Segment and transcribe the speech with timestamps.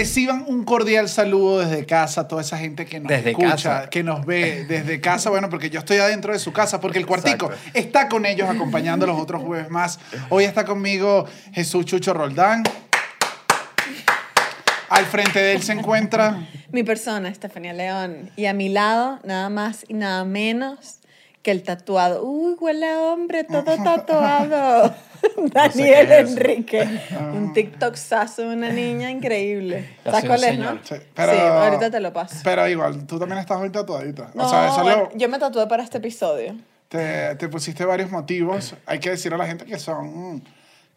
[0.00, 3.90] Reciban un cordial saludo desde casa, toda esa gente que nos Desde escucha, casa.
[3.90, 5.28] que nos ve desde casa.
[5.28, 7.70] Bueno, porque yo estoy adentro de su casa, porque el cuartico Exacto.
[7.78, 9.98] está con ellos acompañando los otros jueves más.
[10.30, 12.62] Hoy está conmigo Jesús Chucho Roldán.
[14.88, 18.30] Al frente de él se encuentra Mi persona, Estefanía León.
[18.36, 20.99] Y a mi lado, nada más y nada menos
[21.42, 22.24] que el tatuado.
[22.24, 24.94] Uy, huele a hombre, todo tatuado.
[25.52, 26.10] Daniel.
[26.12, 26.88] Enrique.
[27.32, 29.96] Un TikTok sazo de una niña increíble.
[30.04, 30.72] ¿Sabes cuál es, no?
[30.82, 32.36] Sí, Sí, pero- ahorita te lo paso.
[32.42, 34.30] Pero igual, tú también estás hoy tatuadita.
[34.34, 36.56] No, o sea, eso bueno, lo- yo me tatué para este episodio.
[36.88, 38.74] te, te pusiste varios motivos.
[38.86, 40.42] Hay que decir a la gente que son...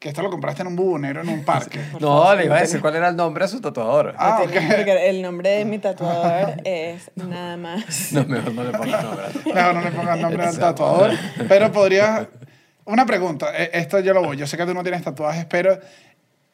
[0.04, 1.80] Que esto lo compraste en un bubonero en un parque.
[2.02, 4.14] No, le iba a decir cuál era el nombre de su tatuador.
[4.18, 4.76] Ah, No tiene- ok.
[4.76, 8.12] Porque el nombre de mi tatuador es nada más.
[8.12, 9.26] No, mejor no le pongas nombre.
[9.54, 11.12] Mejor no le pongas nombre al tatuador.
[11.48, 12.28] Pero podría...
[12.84, 13.48] Una pregunta.
[13.56, 14.36] eh, Esto yo lo voy.
[14.36, 15.80] Yo sé que tú no tienes tatuajes, pero...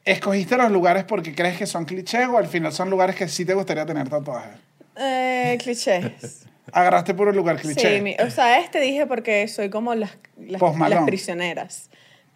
[0.06, 3.46] ¿Escogiste los lugares porque crees que son clichés o al final son lugares que sí
[3.46, 4.52] te gustaría tener tatuajes?
[4.96, 6.46] Eh, clichés.
[6.72, 7.96] Agarraste por un lugar cliché.
[7.98, 11.90] Sí, mi- o sea, este dije porque soy como las, las, las prisioneras,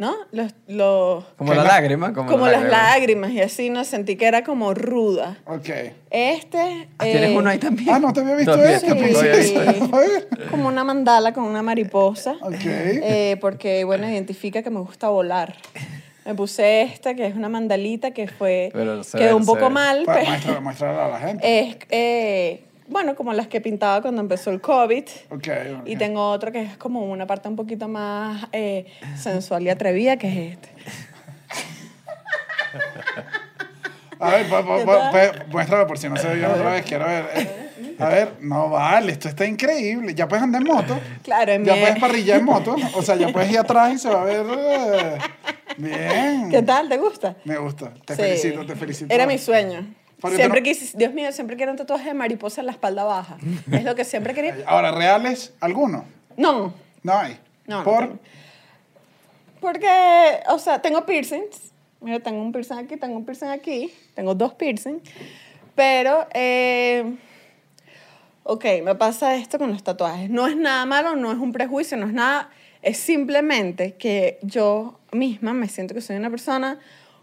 [0.03, 0.15] ¿no?
[0.33, 2.11] Los, los, Como ¿Qué la lágrima.
[2.11, 3.85] Como, como la las lágrimas y así, ¿no?
[3.85, 5.37] Sentí que era como ruda.
[5.45, 5.69] Ok.
[6.09, 6.89] Este...
[6.97, 7.89] Ah, ¿Tienes eh, uno ahí también?
[7.89, 8.81] Ah, no te había visto ver.
[10.51, 12.35] Como una mandala con una mariposa.
[12.41, 12.65] Ok.
[12.65, 15.55] Eh, porque, bueno, identifica que me gusta volar.
[16.25, 18.71] Me puse esta, que es una mandalita que fue...
[18.73, 19.69] Pero quedó ve, un poco ve.
[19.69, 20.29] mal, Para pero...
[20.31, 21.59] muéstralo, muéstralo a la gente.
[21.59, 25.03] Es, eh, bueno, como las que pintaba cuando empezó el COVID.
[25.29, 25.47] Ok,
[25.79, 25.87] ok.
[25.87, 28.85] Y tengo otro que es como una parte un poquito más eh,
[29.17, 30.69] sensual y atrevida, que es este.
[34.19, 36.85] A ver, muéstralo por si no se vio otra vez.
[36.85, 37.29] Quiero ver.
[37.35, 37.59] Eh,
[37.99, 40.13] A ver, no vale, esto está increíble.
[40.15, 40.99] Ya puedes andar en moto.
[41.23, 42.75] Claro, en Ya puedes parrillar en moto.
[42.95, 44.45] O sea, ya puedes ir atrás y se va a ver.
[44.57, 45.17] eh,
[45.77, 46.49] Bien.
[46.49, 46.87] ¿Qué tal?
[46.89, 47.35] ¿Te gusta?
[47.45, 47.93] Me gusta.
[48.05, 48.21] Te Sí.
[48.21, 49.13] felicito, te felicito.
[49.13, 49.85] Era mi sueño.
[50.23, 53.03] Porque Siempre tú quise, Dios mío, siempre quiero un tatuaje de mariposa en la espalda
[53.03, 53.37] baja.
[53.69, 54.55] Es lo que siempre quería.
[54.65, 56.05] Ahora, ¿reales alguno?
[56.37, 56.73] No,
[57.03, 57.37] No hay.
[57.67, 57.99] No, no ¿Por?
[58.07, 58.19] tengo.
[59.59, 61.71] porque, o sea, tengo piercings.
[62.01, 63.93] Mira, tengo un piercing aquí, tengo un piercing aquí.
[64.15, 65.01] Tengo dos piercings.
[65.75, 67.15] Pero, eh,
[68.43, 70.29] ok, me pasa esto con los tatuajes.
[70.29, 72.49] No es nada malo, no es un prejuicio, no es nada.
[72.81, 76.79] Es simplemente que yo misma me siento que soy una persona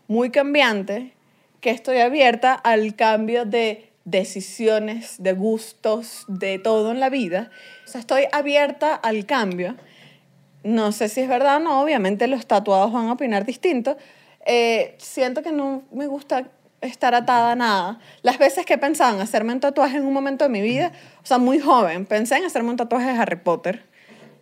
[0.08, 1.12] muy cambiante,
[1.60, 7.50] que estoy abierta al cambio de decisiones, de gustos, de todo en la vida.
[7.86, 9.76] O sea, estoy abierta al cambio.
[10.62, 13.96] No sé si es verdad o no, obviamente los tatuados van a opinar distinto.
[14.46, 16.46] Eh, siento que no me gusta
[16.80, 18.00] estar atada a nada.
[18.22, 20.92] Las veces que pensaba en hacerme un tatuaje en un momento de mi vida,
[21.22, 23.89] o sea, muy joven, pensé en hacerme un tatuaje de Harry Potter.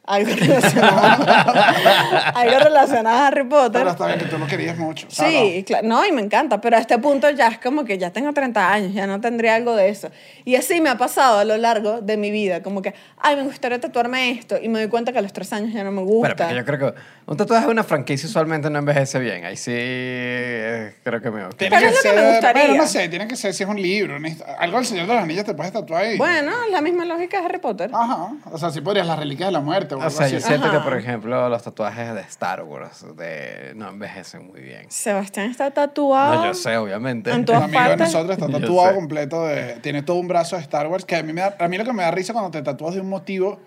[0.08, 1.26] Algo relacionado,
[2.34, 3.82] algo relacionado a Harry Potter.
[3.82, 5.06] Pero está bien que tú lo querías mucho.
[5.10, 8.10] Sí, claro, no, y me encanta, pero a este punto ya es como que ya
[8.10, 10.10] tengo 30 años, ya no tendría algo de eso.
[10.46, 13.42] Y así me ha pasado a lo largo de mi vida, como que, ay, me
[13.42, 16.00] gustaría tatuarme esto, y me doy cuenta que a los tres años ya no me
[16.00, 16.34] gusta.
[16.34, 19.44] Pero porque yo creo que un tatuaje de una franquicia usualmente no envejece bien.
[19.44, 21.54] Ahí sí eh, creo que me ok.
[21.56, 22.62] Tiene Pero que es lo que ser, me gustaría.
[22.68, 24.16] Bueno, no sé, tiene que ser si es un libro.
[24.58, 26.16] Algo del Señor de los Anillos te puedes tatuar ahí.
[26.16, 27.90] Bueno, la misma lógica de Harry Potter.
[27.92, 28.30] Ajá.
[28.50, 30.36] O sea, si podrías las reliquias de la muerte o O algo sea, así.
[30.36, 34.86] yo siento que, por ejemplo, los tatuajes de Star Wars de, no envejecen muy bien.
[34.90, 36.34] Sebastián está tatuado.
[36.36, 37.30] No, yo sé, obviamente.
[37.30, 38.06] En Un todas amigo de partes.
[38.14, 39.74] nosotros está Yo tatuado completo de...
[39.82, 41.84] Tiene todo un brazo de Star Wars que a mí, me da- a mí lo
[41.84, 43.60] que me da risa cuando te tatúas de un motivo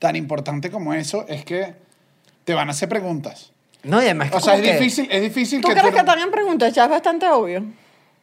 [0.00, 1.74] tan importante como eso es que
[2.44, 3.50] te van a hacer preguntas.
[3.82, 5.92] No, y además que O sea, es que- difícil, es difícil ¿Tú que crees tú
[5.92, 6.72] que no- también preguntas?
[6.72, 7.64] Ya es bastante obvio.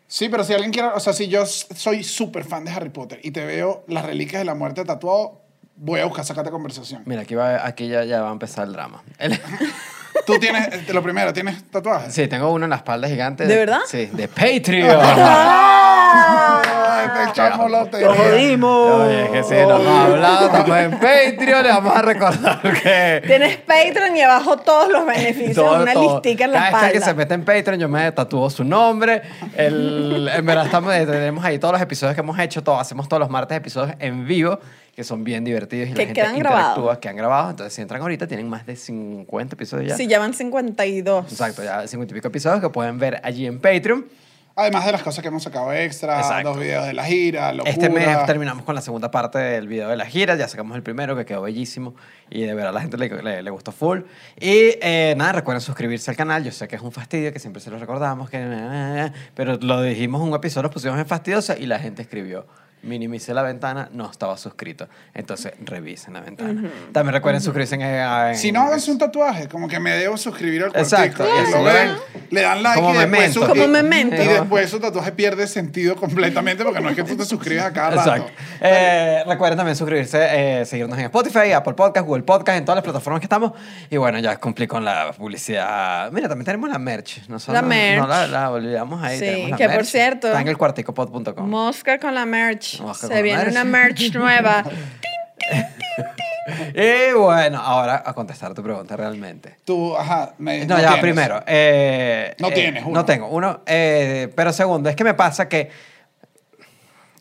[0.08, 0.90] Sí, pero si alguien quiere...
[0.90, 4.06] O sea, si yo s- soy súper fan de Harry Potter y te veo las
[4.06, 5.40] reliquias de la muerte tatuado,
[5.78, 7.04] voy a buscar sacarte conversación.
[7.06, 9.04] Mira, aquí, va, aquí ya, ya va a empezar el drama.
[9.20, 9.40] El-
[10.26, 10.68] Tú tienes...
[10.68, 12.14] eh, Lo primero, ¿tienes tatuajes?
[12.14, 13.46] sí, tengo uno en la espalda gigante.
[13.48, 13.80] ¿De verdad?
[13.88, 15.00] Sí, de Patreon.
[17.02, 18.08] ¡Ay, te echamos lotería!
[18.08, 19.02] ¡Lo jodimos!
[19.02, 23.24] Oye, es que sí, nos hemos hablado, estamos en Patreon, le vamos a recordar que...
[23.26, 26.14] Tienes Patreon y abajo todos los beneficios, Todo, una todo.
[26.16, 27.18] listica en la Cada vez que se espalda.
[27.18, 29.22] mete en Patreon, yo me tatúo su nombre.
[29.56, 32.64] El, en verdad, estamos, tenemos ahí todos los episodios que hemos hecho.
[32.64, 34.60] Todo, hacemos todos los martes episodios en vivo,
[34.96, 36.98] que son bien divertidos y Que la gente quedan interactúa, grabados.
[37.00, 37.50] que han grabado.
[37.52, 39.96] Entonces, si entran ahorita, tienen más de 50 episodios ya.
[39.98, 41.32] Sí, ya van 52.
[41.32, 44.06] Exacto, ya 50 y pico episodios que pueden ver allí en Patreon.
[44.56, 46.50] Además de las cosas que hemos sacado extra, Exacto.
[46.50, 47.72] dos videos de la gira, locura.
[47.72, 50.36] Este mes terminamos con la segunda parte del video de la gira.
[50.36, 51.96] Ya sacamos el primero, que quedó bellísimo.
[52.30, 54.02] Y de verdad a la gente le, le- le gustó full.
[54.40, 56.44] Y eh, nada, recuerden suscribirse al canal.
[56.44, 58.30] Yo sé que es un fastidio, que siempre se lo recordamos.
[58.30, 62.46] Que, pero lo dijimos en un episodio, nos pusimos en fastidiosa y la gente escribió.
[62.84, 64.88] Minimicé la ventana, no estaba suscrito.
[65.14, 66.64] Entonces, revisen la ventana.
[66.92, 70.64] También recuerden suscribirse en, en- Si no, háganse un tatuaje, como que me debo suscribir
[70.64, 70.96] al cuartico.
[71.04, 71.92] Exacto, lo ven.
[72.32, 73.40] le dan like Como y después, memento.
[73.42, 74.16] su, Como y- memento.
[74.24, 77.72] y después su tatuaje pierde sentido completamente porque no es que tú te suscribes a
[77.74, 78.10] cada rato.
[78.16, 78.32] Exacto.
[78.62, 82.84] Eh, recuerden también suscribirse, eh, seguirnos en Spotify, Apple Podcast, Google Podcast, en todas las
[82.84, 83.52] plataformas que estamos.
[83.92, 86.12] Y bueno, ya cumplí con la publicidad.
[86.12, 87.28] Mira, también tenemos la merch.
[87.28, 88.00] No solo- La merch.
[88.02, 89.20] No la, la olvidamos ahí.
[89.20, 91.48] Sí, tenemos la que por cierto- Está en el cuarticopod.com.
[91.50, 92.71] Mosca con la merch.
[92.96, 93.52] Se viene merch.
[93.52, 94.64] una merch nueva.
[96.74, 99.58] Y bueno, ahora a contestar tu pregunta realmente.
[99.64, 101.02] Tú, ajá, me, No, ya, tienes.
[101.02, 101.44] primero.
[101.46, 102.94] eh, No eh, tienes uno.
[102.94, 103.62] No tengo uno.
[103.66, 105.70] eh, pero segundo, es que me pasa que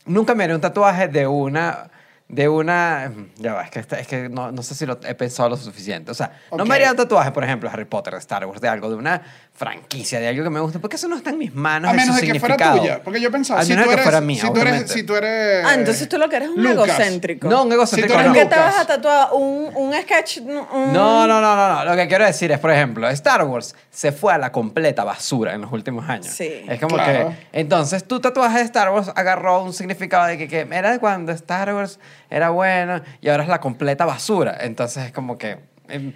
[0.05, 1.89] nunca me haré un tatuaje de una.
[2.27, 3.11] De una.
[3.37, 6.11] Ya va, es que, es que no, no sé si lo he pensado lo suficiente.
[6.11, 8.61] O sea, no me haría un tatuaje, por ejemplo, de Harry Potter, de Star Wars,
[8.61, 9.21] de algo, de una
[9.53, 11.91] franquicia, de algo que me gusta, porque eso no está en mis manos.
[11.91, 12.79] A menos de que fuera significado.
[12.79, 13.03] tuya.
[13.03, 15.03] Porque yo pensaba, Al si menos tú de que fuera mía, si tú eres, si
[15.03, 16.87] tú eres Ah, entonces tú lo que eres es un Lucas.
[16.99, 17.47] egocéntrico.
[17.47, 18.33] No, un egocéntrico Si tú eres no.
[18.33, 18.73] ¿Por qué te Lucas.
[18.75, 20.37] vas a tatuar un, un sketch?
[20.39, 20.55] un-
[20.93, 21.85] No, no, no, no, no.
[21.85, 25.53] Lo que quiero decir es, por ejemplo, Star Wars se fue a la completa basura
[25.53, 26.25] en los últimos años.
[26.27, 26.63] Sí.
[26.67, 27.29] Es como Claro.
[27.29, 27.59] que.
[27.59, 31.31] Entonces, tu tatuaje de Star Wars agarró un significado de que, que era de cuando
[31.33, 31.99] Star Wars
[32.31, 34.57] era bueno y ahora es la completa basura.
[34.61, 35.59] Entonces, es como que.
[35.87, 36.13] em,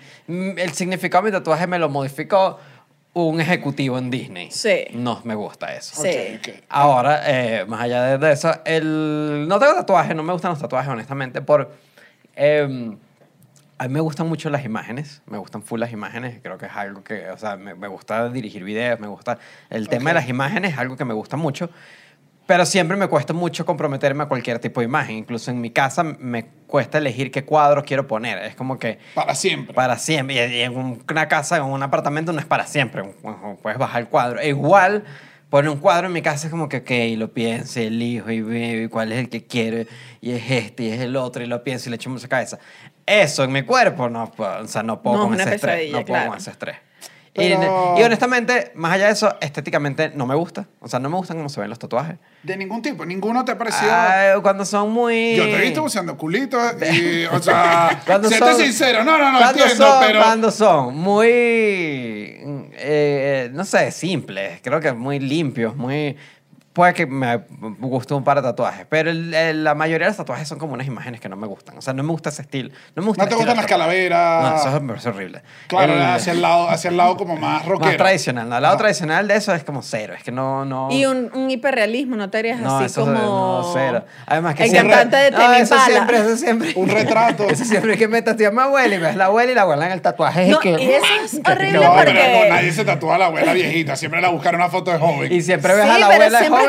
[0.57, 2.57] el significado de mi tatuaje me lo modificó
[3.15, 4.51] un ejecutivo en Disney.
[4.51, 4.85] Sí.
[4.93, 6.01] No me gusta eso.
[6.01, 6.09] Sí.
[6.09, 6.63] Ok, ok.
[6.67, 9.45] Ahora, eh, más allá de, de eso, el...
[9.47, 11.71] no tengo tatuajes, no me gustan los tatuajes, honestamente, por...
[12.35, 12.97] em,
[13.77, 16.73] a mí me gustan mucho las imágenes, me gustan full las imágenes, creo que es
[16.73, 19.37] algo que, o sea, me, me gusta dirigir videos, me gusta...
[19.69, 21.69] El tema de las imágenes es algo que me gusta mucho,
[22.47, 25.17] pero siempre me cuesta mucho comprometerme a cualquier tipo de imagen.
[25.17, 28.37] Incluso en mi casa me cuesta elegir qué cuadros quiero poner.
[28.39, 29.73] Es como que Para siempre.
[29.73, 30.35] para siempre.
[30.35, 33.03] Y- en un- una casa, en un apartamento, no es para siempre.
[33.61, 34.39] Puedes bajar el cuadro.
[34.39, 35.03] E igual,
[35.49, 38.41] poner un cuadro en mi casa es como que, ok, lo pienso, y elijo y
[38.41, 39.87] veo y cuál es el que quiero.
[40.21, 42.59] Y es este, y es el otro, y lo pienso y le echo mucha cabeza.
[43.05, 45.85] Eso en mi cuerpo, no, puedo, o sea, no puedo No, con ese estrés.
[45.91, 46.29] No puedo claro.
[46.29, 46.75] con ese estrés.
[47.35, 50.67] Pero- Y, y honestamente, más allá de eso, estéticamente no me gusta.
[50.79, 52.15] O sea, no me gustan cómo se ven los tatuajes.
[52.43, 53.05] De ningún tipo.
[53.05, 53.91] Ninguno te ha parecido...
[53.91, 55.35] Ah, cuando son muy...
[55.35, 56.61] Yo te he visto usando culitos
[56.93, 59.03] y, o sea, Cuando son- sincero.
[59.03, 60.19] No, no, no, cuando entiendo, son, pero...
[60.23, 62.37] Cuando son muy,
[62.77, 66.15] eh, no sé, simples, creo que muy limpios, muy...
[66.75, 67.37] Puede que me
[67.79, 70.73] guste un par de tatuajes, pero el- el- la mayoría de los tatuajes son como
[70.73, 71.77] unas imágenes que no me gustan.
[71.77, 72.69] O sea, no me gusta ese estilo.
[72.93, 74.43] No me gusta ¿No te gustan las calaveras?
[74.43, 75.41] No, eso es- me parece horrible.
[75.67, 77.87] Claro, El- hacia el lado, hacia el lado como más rockero.
[77.91, 78.49] más tradicional.
[78.49, 78.57] ¿no?
[78.57, 78.83] El lado Ajá.
[78.83, 80.15] tradicional de eso es como cero.
[80.17, 80.65] Es que no...
[80.65, 83.13] no Y un, un hiperrealismo, no te harías no, así eso como...
[83.13, 84.03] no, cero.
[84.25, 86.73] Además que el siempre- cantante de no, Temi eso siempre, eso siempre.
[86.75, 87.47] Un retrato.
[87.49, 89.93] Eso siempre que metas a mi abuela y ves la abuela y la abuela en
[89.93, 90.47] el tatuaje.
[90.47, 92.13] No, es que, y eso es horrible porque...
[92.49, 93.95] no, nadie se tatúa a la abuela viejita.
[93.95, 95.31] Siempre la buscan una foto de joven.
[95.31, 96.64] Y siempre ves sí, a la abuela siempre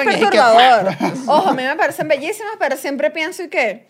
[1.26, 3.86] Ojo, a mí me parecen bellísimas, pero siempre pienso y que,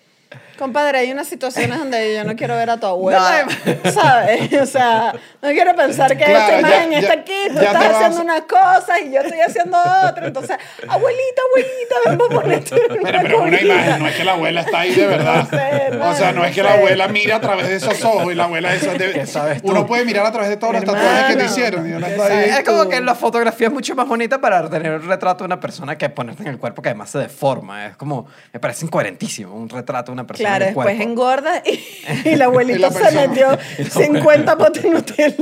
[0.58, 3.46] compadre, hay unas situaciones donde yo no quiero ver a tu abuela,
[3.92, 4.52] ¿sabes?
[4.60, 5.12] O sea,
[5.42, 9.00] no quiero pensar que Claro, esta imagen ya- está aquí, tú estás haciendo una cosa
[9.00, 10.26] y yo estoy haciendo otra.
[10.26, 10.56] Entonces,
[10.88, 14.60] abuelita, abuelita, ven a ponerte una Pero, pero una imagen, no es que la abuela
[14.62, 15.36] está ahí de verdad.
[15.36, 18.02] No sé, o sea, no es que no la abuela mira a través de esos
[18.04, 19.70] ojos y la abuela eso de- ¿Qué sabes tú?
[19.70, 22.12] Uno puede mirar a través de todos los tatuajes que te hicieron y uno ¿qué
[22.12, 22.50] está ahí.
[22.50, 25.60] Es como que la fotografía es mucho más bonita para tener un retrato de una
[25.60, 27.86] persona que ponerte en el cuerpo que además se deforma.
[27.86, 31.02] Es como, me parece incoherentísimo un retrato de una persona Claro, en después cuerpo.
[31.02, 31.84] engorda y,
[32.30, 33.58] y la abuelita Y se metió
[33.90, 35.34] 50 potes Nutella.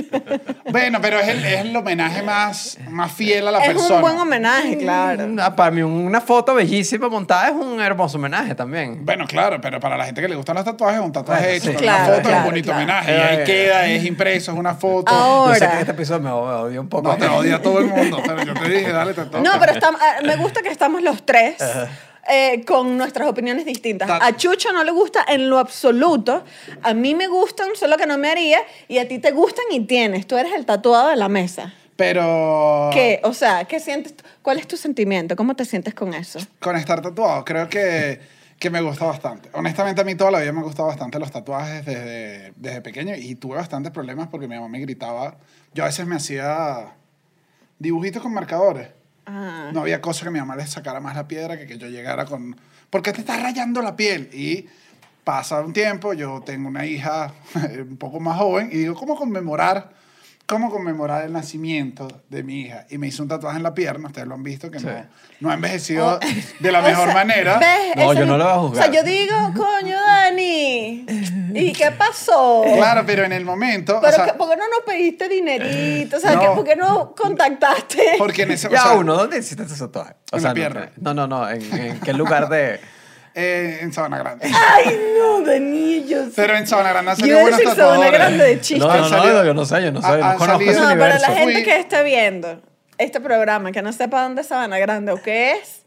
[0.71, 3.95] Bueno, pero es el, es el homenaje más, más fiel a la Es persona.
[3.97, 5.27] un buen homenaje, claro.
[5.41, 9.05] Ah, Para mí una foto bellísima montada es un hermoso homenaje también.
[9.05, 11.71] Bueno, claro, pero para la gente que le gustan los tatuajes, un tatuaje Bueno, hecho
[11.71, 11.77] sí.
[11.77, 12.79] Claro, una foto es claro, un bonito claro.
[12.83, 13.13] homenaje.
[13.13, 13.45] Y Eh, ahí eh.
[13.45, 15.13] queda, es impreso, es una foto.
[15.13, 15.55] Ahora.
[15.55, 17.09] Yo sé que en este episodio me odio un poco.
[17.09, 19.41] No te odia todo el mundo, pero yo te dije, dale, te toca.
[19.41, 21.57] No, pero ah, me gusta que estamos los tres
[22.31, 24.09] eh, con nuestras opiniones distintas.
[24.09, 26.45] Ta- A Chucho no le gusta en lo absoluto.
[26.83, 28.59] A mí me gustan, solo que no me haría.
[28.89, 30.27] Y a ti te gustan y tienes.
[30.27, 31.75] Tú eres el tatuado de la mesa.
[31.97, 33.21] Pero ¿Qué?
[33.23, 34.15] O sea, ¿qué sientes?
[34.43, 35.37] ¿Cuál es tu sentimiento?
[35.37, 36.41] ¿Cómo te sientes con eso?
[36.61, 38.19] con estar tatuado, creo que,
[38.59, 39.49] que me gusta bastante.
[39.53, 43.15] Honestamente, a mí toda la vida me han gustado bastante los tatuajes desde, desde pequeño
[43.15, 45.37] y tuve bastantes problemas porque mi mamá me gritaba.
[45.73, 46.95] Yo a veces me hacía
[47.79, 48.89] dibujitos con marcadores.
[49.27, 49.71] Ah.
[49.73, 52.25] No había cosa que mi mamá le sacara más la piedra que que yo llegara
[52.25, 52.57] con...
[52.91, 54.31] ¿Por qué te estás rayando la piel?
[54.33, 54.67] Y
[55.25, 57.33] pasa un tiempo, yo tengo una hija
[57.79, 60.04] un poco más joven y digo, ¿cómo conmemorar?
[60.47, 62.85] ¿Cómo conmemorar el nacimiento de mi hija?
[62.91, 64.85] Y me hizo un tatuaje en la pierna, ustedes lo han visto, que Sí.
[64.85, 64.93] no,
[65.41, 66.21] no ha envejecido Oh.
[66.61, 67.59] de la O mejor sea, manera.
[67.59, 67.97] ¿ves?
[67.97, 68.85] No, Ese yo no lo voy a O juzgar.
[68.93, 71.07] sea, yo digo, coño, Dani.
[71.55, 72.63] ¿Y qué pasó?
[72.77, 73.97] Claro, pero en el momento...
[73.97, 76.19] o Pero sea, que- ¿por qué no nos pediste dinerito?
[76.19, 76.41] O sea, No.
[76.43, 78.17] que- ¿por qué no contactaste?
[78.19, 78.67] porque en ese...
[78.67, 80.13] o Ya sea, uno, ¿dónde hiciste ese tatuaje?
[80.31, 80.91] O En sea, la pierna.
[81.01, 82.81] No, no, no, ¿en, en qué lugar de...?
[83.35, 84.47] Eh, en Sabana Grande.
[84.47, 86.19] Ay, no, Dani, yo.
[86.37, 88.21] Pero en Sabana Grande han Yo salido buenos decir Sabana tatuadores.
[88.21, 88.85] Grande de chiste.
[88.85, 90.63] No, Han no, salido- no, yo no sé, yo no sé, han- no han conozco
[90.63, 92.61] ese No, para la gente Fui- que está viendo.
[92.99, 95.83] este programa que no sepa dónde es Sabana Grande o qué es,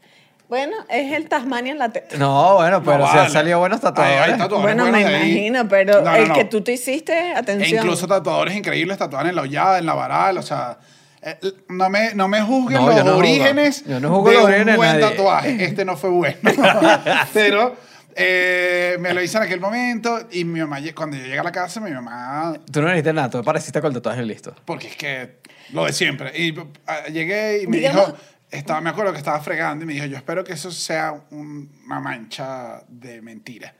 [0.50, 2.16] bueno, es el Tasmania en la teta.
[2.18, 3.30] No, bueno, pero No, si han vale.
[3.30, 4.38] salido buenos Hay- hay tatuadores.
[4.38, 5.30] tatuadores Bueno, me de ahí.
[5.30, 6.34] imagino, pero No, no, el no.
[6.34, 7.82] que tú te hiciste, E atención.
[7.82, 10.76] incluso tatuadores increíbles tatuaban en la hollada, en la varal, o sea...
[11.22, 14.44] eh, No me, no me juzguen No, los no orígenes Yo no juzgo de los
[14.44, 15.16] un orígenes de buen nadie.
[15.16, 15.56] tatuaje.
[15.64, 16.36] Este no fue bueno.
[17.32, 17.76] Pero
[18.14, 21.52] eh, me lo hice en aquel momento y mi mamá, cuando yo llegué a la
[21.52, 24.54] casa, mi mamá Tú no dijiste nada, tú pareciste con el tatuaje listo.
[24.64, 25.38] porque es que
[25.72, 26.32] lo de siempre.
[26.36, 26.54] Y
[26.86, 28.18] ah, llegué y me Digamos- dijo,
[28.50, 31.70] estaba, me acuerdo que estaba fregando y me dijo, yo espero que eso sea un-
[31.86, 33.74] una mancha de mentira.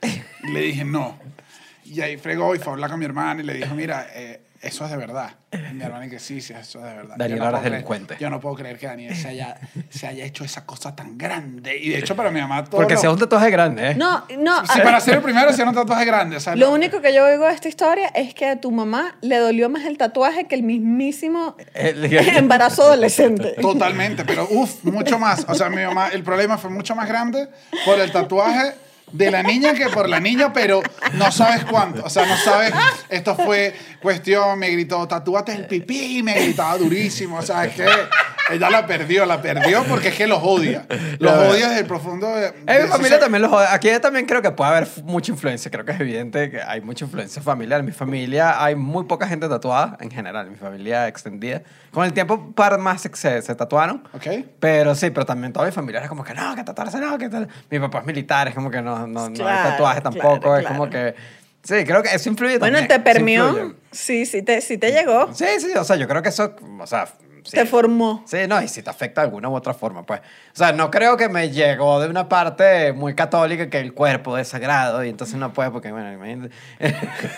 [0.45, 1.19] Y le dije, no.
[1.85, 4.43] Y ahí fregó y fue a hablar con mi hermana y le dijo, mira, eh,
[4.61, 5.31] eso es de verdad.
[5.53, 7.15] Y mi hermana que sí, sí, eso es de verdad.
[7.17, 8.17] Daniel Yo ahora puedo es creer- delincuente.
[8.21, 9.57] yo no puedo creer que Daniel se haya,
[9.89, 11.77] se haya hecho esa cosa tan grande.
[11.79, 13.95] Y de hecho para mi mamá todo Porque lo- sea un tatuaje grande, ¿eh?
[13.95, 14.67] No, no.
[14.67, 16.37] Sí, para ser el primero, hacía un tatuaje grande.
[16.37, 18.71] O sea, Lo no- único que yo oigo de esta historia es que a tu
[18.71, 22.05] mamá le dolió más el tatuaje que el mismísimo El-
[22.37, 23.55] embarazo adolescente.
[23.61, 25.45] Totalmente, pero uff, mucho más.
[25.49, 27.49] O sea, mi mamá, el problema fue mucho más grande
[27.85, 28.75] por el tatuaje
[29.13, 30.83] de la niña que por la niña, pero
[31.15, 32.05] no sabes cuánto.
[32.05, 32.73] O sea, no sabes.
[33.09, 37.39] Esto fue cuestión, me gritó, tatúate el pipí, me gritaba durísimo.
[37.39, 37.87] O sea, es que
[38.51, 40.87] ella la perdió, la perdió porque es que los odia.
[41.19, 42.27] Los odia desde el profundo.
[42.35, 43.21] de- En de mi familia ser.
[43.21, 43.67] también los jode.
[43.71, 45.71] Aquí también creo que puede haber mucha influencia.
[45.71, 47.81] Creo que es evidente que hay mucha influencia familiar.
[47.81, 50.47] En mi familia hay muy poca gente tatuada en general.
[50.47, 51.63] En mi familia extendida.
[51.93, 54.07] Con el tiempo, un par más se, se, tatuaron.
[54.13, 54.27] Ok.
[54.61, 57.29] Pero sí, pero también toda mi familia es como que no, que tatuarse no, que
[57.29, 57.49] tal.
[57.71, 60.41] Mi papá es militar, es como que no, no, no Claro, hay tatuaje tampoco.
[60.41, 61.15] claro, es como claro.
[61.15, 61.39] que.
[61.61, 62.89] Sí, creo que eso influye Bueno, también.
[63.03, 63.75] te sí permió.
[63.91, 65.35] Sí, sí te, sí te llegó.
[65.35, 67.09] Sí, sí, o sea, yo creo que eso, o sea,
[67.45, 67.57] sí.
[67.57, 68.23] Te formó.
[68.27, 70.21] Sí, no, y si te afecta de alguna u otra forma, pues.
[70.21, 74.37] O sea, no creo que me llegó de una parte muy católica que el cuerpo
[74.39, 76.55] es sagrado y entonces no puede, porque, bueno, imagínate.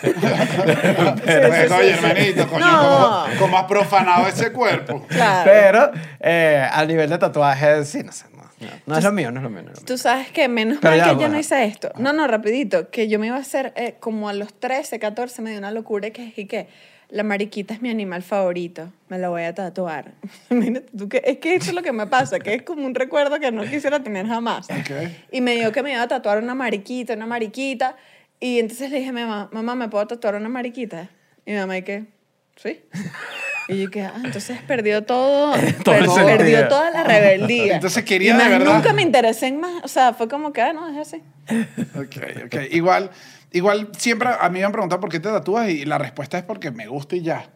[0.01, 2.05] Pues, sí, oye, sí.
[2.05, 3.25] hermanito, coño, No.
[3.25, 5.07] ¿cómo, cómo has profanado ese cuerpo?
[5.21, 5.51] Claro.
[5.51, 5.91] Pero
[6.21, 9.39] eh, a nivel de tatuajes, sí, no sé, no, no, no es lo mío, no
[9.41, 9.63] es lo mío.
[9.63, 9.87] No es lo mío.
[9.87, 11.35] Tú sabes que menos Pero mal ya, que yo bueno.
[11.35, 11.91] no hice esto.
[11.97, 12.91] No, no, rapidito.
[12.91, 15.71] Que yo me iba a hacer eh, como a los 13, 14, me dio una
[15.71, 16.69] locura que, y que
[17.11, 18.91] la mariquita es mi animal favorito.
[19.09, 20.13] Me lo voy a tatuar.
[20.51, 23.63] Es que eso es lo que me pasa, que es como un recuerdo que no
[23.65, 24.69] quisiera tener jamás.
[24.71, 24.91] Ok.
[25.33, 27.97] Y me dijo que me iba a tatuar una mariquita, una mariquita.
[28.39, 31.09] Y entonces le dije a mi mamá, mamá, ¿me puedo tatuar una mariquita?
[31.45, 32.05] Y mi mamá, ¿y qué?
[32.57, 32.81] ¿Sí?
[33.69, 35.53] Y yo que, ah, entonces perdió todo,
[35.85, 36.27] Todo el per- sentido.
[36.39, 37.75] perdió toda la rebeldía.
[37.77, 40.53] Entonces quería Y de más verdad- nunca me interesé en más, o sea, fue como
[40.53, 41.23] que, ah, no, es así.
[41.97, 42.55] Ok, ok.
[42.73, 43.11] Igual,
[43.53, 46.45] igual siempre a mí me han preguntado por qué te tatúas y la respuesta es
[46.45, 47.51] porque me gusta y ya.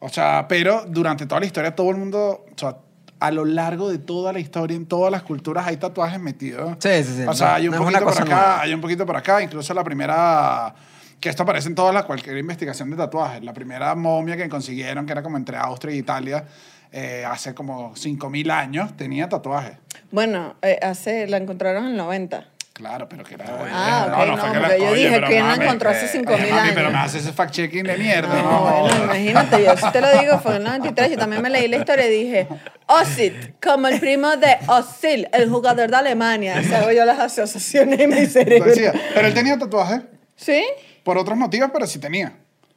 [0.00, 2.76] O sea, pero durante toda la historia todo el mundo, o sea,
[3.20, 6.76] a lo largo de toda la historia, en todas las culturas hay tatuajes metidos.
[6.80, 7.22] Sí, sí, sí.
[7.26, 8.60] O sea, No- hay un no poquito por acá, nueva.
[8.60, 9.40] hay un poquito por acá.
[9.42, 10.74] Incluso la primera,
[11.20, 13.42] que esto aparece en toda la, cualquier investigación de tatuajes.
[13.42, 16.44] La primera momia que consiguieron, que era como entre Austria e Italia,
[16.92, 19.78] eh, hace como 5.000 años, tenía tatuajes.
[20.10, 22.46] Bueno, eh, hace, la encontraron en el 90.
[22.74, 23.44] Claro, pero que era...
[23.70, 26.22] Ah, ok, no, fue que porque yo oye, dije, ¿quién la mami, encontró hace eh,
[26.24, 27.06] 5.000 eh, mami, Pero me años?
[27.06, 28.80] haces ese fact-checking de mierda, No, ¿no?
[28.80, 31.68] bueno, imagínate, yo si te lo digo, fue en el 93, yo también me leí
[31.68, 32.48] la historia y dije,
[32.88, 36.56] Osit, como el primo de Osil, el jugador de Alemania.
[36.58, 38.68] O sea, hago yo las asociaciones en mi cerebro.
[38.68, 40.00] Decía, pero él tenía tatuajes
[40.34, 40.64] ¿Sí?
[41.04, 42.32] por otros motivos, pero sí tenía.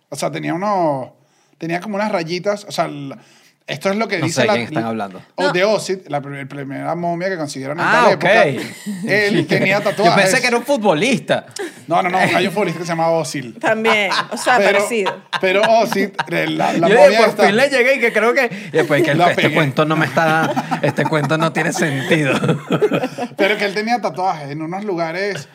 [0.09, 1.09] O sea, tenía unos...
[1.57, 2.87] Tenía como unas rayitas, o sea...
[3.67, 4.53] el- esto es lo que No dice sé de la...
[4.53, 5.21] quién están hablando.
[5.35, 5.51] O No.
[5.53, 8.23] de Osid, la prim- primera momia que consiguieron en Ah, tal ok.
[8.23, 8.43] época.
[9.07, 10.15] Él tenía tatuajes.
[10.15, 11.45] Yo pensé que era un futbolista.
[11.87, 12.17] No, no, no.
[12.17, 13.57] Hay un futbolista que se llamaba Osil.
[13.59, 15.21] También, o sea, Pero, parecido.
[15.41, 18.33] pero Osid, la, la yo momia dije, por esta- fin le llegué y que creo
[18.33, 18.45] que...
[18.67, 19.55] Y después que La este pegué.
[19.55, 20.79] cuento no me está...
[20.81, 22.33] Este cuento no tiene sentido.
[23.35, 25.47] Pero que él tenía tatuajes en unos lugares.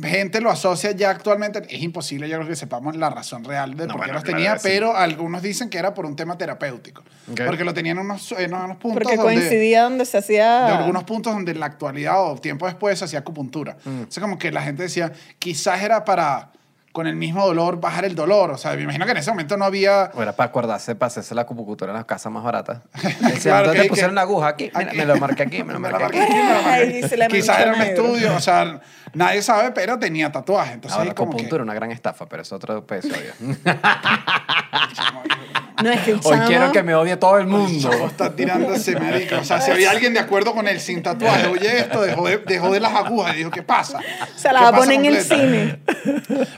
[0.00, 1.62] Gente lo asocia ya actualmente.
[1.68, 4.22] Es imposible, yo creo que sepamos la razón real de No, por qué bueno, los
[4.22, 4.68] claro tenía, sí.
[4.68, 7.02] pero algunos dicen que era por un tema terapéutico.
[7.26, 9.34] Porque lo tenían en unos, en unos puntos Porque donde.
[9.34, 10.66] coincidía donde se hacía...
[10.66, 13.76] De algunos puntos donde en la actualidad o tiempo después se hacía acupuntura.
[13.84, 14.02] Mm.
[14.02, 16.52] O sea, como que la gente decía, quizás era para,
[16.92, 18.50] con el mismo dolor, bajar el dolor.
[18.50, 20.10] O sea, me imagino que en ese momento no había.
[20.14, 22.80] O era para acordarse, para hacerse la acupuntura en las casas más baratas.
[23.42, 24.48] Claro, ¿dónde que- te pusieron que- una aguja?
[24.48, 24.70] Aquí.
[24.76, 26.18] Mira, me lo marqué aquí, me lo marqué aquí.
[26.18, 28.04] Ay, se Quizás era un negro.
[28.04, 28.80] estudio, o sea,
[29.14, 30.74] nadie sabe, pero tenía tatuaje.
[30.74, 33.32] Entonces, Ahora, como que- acupuntura, una gran estafa, pero es otro episodio.
[35.82, 37.90] No, es que el Hoy quiero que me odie todo el El mundo.
[37.90, 39.36] chavo está tirándose, marico.
[39.36, 42.38] O sea, si había alguien de acuerdo con él sin tatuaje, oye esto, dejó de,
[42.38, 43.98] dejó de las agujas y dijo, ¿qué pasa?
[44.36, 45.78] Se la ¿Qué va a pasa poner en el cine.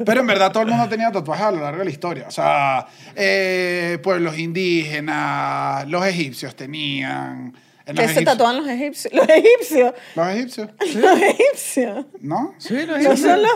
[0.05, 2.27] Pero en verdad todo el mundo tenía tatuajes a lo largo de la historia.
[2.29, 7.55] O sea, eh, pueblos indígenas, los egipcios tenían,
[7.87, 8.39] En Que los se egipcios.
[8.39, 9.13] tatúan los egipcios.
[9.13, 9.93] Los egipcios.
[10.15, 12.07] Los egipcios, Los egipcios.
[12.23, 12.55] ¿no?
[12.59, 13.51] Sí, lo No son los.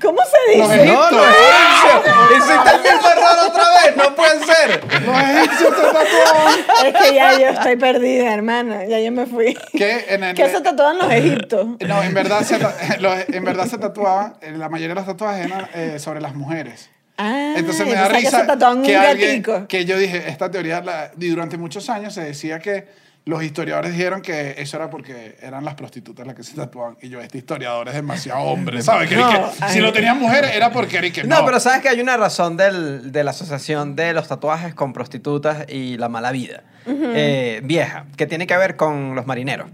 [0.00, 0.82] ¿Cómo se Los dice?
[0.84, 1.10] egipcios.
[1.10, 2.36] No, no, egipcio.
[2.36, 4.84] Hiciste el mismo error otra vez, no puede ser.
[5.04, 6.86] Los egipcios se tatúan.
[6.86, 8.84] Es que ya yo estoy perdida, hermana.
[8.84, 9.58] Ya yo me fui.
[9.72, 11.66] Que en el- ¿Qué se tatúan los egiptos?
[11.88, 15.06] No, en verdad se, ta- los- en verdad se tatuaban, eh, la mayoría de los
[15.06, 16.88] tatuajes eran eh, sobre las mujeres.
[17.18, 19.66] Ah, Entonces me da que risa un que alguien, gatico.
[19.68, 22.86] que yo dije, esta teoría, la- y durante muchos años se decía que
[23.24, 26.96] los historiadores dijeron que eso era porque eran las prostitutas las que se tatuaban.
[27.00, 29.08] Y yo, este historiador es demasiado hombre, ¿sabes?
[29.08, 29.72] Que, No, que ay.
[29.74, 31.38] si lo tenían mujeres era porque era y que no.
[31.40, 34.92] No, pero sabes que hay una razón del- de la asociación de los tatuajes con
[34.92, 39.68] prostitutas y la mala vida eh, vieja, que tiene que ver con los marineros.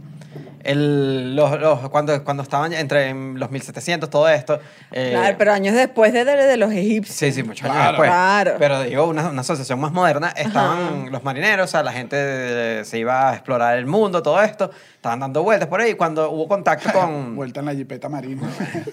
[0.65, 4.61] El- los- los- cuando, cuando estaban entre en los 1700, todo esto.
[4.93, 7.17] eh, Claro, pero años después de, de los egipcios.
[7.17, 8.09] Sí, sí, muchos años después.
[8.11, 8.55] Claro.
[8.59, 12.85] Pero digo, una, una asociación más moderna, estaban los marineros, o sea, la gente eh,
[12.85, 15.95] se iba a explorar el mundo, todo esto, estaban dando vueltas por ahí.
[15.95, 17.37] Cuando hubo contacto con.
[17.39, 18.43] Vuelta en la jipeta marina.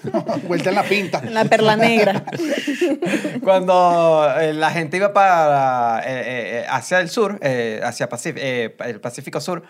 [0.46, 1.22] Vuelta en la pinta.
[1.30, 2.22] La perla negra.
[3.42, 8.40] Cuando eh, la gente iba para eh, eh, hacia el sur, eh, hacia Pacífico,
[8.84, 9.62] el Pacífico Sur,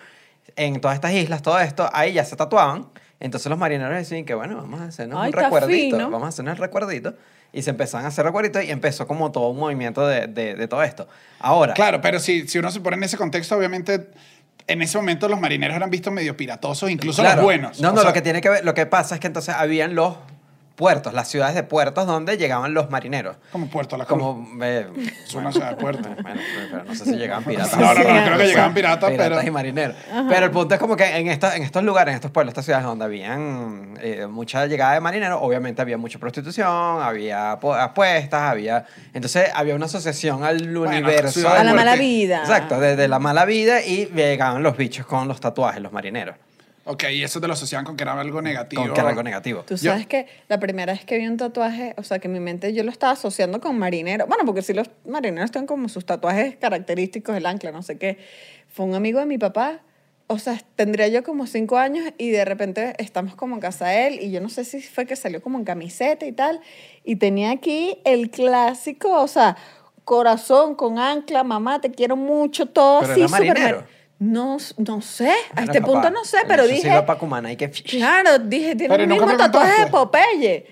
[0.55, 2.87] en todas estas islas, todo esto, ahí ya se tatuaban.
[3.19, 6.09] Entonces los marineros decían que, bueno, vamos a hacernos Ay, un recuerdito, fino.
[6.11, 7.13] vamos a hacernos el recuerdito.
[7.53, 10.67] Y se empezaron a hacer recuerditos y empezó como todo un movimiento de, de, de
[10.67, 11.07] todo esto.
[11.39, 14.09] Ahora, Claro, pero si, si uno se pone en ese contexto, obviamente,
[14.67, 17.37] en ese momento los marineros eran vistos medio piratosos, incluso Claro.
[17.37, 17.79] los buenos.
[17.79, 19.55] No, O no, sea, lo que tiene que ver, lo que pasa es que entonces
[19.55, 20.15] habían los
[20.77, 23.35] puertos, las ciudades de puertos donde llegaban los marineros.
[23.51, 24.17] Como Puerto La Cruz.
[24.19, 24.87] Como, eh,
[25.25, 26.07] Es una ciudad de puerto.
[26.21, 26.39] Bueno,
[26.71, 27.75] pero no sé si llegaban piratas.
[27.77, 29.47] No, no, no, creo que llegaban piratas, Piratas pero...
[29.47, 29.95] y marineros.
[30.29, 32.65] Pero el punto es como que en, esta- en estos lugares, en estos pueblos, estas
[32.65, 38.41] ciudades donde habían eh, mucha llegada de marineros, obviamente había mucha prostitución, había apu- apuestas,
[38.41, 38.85] había...
[39.13, 41.41] Entonces había una asociación al universo.
[41.41, 42.39] de A la mala vida.
[42.41, 46.35] Exacto, desde la mala vida y llegaban los bichos con los tatuajes, los marineros,
[46.89, 48.81] Ok, y eso te lo asociaban con que era algo negativo.
[48.83, 49.63] con que era algo negativo.
[49.67, 52.33] Tú Yo- sabes que la primera vez que vi un tatuaje, o sea, que en
[52.33, 54.25] mi mente yo lo estaba asociando con marinero.
[54.27, 58.17] Bueno, porque sí los marineros tienen como sus tatuajes característicos, el ancla, no sé qué.
[58.69, 59.81] Fue un amigo de mi papá.
[60.29, 64.07] O sea, tendría yo como cinco años y de repente estamos como en casa de
[64.07, 66.59] él y yo no sé si fue que salió como en camiseta y tal.
[67.05, 69.55] Y tenía aquí el clásico, o sea,
[70.03, 73.21] corazón con ancla, mamá, te quiero mucho, todo Pero así.
[73.21, 73.77] era súper marinero.
[73.79, 73.87] mar-
[74.19, 76.87] No, no sé, a este capaz, punto no sé, pero sí dije...
[76.87, 77.69] iba pa' Cumaná y que...
[77.69, 79.91] Claro, dije, tiene Pero el mismo tatuaje de.
[79.91, 80.65] Popeye.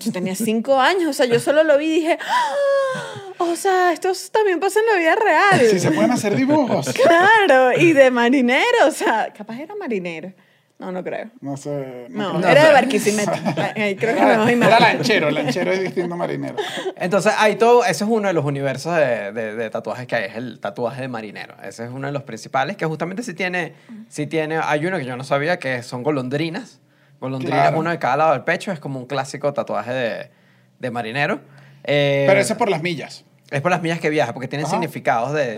[0.00, 3.92] Yo tenía cinco años, o sea, yo solo lo vi y dije, "Ah, o sea,
[3.94, 5.60] esto también pasa en la vida real.
[5.70, 6.90] Si se pueden hacer dibujos.
[6.92, 10.32] Claro, y de marinero, o sea, capaz era marinero.
[10.80, 11.28] No, no creo.
[11.42, 12.06] No sé.
[12.08, 12.50] No, creo.
[12.52, 13.30] era de Barquisimeto.
[13.76, 16.56] Ahí creo que me Era, lanchero, lanchero es distinto marinero.
[16.96, 20.24] Entonces, hay todo, ese es uno de los universos de, de- de tatuajes que hay,
[20.30, 21.54] es el tatuaje de marinero.
[21.62, 23.74] Ese es uno de los principales, que justamente sí tiene,
[24.08, 26.80] sí tiene, hay uno que yo no sabía que son golondrinas.
[27.20, 27.78] Golondrinas, Claro.
[27.78, 30.30] uno de cada lado del pecho, es como un clásico tatuaje de,
[30.78, 31.40] de marinero.
[31.84, 33.26] Eh, Pero eso es por las millas.
[33.50, 34.74] Es por las millas que viaja, porque tienen Ajá.
[34.74, 35.56] significados de...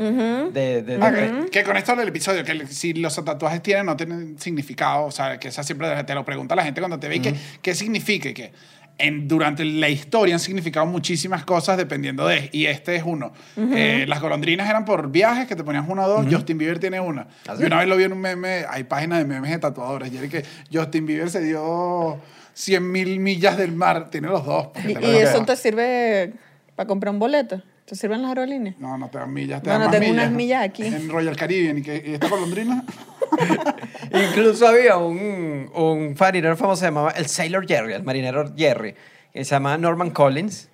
[0.53, 3.97] de- de- de- que, que con esto del episodio, que si los tatuajes tienen no
[3.97, 7.17] tienen significado, o sea, que esa siempre te lo pregunta la gente cuando te ve,
[7.17, 8.29] y que, ¿qué significa?
[8.31, 8.53] Y que
[8.99, 13.33] en, durante la historia han significado muchísimas cosas dependiendo de, y este es uno.
[13.57, 17.01] Eh, las golondrinas eran por viajes que te ponías uno o dos, Justin Bieber tiene
[17.01, 17.27] una.
[17.49, 17.65] ¿Ah, y sí?
[17.65, 20.29] una vez lo vi en un meme, hay páginas de memes de tatuadores, y era
[20.29, 22.19] que Justin Bieber se dio
[22.55, 24.69] 100 mil millas del mar, tiene los dos.
[24.87, 26.33] Y, eso te sirve
[26.77, 27.63] para comprar un boleto.
[27.93, 28.79] ¿Te sirven las aerolíneas?
[28.79, 30.27] No, no te dan millas, te Bueno, dan más tengo millas.
[30.29, 30.87] unas millas aquí.
[30.87, 31.77] En Royal Caribbean.
[31.77, 32.27] ¿Y, que, y esta?
[34.31, 38.95] Incluso había un, un marinero famoso, se llamaba el Sailor Jerry, el marinero Jerry,
[39.35, 40.71] que se llamaba Norman Collins.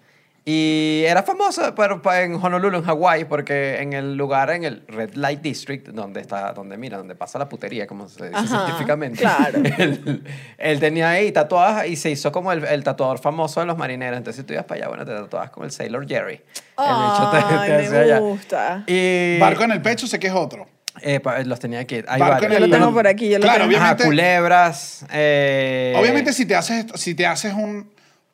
[0.50, 5.12] Y era famoso pero en Honolulu, en Hawái, porque en el lugar, en el Red
[5.12, 9.18] Light District, donde está, donde mira, donde pasa la putería, como se dice Ajá, científicamente.
[9.20, 9.58] claro.
[9.78, 10.22] Él,
[10.56, 14.16] él tenía ahí tatuajes y se hizo como el, el tatuador famoso de los marineros.
[14.16, 16.36] Entonces, si tú ibas para allá, bueno, te tatuabas como el Sailor Jerry.
[16.78, 18.84] El bicho te- te Ay, hacía me gusta.
[18.86, 20.66] Y, Barco en el pecho, sé que es otro.
[21.02, 21.96] eh, pa- los tenía aquí.
[22.08, 22.50] Hay varios.
[22.52, 23.76] Yo lo el- tengo por aquí, yo lo Claro, tengo.
[23.76, 25.04] Ajá, obviamente- culebras.
[25.12, 27.90] eh, Obviamente, si te haces, si te haces un,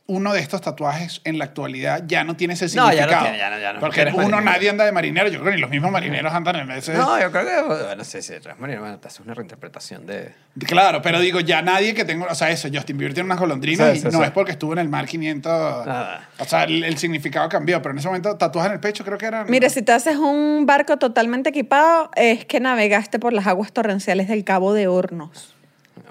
[0.07, 3.23] uno de estos tatuajes en la actualidad, ya no tiene ese No, ya no significado.
[3.25, 3.81] tiene, ya no- ya no.
[3.81, 4.41] Porque uno, marinero.
[4.43, 5.29] nadie anda de marinero.
[5.29, 6.93] Yo creo que ni los mismos marineros andan en ese.
[6.93, 7.63] No, yo creo que.
[7.85, 10.35] Bueno, sí, sí, tres marineros, bueno, te haces una reinterpretación de.
[10.67, 12.27] Claro, pero digo, ya nadie que tenga.
[12.27, 14.25] O sea, eso, Justin Bieber tiene unas golondrinas Sí, y sí, no sí.
[14.25, 15.87] es porque estuvo en el mar 500.
[15.87, 16.29] Nada.
[16.39, 19.17] O sea, el, el significado cambió, pero en ese momento, tatuaje en el pecho, creo
[19.17, 19.45] que era.
[19.45, 24.29] Mire, si te haces un barco totalmente equipado, es que navegaste por las aguas torrenciales
[24.29, 25.54] del Cabo de Hornos.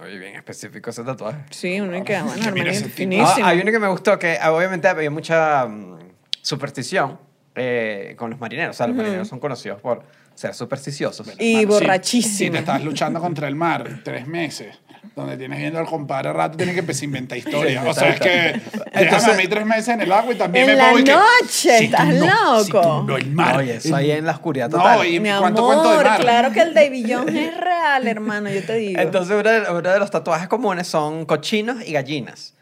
[0.01, 1.39] Oye, bien específico ese tatuaje.
[1.49, 2.89] Sí, uno que, bueno, hermanito.
[3.21, 5.97] Ah, hay uno que me gustó que ah, obviamente había mucha mm,
[6.41, 7.19] superstición
[7.55, 8.75] eh, con los marineros.
[8.75, 10.03] O sea, los marineros son conocidos por
[10.35, 11.27] ser supersticiosos.
[11.39, 12.37] Y Mano, si- borrachísimo.
[12.37, 14.75] Si te estás luchando contra el mar tres meses,
[15.15, 17.85] donde tienes viendo al compadre rato, tienes que empezar a inventar historias.
[17.85, 18.61] o sea, es que
[18.93, 21.03] déjame a mí tres meses en el agua y también En me la pongo y
[21.03, 23.03] que, noche, si tú estás no, si tú loco.
[23.07, 23.57] no, el mar.
[23.57, 25.05] Oye, eso ahí en la oscuridad No, total.
[25.05, 26.19] y- Mi ¿cuánto cuento de amor, mar?
[26.21, 28.99] claro que el David Jones es real, hermano, yo te digo.
[28.99, 32.53] Entonces, uno de, uno de los tatuajes comunes son cochinos y gallinas.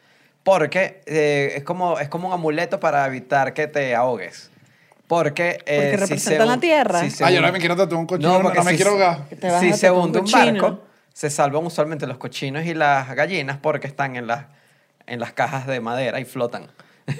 [0.43, 4.49] Porque eh, es, como, es como un amuleto para evitar que te ahogues.
[5.07, 6.99] Porque, eh, Porque si representan se- la tierra.
[7.01, 8.77] si se Ah, yo no me quiero tatuar un cochino, no, porque no me si
[8.77, 9.27] quiero se- ahogar.
[9.29, 10.79] Que Si se hunde un barco,
[11.21, 14.45] se salvan usualmente los cochinos y las gallinas porque están en las,
[15.05, 16.65] en las cajas de madera y flotan.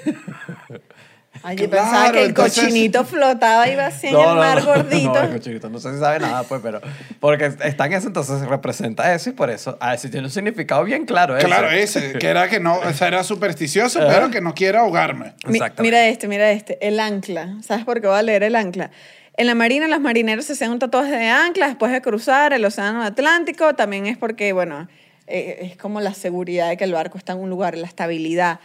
[1.44, 4.60] Ay, yo Claro, pensaba que el entonces- cochinito flotaba y iba así en el mar
[4.64, 5.12] gordito.
[5.14, 6.80] No, el cochinito no sé si sabe nada, pues, pero
[7.20, 10.32] porque está en eso, entonces representa eso y por eso, a ver si tiene un
[10.32, 11.36] significado bien claro.
[11.36, 11.46] ese.
[11.46, 15.34] Claro, ese, que era que no, o sea, era supersticioso, pero que no quiere ahogarme.
[15.46, 17.54] Mi- mira este, mira este, el ancla.
[17.62, 18.90] ¿Sabes por qué voy a leer el ancla?
[19.34, 22.64] En la marina, los marineros se hacían un tatuaje de ancla después de cruzar el
[22.64, 23.74] océano Atlántico.
[23.74, 24.88] También es porque, bueno,
[25.26, 28.60] eh, es como la seguridad de que el barco está en un lugar, la estabilidad.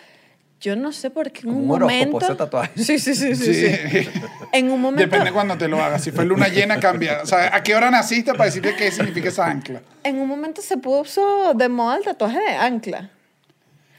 [0.60, 2.20] Yo no sé por qué en un, un momento...
[2.20, 2.72] ese tatuaje.
[2.76, 3.70] Sí, sí, sí, sí, sí.
[3.70, 4.10] Sí.
[4.52, 5.10] En un momento...
[5.10, 6.04] Depende cuando te lo hagas.
[6.04, 7.22] Si fue luna llena, cambia.
[7.22, 9.82] O sea, ¿a qué hora naciste para decirte qué significa esa ancla?
[10.04, 13.12] En un momento se puso de moda el tatuaje de ancla.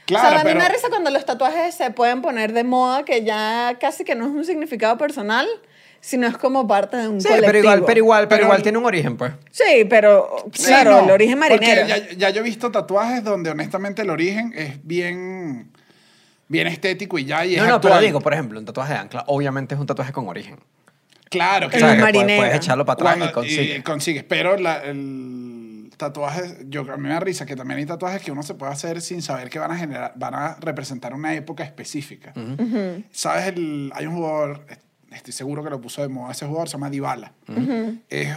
[0.04, 0.58] Claro, o sea, a mí pero...
[0.58, 4.14] me da risa cuando los tatuajes se pueden poner de moda, que ya casi que
[4.14, 5.46] no es un significado personal,
[6.00, 7.46] sino es como parte de un Sí, colectivo.
[7.52, 9.32] pero igual, pero igual, pero Pero- igual tiene un origen, pues.
[9.50, 11.82] Sí, pero Sí, claro, no, el origen marinero.
[11.86, 15.70] Porque ya, ya yo he visto tatuajes donde honestamente el origen es bien,
[16.48, 18.04] bien estético y ya y es No, no, pero actual.
[18.06, 20.56] digo, por ejemplo, un tatuaje de ancla, obviamente es un tatuaje con origen.
[21.30, 23.82] Claro, que O sea, que puedes- puedes echarlo para atrás Cuando- y consigues.
[23.84, 24.24] consigues.
[24.24, 28.30] Pero la- el tatuaje, yo, a mí me da risa que también hay tatuajes que
[28.32, 31.64] uno se puede hacer sin saber que van a generar, van a representar una época
[31.64, 32.32] específica.
[33.10, 33.48] ¿Sabes?
[33.48, 34.64] El, hay un jugador,
[35.12, 37.32] estoy seguro que lo puso de moda, ese jugador se llama Dybala.
[38.08, 38.36] Es-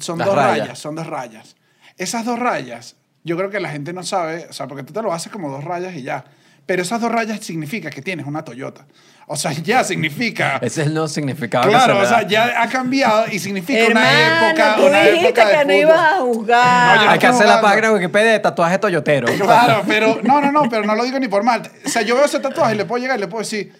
[0.00, 0.58] son Las dos rayas.
[0.60, 0.78] rayas.
[0.78, 1.56] son dos rayas.
[1.96, 5.02] Esas dos rayas, yo creo que la gente no sabe, o sea, porque tú te
[5.02, 6.24] lo haces como dos rayas y ya.
[6.66, 8.86] Pero esas dos rayas significa que tienes una Toyota.
[9.26, 10.56] O sea, ya significa...
[10.60, 13.38] Ese es el nuevo significado que Claro, se le o sea, ya ha cambiado y
[13.38, 15.76] significa una Hermano, época, tú una dijiste época de que no fútbol.
[15.80, 16.96] ibas a juzgar.
[16.98, 19.28] No, yo Hay que hacer la página de Wikipedia de tatuaje toyotero.
[19.38, 21.62] Claro, pero no, no, no, pero no lo digo ni por mal.
[21.86, 23.72] O sea, yo veo ese tatuaje y le puedo llegar y le puedo decir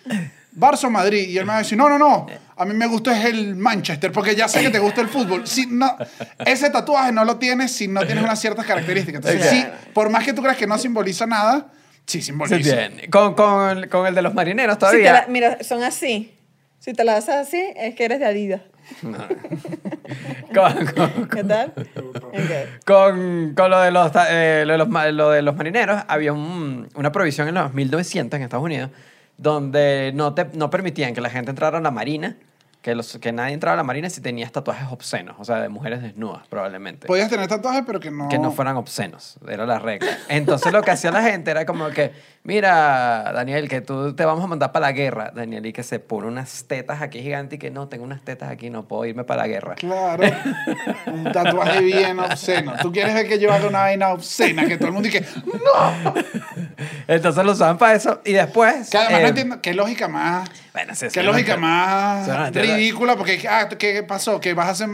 [0.58, 2.86] Barça o Madrid y él me va a decir, "No, no, no, a mí me
[2.86, 5.96] gusta es el Manchester porque ya sé que te gusta el fútbol." Si no
[6.44, 9.24] ese tatuaje no lo tienes si no tienes unas ciertas características.
[9.24, 11.68] Entonces, sí, por más que tú creas que no simboliza nada,
[12.06, 12.56] sí Sí, simboliza.
[12.74, 13.10] bien.
[13.10, 15.12] Con, con, con el de los marineros Si todavía.
[15.12, 16.34] la- mira, son así.
[16.80, 18.60] Si te la haces así, es que eres de Adidas.
[20.54, 21.72] con, con- ¿Qué tal?
[22.86, 26.32] Con- con lo, de los, eh, lo, de los, ma- lo de los marineros, había
[26.32, 28.90] un- una prohibición en los 1900 en Estados Unidos
[29.38, 32.36] donde no, te, no permitían que la gente entrara a la marina,
[32.82, 35.68] que, los, que nadie entrara a la marina si tenías tatuajes obscenos, o sea, de
[35.68, 37.06] mujeres desnudas, probablemente.
[37.06, 40.16] Podías tener tatuajes, pero que no que no fueran obscenos, era la regla.
[40.28, 42.12] Entonces lo que hacía la gente era como que,
[42.44, 45.32] mira, Daniel, que tú te vamos a mandar para la guerra.
[45.34, 48.50] Daniel, y que se pone unas tetas aquí gigantes y que no, tengo unas tetas
[48.50, 49.74] aquí, no puedo irme para la guerra.
[49.74, 50.22] Claro,
[51.06, 52.74] un tatuaje bien obsceno.
[52.80, 56.14] Tú quieres ver que yo haga una vaina obscena, que todo el mundo dice, no.
[57.08, 58.90] Entonces lo usaban para eso y después...
[58.90, 60.48] Que además eh, no entiendo qué lógica más.
[60.72, 64.40] Bueno, sí, qué sí, lógica no, más Seguramente, ridícula, porque ah, ¿qué pasó?
[64.40, 64.88] Que vas a ser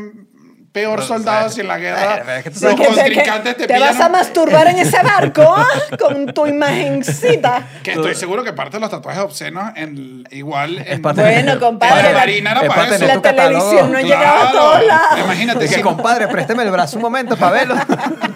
[0.73, 3.75] peor Pero, soldado o sea, si en la guerra es que los contrincantes te, te
[3.75, 3.81] pillan.
[3.95, 5.67] vas a masturbar en ese barco ¿ah?
[6.01, 7.63] con tu imagencita.
[7.85, 11.59] Que estoy seguro que parte de los tatuajes obscenos en, igual en, parte- Bueno, en
[11.61, 13.07] compadre, la la- marina era es para parte eso.
[13.07, 14.05] La televisión no Claro.
[14.09, 15.21] llegaba a todos lados.
[15.25, 17.75] Imagínate Es que, si- compadre, présteme el brazo un momento para verlo.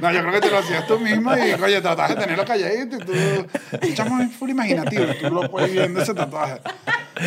[0.00, 2.96] No, yo creo que te lo hacías tú mismo y, oye, tratabas de tenerlo calladito
[2.96, 3.12] y tú...
[3.80, 6.60] El chamo es full imaginativo, tú lo puedes ir viendo ese tatuaje.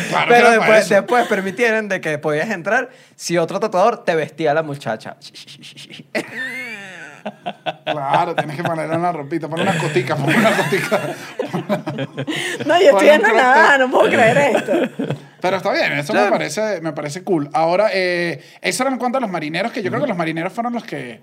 [0.08, 4.54] Claro Pero después, después permitieron de que podías entrar si otro tatuador te vestía a
[4.54, 5.16] la muchacha.
[7.84, 11.00] Claro, tienes que ponerle una ropita, poner una cotica, poner una cotica.
[12.66, 14.72] No, yo estoy en nada, no puedo creer esto.
[15.40, 16.32] Pero está bien, eso me Claro.
[16.32, 17.48] parece, me parece cool.
[17.52, 20.52] Ahora, eh, eso era en cuanto a los marineros, que yo creo que los marineros
[20.52, 21.20] fueron los que...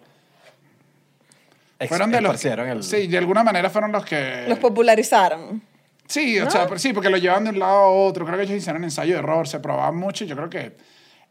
[1.87, 2.43] Fueron de los...
[2.43, 4.45] El- Sí, de alguna manera fueron los que...
[4.47, 5.61] Los popularizaron.
[6.07, 8.25] Sí, o sea, sí, porque lo llevan de un lado a otro.
[8.25, 10.75] Creo que ellos hicieron ensayo de error, se probaban mucho y yo creo que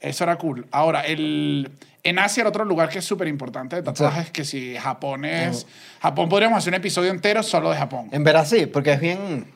[0.01, 0.67] eso era cool.
[0.71, 1.71] Ahora, el,
[2.03, 5.67] en Asia era otro lugar que es súper importante de tatuajes, que si Japón es...
[6.01, 8.09] Japón podríamos hacer un episodio entero solo de Japón.
[8.13, 9.47] En verdad sí, porque es bien,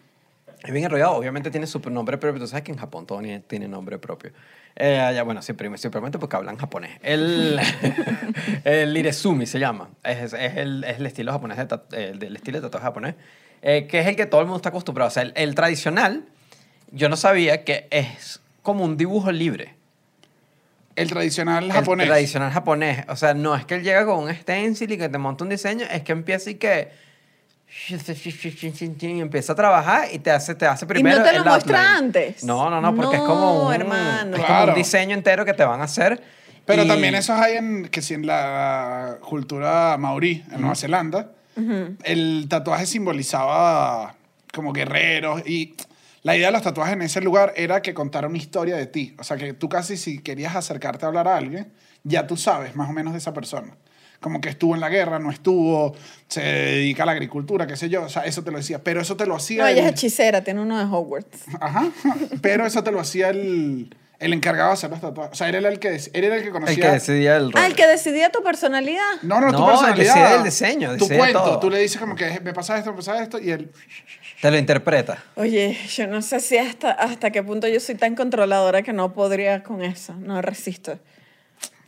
[0.63, 1.13] es bien enrollado.
[1.13, 2.41] Obviamente tiene su nombre propio.
[2.41, 4.33] Tú sabes que en Japón todo tiene nombre propio.
[4.77, 6.99] Eh, allá, bueno, simplemente porque hablan japonés.
[7.03, 7.59] El,
[8.65, 9.91] el irezumi se llama.
[10.05, 13.15] Es, es el, es el estilo japonés, de el, del estilo de tatuaje japonés,
[13.63, 15.09] eh, que es el que todo el mundo está acostumbrado.
[15.09, 16.25] O sea, el, el tradicional,
[16.93, 19.75] yo no sabía que es como un dibujo libre.
[20.97, 22.07] El tradicional El japonés.
[22.07, 23.05] tradicional japonés.
[23.09, 25.51] O sea, no es que él llega con un stencil y que te monta un
[25.51, 27.10] diseño, es que empieza y que...
[29.01, 32.45] y empieza a trabajar y te hace, te hace primero te lo muestra antes?
[32.45, 34.31] No, no, no, porque es No, como un, hermano.
[34.37, 34.73] es como Claro.
[34.73, 36.23] un diseño entero que te van a hacer.
[36.67, 41.31] Pero y- también esos hay en, que si en la cultura maorí, en Nueva Zelanda,
[42.05, 44.15] el tatuaje simbolizaba
[44.55, 45.75] como guerreros y
[46.23, 49.15] la idea de los tatuajes en ese lugar era que contara una historia de ti.
[49.19, 52.77] O sea, que tú casi si querías acercarte a hablar a alguien, ya tú sabes
[52.77, 53.75] más o menos de esa persona.
[54.21, 55.95] Como que estuvo en la guerra, no estuvo,
[56.29, 58.03] se dedica a la agricultura, qué sé yo.
[58.03, 58.79] O sea, eso te lo decía.
[58.85, 59.63] Pero eso te lo hacía...
[59.63, 61.45] No, ella es hechicera, tiene uno de Hogwarts.
[61.59, 61.89] Ajá.
[62.43, 65.33] Pero eso te lo hacía el, el encargado de hacer los tatuajes.
[65.33, 66.75] O sea, él era el que, él era el que conocía...
[66.75, 67.63] El que decidía el rol.
[67.63, 69.01] Ah, el que decidía tu personalidad.
[69.23, 70.15] No, no, tu No, personalidad.
[70.15, 71.43] decide el diseño, Tu cuento.
[71.43, 71.59] todo.
[71.61, 73.71] Tú le dices como que me pasa esto, me pasa esto, y él...
[74.43, 75.23] Te lo interpreta.
[75.37, 79.13] Oye, yo no sé si hasta, hasta qué punto yo soy tan controladora que no
[79.15, 80.15] podría con eso.
[80.15, 80.99] No resisto.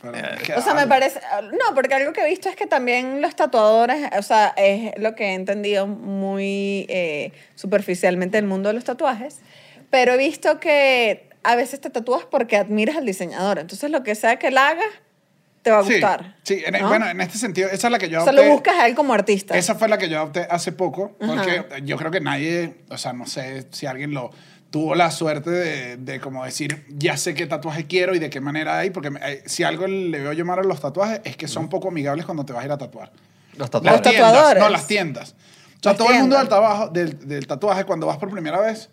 [0.03, 1.19] Pero, Eh, O sea, me parece...
[1.43, 5.15] No, porque algo que he visto es que también los tatuadores, o sea, es lo
[5.15, 9.39] que he entendido muy eh, superficialmente del mundo de los tatuajes,
[9.89, 13.59] pero he visto que a veces te tatúas porque admiras al diseñador.
[13.59, 14.83] Entonces, lo que sea que él haga,
[15.61, 16.35] te va a Sí, gustar.
[16.43, 16.87] Sí, en- ¿no?
[16.89, 18.95] bueno, en este sentido, esa es la que yo o sea, lo buscas a él
[18.95, 19.57] como artista.
[19.57, 21.79] Esa fue la que yo adopté hace poco, porque Ajá.
[21.83, 24.31] yo creo que nadie, o sea, no sé si alguien lo
[24.73, 28.41] tuvo la suerte de, de como decir, ya sé qué tatuaje quiero y de qué
[28.41, 31.47] manera hay, porque eh, si algo le veo yo mal a los tatuajes es que
[31.47, 33.11] son poco amigables cuando te vas a ir a tatuar.
[33.51, 33.99] Los Las tatuajes.
[34.01, 34.63] Los tiendas, tatuadores.
[34.63, 35.29] no, las tiendas.
[35.29, 36.49] O sea, Las todo el mundo del, tiendas.
[36.49, 38.89] trabajo, del, del tatuaje, cuando vas por primera vez,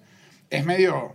[0.50, 1.14] es medio...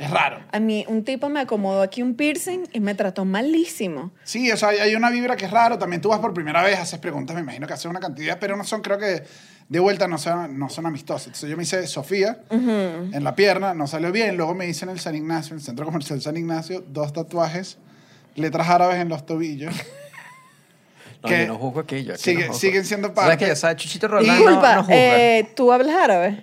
[0.00, 0.40] Es raro.
[0.50, 4.10] A mí un tipo me acomodó aquí un piercing y me trató malísimo.
[4.24, 5.78] Sí, o sea, hay- hay una vibra que es raro.
[5.78, 8.56] También tú vas por primera vez, haces preguntas, me imagino que haces una cantidad, pero
[8.56, 9.22] no son, creo que
[9.68, 11.26] de vuelta no son, no son amistosas.
[11.28, 14.36] Entonces yo me hice Sofía en la pierna, no salió bien.
[14.36, 17.78] Luego me hice en el San Ignacio, en el Centro Comercial San Ignacio, dos tatuajes,
[18.34, 19.74] letras árabes en los tobillos.
[21.24, 22.02] No, que yo no juzgo aquí.
[22.02, 22.58] Yo aquí sigue- no juzgo.
[22.58, 25.94] siguen siendo ¿Sabes parte- que yo sabes, Chuchito Roldán no, Disculpa, no eh, ¿tú hablas
[25.94, 26.42] árabe?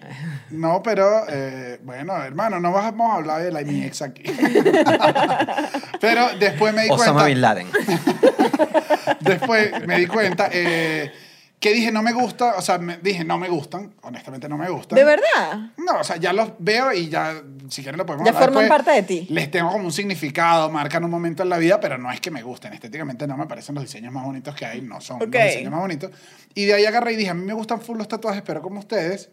[0.51, 4.23] No, pero eh, bueno, hermano, no vamos a hablar de la mi ex aquí.
[5.99, 7.25] pero después me di Osama cuenta.
[7.25, 7.67] Bin Laden.
[9.19, 11.11] Después me di cuenta eh,
[11.59, 14.69] que dije, no me gusta, o sea, me- dije, no me gustan, honestamente no me
[14.69, 14.95] gustan.
[14.97, 15.71] ¿De verdad?
[15.77, 18.63] No, o sea, ya los veo y ya, si quieren lo podemos Ya hablar forman
[18.63, 18.85] después.
[18.85, 19.27] parte de ti.
[19.33, 22.31] Les tengo como un significado, marcan un momento en la vida, pero no es que
[22.31, 22.71] me gusten.
[22.71, 25.33] Estéticamente no me parecen los diseños más bonitos que hay, no son Ok.
[25.33, 26.11] los diseños más bonitos.
[26.55, 28.79] Y de ahí agarré y dije, a mí me gustan full los tatuajes, pero como
[28.79, 29.29] ustedes,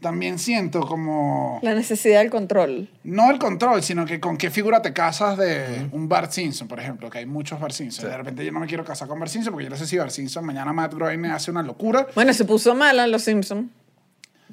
[0.00, 1.58] también siento como...
[1.62, 2.88] La necesidad del control.
[3.04, 6.80] No el control, sino que con qué figura te casas de un Bart Simpson, por
[6.80, 8.08] ejemplo, que hay muchos Bart Simpson.
[8.08, 9.98] De repente yo no me quiero casar con Bart Simpson porque yo no sé si
[9.98, 12.06] Bart Simpson mañana Matt Groening hace una locura.
[12.14, 13.68] Bueno, se puso mala en Los Simpsons.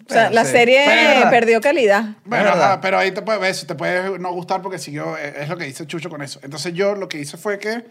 [0.09, 0.51] O sea, la sí.
[0.51, 2.05] serie Pero perdió calidad.
[2.23, 5.49] Bueno, ajá, pero ahí te puede ver, te puede no gustar porque siguió, eh, es
[5.49, 6.39] lo que dice Chucho con eso.
[6.43, 7.85] Entonces yo lo que hice fue que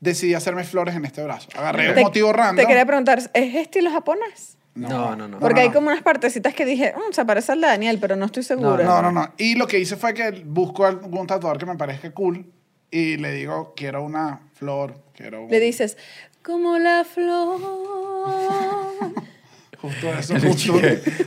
[0.00, 1.48] decidí hacerme flores en este brazo.
[1.56, 2.56] Agarré un Te- motivo random.
[2.56, 4.55] Te quería preguntar, ¿es estilo japonés?
[4.76, 5.38] No, no, no.
[5.38, 5.74] Porque no, hay no.
[5.74, 8.84] como unas partecitas que dije, "Mm, se parece al de Daniel, pero no estoy segura.
[8.84, 9.32] No, no, no.
[9.38, 12.44] Y lo que hice fue que busco algún tatuador que me parezca cool
[12.90, 15.50] y le digo, quiero una flor, quiero un...
[15.50, 15.96] Le dices,
[16.42, 17.60] como la flor.
[19.80, 20.72] Justo eso, justo.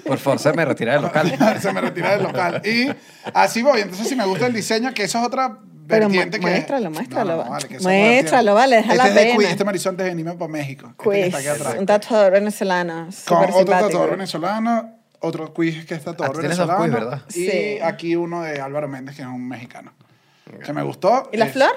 [0.05, 1.31] Por favor, se me retira del local.
[1.61, 2.61] se me retira del local.
[2.65, 2.89] Y
[3.33, 3.81] así voy.
[3.81, 5.59] Entonces, si me gusta el diseño, que eso es otra
[5.89, 6.39] Pero que...
[6.39, 7.45] muéstralo, muéstralo,
[7.81, 9.35] Muéstralo, vale, deja la este es de pena.
[9.35, 10.87] Quiz, Este marizón de venirme para México.
[10.87, 11.75] Este que Quiz, está aquí atrás.
[11.79, 13.09] un tatuador venezolano.
[13.27, 13.87] Con otro simpático.
[13.87, 16.83] tatuador venezolano, otro quiz que es tatuador Ah, venezolano.
[16.83, 17.21] quiz, ¿verdad?
[17.29, 17.79] Y Sí.
[17.83, 19.91] aquí uno de Álvaro Méndez, que es un mexicano.
[20.65, 21.29] Que me gustó.
[21.33, 21.71] ¿Y la Es- flor?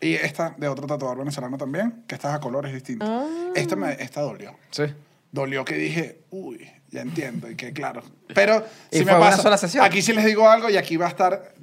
[0.00, 3.08] Y esta de otro tatuador venezolano también, que está a colores distintos.
[3.08, 3.24] Ah.
[3.54, 4.54] Esta, me, esta dolió.
[4.70, 4.84] Sí.
[5.30, 8.02] dolió que dije, uy, ya entiendo, y que claro.
[8.34, 11.54] Pero ¿Y si me pasa, aquí sí les digo algo y aquí va a estar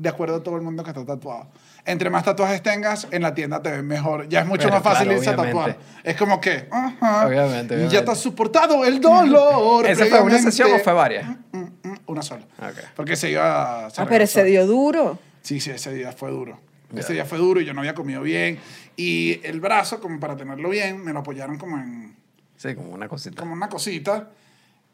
[0.00, 1.48] de acuerdo todo el mundo que está tatuado.
[1.84, 4.28] Entre más tatuajes tengas, en la tienda te ven mejor.
[4.28, 5.52] Ya es mucho Pero más fácil claro, irse a tatuar.
[5.70, 5.84] obviamente.
[6.04, 8.02] Es como que, ajá, Obviamente, ya obviamente.
[8.02, 9.86] te has soportado el dolor.
[9.90, 11.28] ¿Esa fue una sesión o fue varias?
[11.52, 12.44] Mm, mm, una sola.
[12.58, 12.78] Ok.
[12.94, 13.90] Porque se iba a...
[13.90, 14.44] se Ah, pero regresó.
[14.44, 15.18] dio duro.
[15.42, 16.60] Sí, sí, ese día fue duro.
[16.92, 17.00] Ya.
[17.00, 18.58] Ese día fue duro y yo no había comido bien.
[18.96, 22.16] Y el brazo, como para tenerlo bien, me lo apoyaron como en
[22.56, 23.40] Sí, como una cosita.
[23.40, 24.28] como una cosita.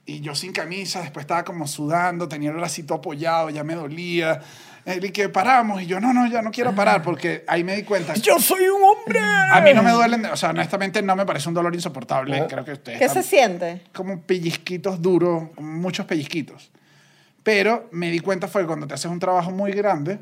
[0.07, 4.41] Y yo sin camisa, después estaba como sudando, tenía el bracito apoyado, ya me dolía.
[4.85, 7.75] Él y que paramos, y yo, no, no, ya no quiero parar, porque ahí me
[7.77, 8.15] di cuenta.
[8.23, 9.19] ¡Yo soy un hombre!
[9.19, 12.43] A mí no me duelen, o sea, honestamente no me parece un dolor insoportable.
[12.43, 12.47] Oh.
[12.49, 13.83] Creo que ustedes ¿Qué se siente?
[13.95, 16.71] como pellizquitos duros, muchos pellizquitos.
[17.43, 20.19] Pero me di cuenta fue que cuando te haces un trabajo muy grande,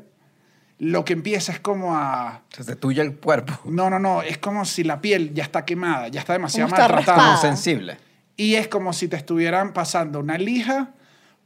[0.79, 2.41] lo que empieza es como a...
[2.49, 3.59] Se te tuya el cuerpo.
[3.65, 6.87] No, no, no, es como si la piel ya está quemada, ya está demasiado está
[6.87, 7.37] maltratada.
[7.37, 7.97] sensible.
[8.35, 10.89] Y es como si te estuvieran pasando una lija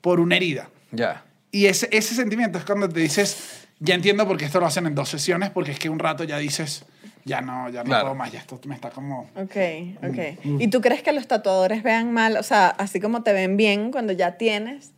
[0.01, 0.69] por una herida.
[0.91, 1.23] Ya.
[1.51, 4.86] Y ese, ese sentimiento es cuando te dices, ya entiendo por qué esto lo hacen
[4.88, 6.86] en dos sesiones, porque es que un rato ya dices,
[7.25, 8.03] ya no, ya no Claro.
[8.05, 9.29] puedo más, ya esto me está como...
[9.36, 9.55] Ok,
[10.03, 10.60] ok.
[10.60, 12.38] ¿Y tú crees que los tatuadores vean mal?
[12.38, 14.91] O sea, así como te ven bien cuando ya tienes,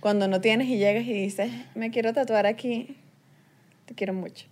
[0.00, 2.96] cuando no tienes y llegas y dices, me quiero tatuar aquí,
[3.86, 4.46] te quiero mucho.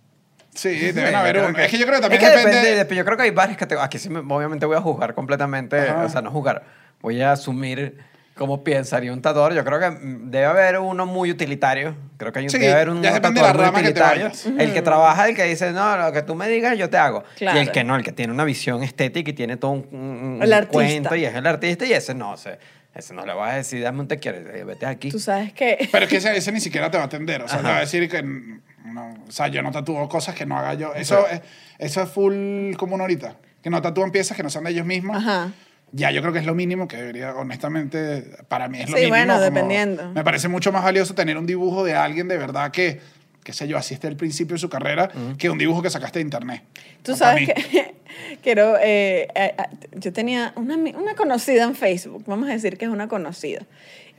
[0.53, 1.59] Sí, deben yo haber creo uno.
[1.59, 2.57] Es que yo creo que es también que depende...
[2.57, 3.85] depende de- yo creo que hay varias categorías.
[3.87, 6.05] Aquí sí, me- obviamente voy a juzgar completamente, Ajá.
[6.05, 6.63] o sea, no juzgar,
[7.01, 7.97] voy a asumir
[8.35, 9.53] cómo pensaría un tatuador.
[9.53, 11.95] Yo creo que mm, debe haber uno muy utilitario.
[12.17, 13.83] Creo que hay un, Sí, debe haber un depende de la tatuador muy rama que
[13.85, 14.25] te utilitario.
[14.25, 14.45] vayas.
[14.45, 17.23] El que trabaja, el que dice, no, lo que tú me digas, yo te hago.
[17.37, 17.57] Claro.
[17.57, 19.99] Y el que no, el que tiene una visión estética y tiene todo un, un-
[20.35, 20.73] un El artista.
[20.73, 22.59] cuento y es el artista y ese no, ese,
[22.93, 25.09] ese no le vas a decir, dame un te quieres, eh, vete aquí.
[25.11, 25.87] Tú sabes que...
[25.91, 27.41] Pero es que ese, ese ni siquiera te va a atender.
[27.41, 27.71] O sea, te Ajá.
[27.71, 28.21] va a decir que.
[28.23, 30.93] No, o sea, yo no tatúo cosas que no haga yo.
[30.93, 31.41] Eso, es,
[31.79, 33.35] eso es full común ahorita.
[33.63, 35.17] Que no tatúan piezas que no sean de ellos mismos.
[35.17, 35.51] Ajá.
[35.91, 39.03] Ya, yo creo que es lo mínimo que debería, honestamente, para mí es lo Sí,
[39.05, 39.15] mínimo.
[39.17, 40.09] bueno, como- dependiendo.
[40.13, 42.99] Me parece mucho más valioso tener un dibujo de alguien de verdad que,
[43.43, 46.19] qué sé yo, así esté el principio de su carrera, que un dibujo que sacaste
[46.19, 46.63] de internet.
[47.03, 47.95] Tú O sabes que
[48.43, 52.85] quiero, eh, eh, eh, yo tenía una, una conocida en Facebook, vamos a decir que
[52.85, 53.61] es una conocida,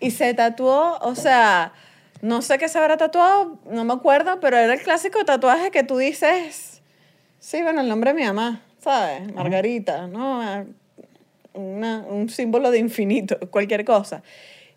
[0.01, 1.73] y se tatuó, o sea,
[2.23, 5.83] no sé qué se habrá tatuado, no me acuerdo, pero era el clásico tatuaje que
[5.83, 6.81] tú dices,
[7.39, 9.31] sí, bueno, el nombre de mi mamá, ¿sabes?
[9.35, 10.65] Margarita, ¿no?
[11.57, 14.23] Una- un símbolo de infinito, cualquier cosa.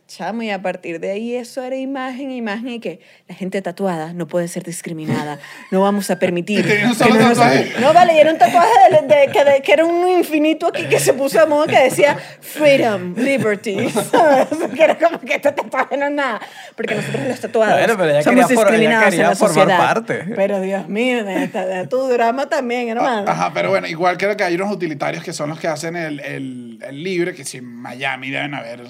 [0.10, 4.12] Chamo, y a partir de ahí eso era imagen, imagen, y que la gente tatuada
[4.12, 5.38] no puede ser discriminada,
[5.70, 6.66] no vamos a permitir.
[6.68, 7.38] Que no, nos-
[7.80, 10.86] no, vale, y era un tatuaje de, de- que, de- que era un infinito aquí
[10.86, 14.48] que se puso de moda que decía freedom, liberty, ¿sabes?
[14.76, 16.42] Que era como que este tatuaje no es nada,
[16.76, 19.78] porque nosotros los tatuados Bueno, pero ella somos discriminados en quería la sociedad.
[19.78, 20.24] parte.
[20.36, 23.30] Pero Dios mío, de, de- de tu drama también, hermano.
[23.30, 26.20] Ajá, pero bueno, igual creo que hay unos utilitarios que son los que hacen el,
[26.22, 28.82] el, el libre, que si en Miami deben haber,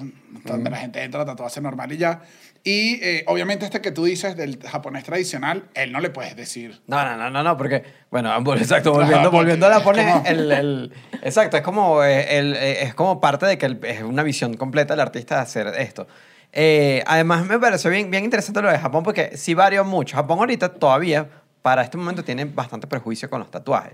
[0.45, 2.21] donde la gente entra a tatuarse normal y ya.
[2.63, 6.81] Y eh, obviamente este que tú dices del japonés tradicional, él no le puedes decir.
[6.87, 10.93] No, no, no, no, no, porque, bueno, exacto, volviendo, volviendo a poner, como- el, el-
[11.21, 14.55] exacto, es como, eh, el, eh, es como parte de que el- es una visión
[14.55, 16.07] completa del artista de hacer esto.
[16.51, 20.15] Eh, además, me pareció bien, bien interesante lo de Japón, porque sí varió mucho.
[20.17, 21.29] Japón ahorita todavía,
[21.61, 23.93] para este momento, tiene bastante prejuicio con los tatuajes.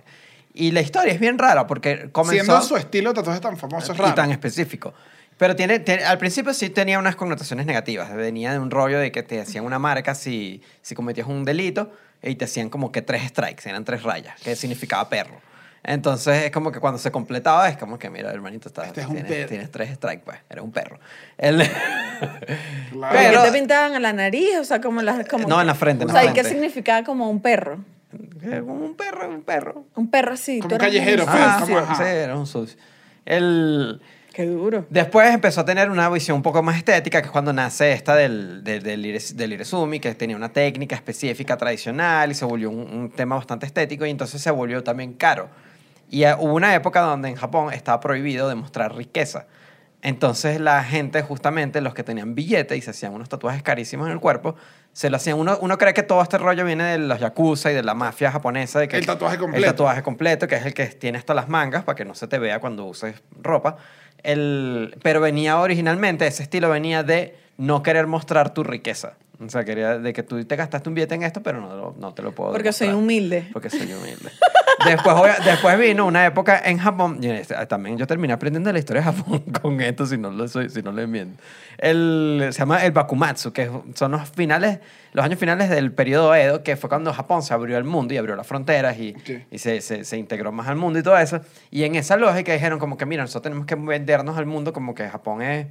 [0.54, 2.46] Y la historia es bien rara, porque comenzó...
[2.46, 4.16] Siendo su estilo de tatuaje tan famoso, es y raro.
[4.16, 4.94] tan específico.
[5.38, 8.14] Pero tiene, tiene- al principio sí tenía unas connotaciones negativas.
[8.16, 11.92] Venía de un rollo de que te hacían una marca si, si cometías un delito
[12.24, 15.42] y te hacían como que tres strikes, eran tres rayas, que significaba perro.
[15.84, 19.48] Entonces es como que cuando se completaba es como que, mira, hermanito, estás, Este es
[19.48, 21.00] tienes, tres strikes, pues, eres un perro.
[21.38, 21.60] El-
[22.92, 23.16] Claro.
[23.18, 24.58] ¿Pero qué te pintaban a la nariz?
[24.60, 25.28] O sea, como las...
[25.28, 27.84] Como No, en la frente, O sea, ¿y qué significaba como un perro?
[28.42, 29.86] Como un perro, un perro.
[29.96, 30.60] Un perro así.
[30.60, 32.78] Como un callejero, pues, Ah, como- sí, sí, era un sucio.
[33.26, 34.02] El...
[34.36, 34.86] Qué duro.
[34.90, 38.16] Después empezó a tener una visión un poco más estética, que es cuando nace esta
[38.16, 42.80] del, del, del, del Iresumi, que tenía una técnica específica tradicional y se volvió un,
[42.80, 45.48] un tema bastante estético y entonces se volvió también caro.
[46.10, 49.48] Y eh, hubo una época donde en Japón estaba prohibido demostrar riqueza.
[50.02, 54.14] Entonces la gente, justamente los que tenían billete y se hacían unos tatuajes carísimos en
[54.14, 54.56] el cuerpo,
[54.92, 55.40] se lo hacían.
[55.40, 58.32] Uno, uno cree que todo este rollo viene de los yakuza y de la mafia
[58.32, 58.80] japonesa.
[58.80, 59.66] De que El tatuaje completo.
[59.66, 62.28] El tatuaje completo, que es el que tiene hasta las mangas para que no se
[62.28, 63.78] te vea cuando uses ropa.
[64.24, 69.18] El, pero venía originalmente, ese estilo venía de no querer mostrar tu riqueza.
[69.46, 72.14] O sea, quería de que tú te gastaste un billete en esto, pero no, no
[72.14, 73.50] te lo puedo Porque soy humilde.
[73.52, 74.32] Porque soy humilde.
[74.86, 77.18] después, obvia- después vino una época en Japón.
[77.22, 80.48] y este, también yo terminé aprendiendo la historia de Japón con esto, si no lo,
[80.48, 81.42] soy, si no lo miento.
[81.78, 84.80] El, se llama el Bakumatsu, que son los finales,
[85.14, 88.18] los años finales del periodo Edo, que fue cuando Japón se abrió al mundo y
[88.18, 89.46] abrió las fronteras y, Ok.
[89.52, 91.42] y se, se, se integró más al mundo y todo eso.
[91.72, 94.96] Y en esa lógica dijeron como que, mira, nosotros tenemos que vendernos al mundo como
[94.96, 95.68] que Japón es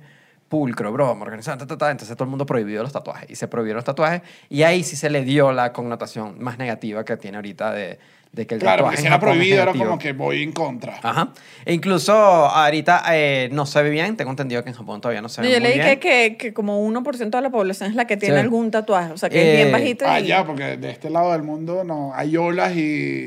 [0.49, 1.91] pulcro, broma, organizado, ta, ta, ta.
[1.91, 4.95] entonces todo el mundo prohibió los tatuajes y se prohibieron los tatuajes y ahí sí
[4.95, 7.99] se le dio la connotación más negativa que tiene ahorita de,
[8.35, 10.43] de que el Claro, tatuaje porque en si era Japón prohibido era como que voy
[10.43, 10.99] en contra.
[11.03, 11.29] Ajá.
[11.65, 15.29] E incluso ahorita eh, no se ve bien, tengo entendido que en Japón todavía no
[15.29, 16.01] se ve yo muy leí bien.
[16.01, 18.41] que, que, que como 1% de la población es la que tiene Sí.
[18.41, 19.13] algún tatuaje.
[19.13, 20.05] O sea, que Eh, es bien bajito.
[20.09, 22.81] Ah, y- ya, porque de este lado del mundo no hay olas y,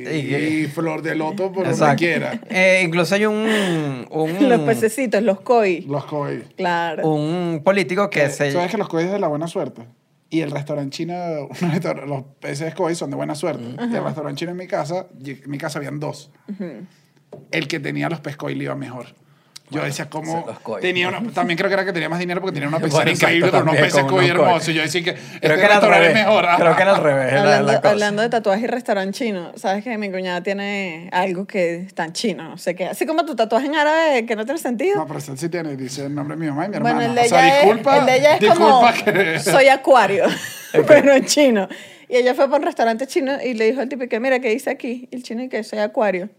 [0.07, 1.97] Y- y flor de loto por donde Exacto.
[1.97, 2.39] quiera.
[2.49, 5.81] Eh, incluso hay un, un, Los pececitos, los koi.
[5.87, 6.43] Los koi.
[6.57, 7.07] Claro.
[7.07, 8.51] un político que Eh, se...
[8.51, 9.83] ¿Sabes que los koi es de la buena suerte?
[10.29, 11.15] Y el restaurante chino,
[12.07, 13.63] los peces koi son de buena suerte.
[13.63, 16.31] Y el restaurante chino en mi casa, en mi casa habían dos.
[17.51, 19.07] El que tenía los pez koi le iba mejor.
[19.69, 20.45] Yo decía, ¿cómo
[20.79, 23.11] tenía una, También creo que era que tenía más dinero porque tenía una Bueno, pecera
[23.11, 24.73] exacto, increíble también, peces con coy hermosos.
[24.73, 26.07] Yo decía que este Creo que era al revés.
[26.09, 26.45] es mejor.
[26.57, 27.33] Creo que era al revés.
[27.33, 27.89] la- Hablando, la cosa.
[27.91, 32.13] hablando de tatuaje y restaurante chino, sabes que mi cuñada tiene algo que está en
[32.13, 32.85] chino, no sé qué.
[32.85, 34.95] Así como tu tatuaje en árabe que no tiene sentido.
[34.99, 37.05] No, pero sí tiene, dice el nombre de mi mamá y mi bueno, hermana.
[37.07, 39.39] el de, o sea, ella disculpa, es, el de ella es como que...
[39.51, 40.23] soy acuario,
[40.87, 41.67] pero en chino.
[42.07, 44.49] Y ella fue para un restaurante chino y le dijo al tipo que mira, ¿qué
[44.49, 45.09] dice aquí?
[45.11, 46.29] Y el chino y que soy acuario.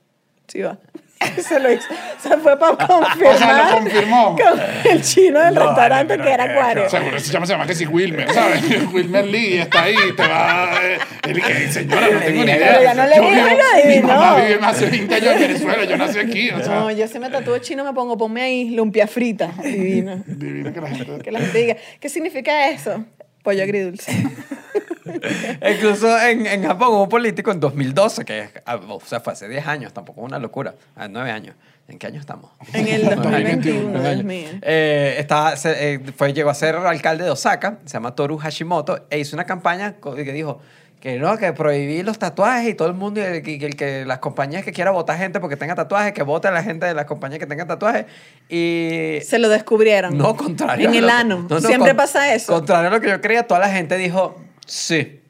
[0.46, 0.78] Sí va.
[1.42, 1.86] Se lo hizo.
[2.22, 3.34] Se fue para confirmar.
[3.34, 4.36] O sea, lo confirmó.
[4.84, 6.88] con el chino del No, restaurante que era acuario.
[6.88, 8.62] Seguro ese chamo se llama que si Wilmer, ¿sabes?
[8.92, 10.70] Wilmer Lee está ahí, te va.
[10.82, 10.98] eh,
[11.28, 12.68] Él que, señora, no tengo ni idea.
[12.72, 15.40] Pero ya no le Yo dijo, vivo- lo Mi mamá vive hace 20 años en
[15.40, 16.74] Venezuela, yo nací aquí, o sea.
[16.74, 19.50] No, yo si me tatúo chino me pongo, ponme ahí lumpia frita.
[19.62, 20.22] Divino.
[20.26, 21.18] Divino que la gente.
[21.22, 23.04] Que la gente diga, ¿qué significa eso?
[23.42, 24.12] Pollo agridulce.
[25.74, 29.48] Incluso en, en Japón hubo un político en 2012, que ah, o sea, fue hace
[29.48, 31.54] 10 años, tampoco es una locura, a 9 años.
[31.88, 32.50] ¿En qué año estamos?
[32.74, 33.64] En el Nueve años.
[33.64, 34.24] 2021, Nueve Dios años.
[34.24, 34.48] mío.
[34.60, 39.06] Eh, estaba- se- eh, fue, llegó a ser alcalde de Osaka, se llama Toru Hashimoto,
[39.08, 40.60] e hizo una campaña que dijo
[41.00, 43.76] que no, que prohibí los tatuajes y todo el mundo, y el, que- que el
[43.76, 46.86] que las compañías que quiera votar gente porque tenga tatuajes, que vote a la gente
[46.86, 48.06] de las compañías que tengan tatuajes.
[48.48, 50.16] Y Se lo descubrieron.
[50.18, 50.88] no, contrario.
[50.88, 51.46] En el ano.
[51.48, 52.52] no, no, Siempre con- pasa eso.
[52.52, 54.36] Contrario a lo que yo creía, toda la gente dijo,
[54.66, 55.20] sí.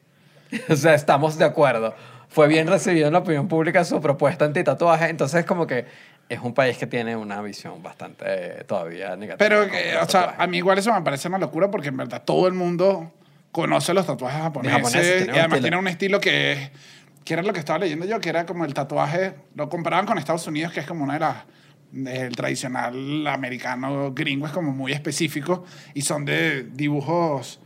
[0.69, 1.93] o sea, estamos de acuerdo.
[2.29, 5.09] Fue bien recibido en la opinión pública su propuesta anti-tatuaje.
[5.09, 5.85] Entonces, como que
[6.29, 9.37] es un país que tiene una visión bastante eh, todavía negativa.
[9.37, 12.21] Pero, que, o sea, a mí igual eso me parece una locura porque en verdad
[12.23, 13.11] todo el mundo
[13.51, 14.77] conoce los tatuajes japoneses.
[14.77, 15.61] japoneses, y un además estilo.
[15.61, 16.71] tienen un estilo que es.
[17.25, 19.33] que era lo que estaba leyendo yo, que era como el tatuaje.
[19.55, 21.35] Lo comparaban con Estados Unidos, que es como una de las.
[21.91, 27.59] El tradicional americano gringo es como muy específico y son de dibujos.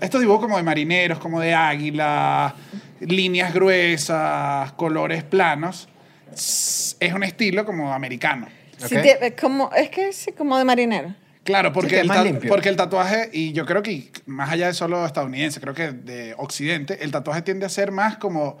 [0.00, 2.54] Estos dibujos como de marineros, como de águila,
[3.00, 5.88] líneas gruesas, colores planos.
[6.32, 8.46] Es un estilo como americano.
[8.76, 9.02] Sí, Ok.
[9.02, 11.14] tie- es, como, es que sí, como de marinero.
[11.44, 12.14] Claro, que porque, el ta-
[12.48, 16.34] porque el tatuaje, y yo creo que más allá de solo estadounidense, creo que de
[16.38, 18.58] Occidente, el tatuaje tiende a ser más como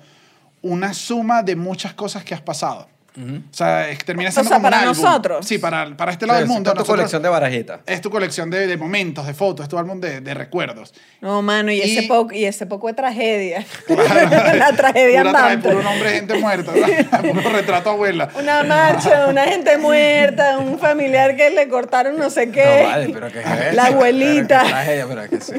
[0.62, 2.88] una suma de muchas cosas que has pasado.
[3.16, 5.02] O sea, es- termina O siendo sea, como un para álbum.
[5.04, 5.46] nosotros.
[5.46, 6.70] Sí, para, para este lado del es mundo.
[6.72, 7.80] tu nosotros- colección de barajitas.
[7.86, 10.92] Es tu colección de, de momentos, de fotos, es tu álbum de, de recuerdos.
[11.20, 13.64] No, mano, y, Y- ese poco, y ese poco de tragedia.
[13.86, 14.04] Claro.
[14.58, 15.68] la tragedia Pura tra- andante.
[15.68, 16.72] Puro nombre de gente muerta,
[17.22, 18.28] puro retrato abuela.
[18.36, 22.80] Una marcha, una gente muerta, un familiar que le cortaron no sé qué.
[22.82, 23.74] No, vale, pero que es?
[23.76, 24.58] La abuelita.
[24.62, 25.52] Pero tragedia, pero que sí.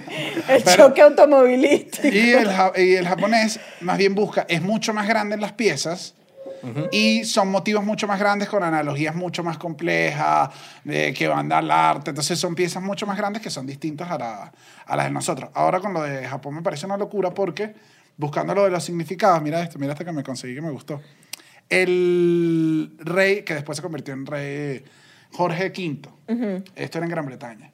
[0.50, 2.08] El choque automovilístico.
[2.16, 6.16] Y el, y el japonés más bien busca, es mucho más grande en las piezas
[6.92, 10.50] y son motivos mucho más grandes con analogías mucho más complejas
[10.84, 12.12] de que van al arte.
[12.12, 14.52] Entonces son piezas mucho más grandes que son distintas a, la-
[14.86, 15.50] a las de nosotros.
[15.54, 17.74] Ahora con lo de Japón me parece una locura porque
[18.18, 21.02] buscando lo de los significados, mira esto, mira esto que me conseguí que me gustó.
[21.70, 24.84] El rey, que después se convirtió en rey
[25.34, 26.10] Jorge V,
[26.76, 27.72] esto era en Gran Bretaña.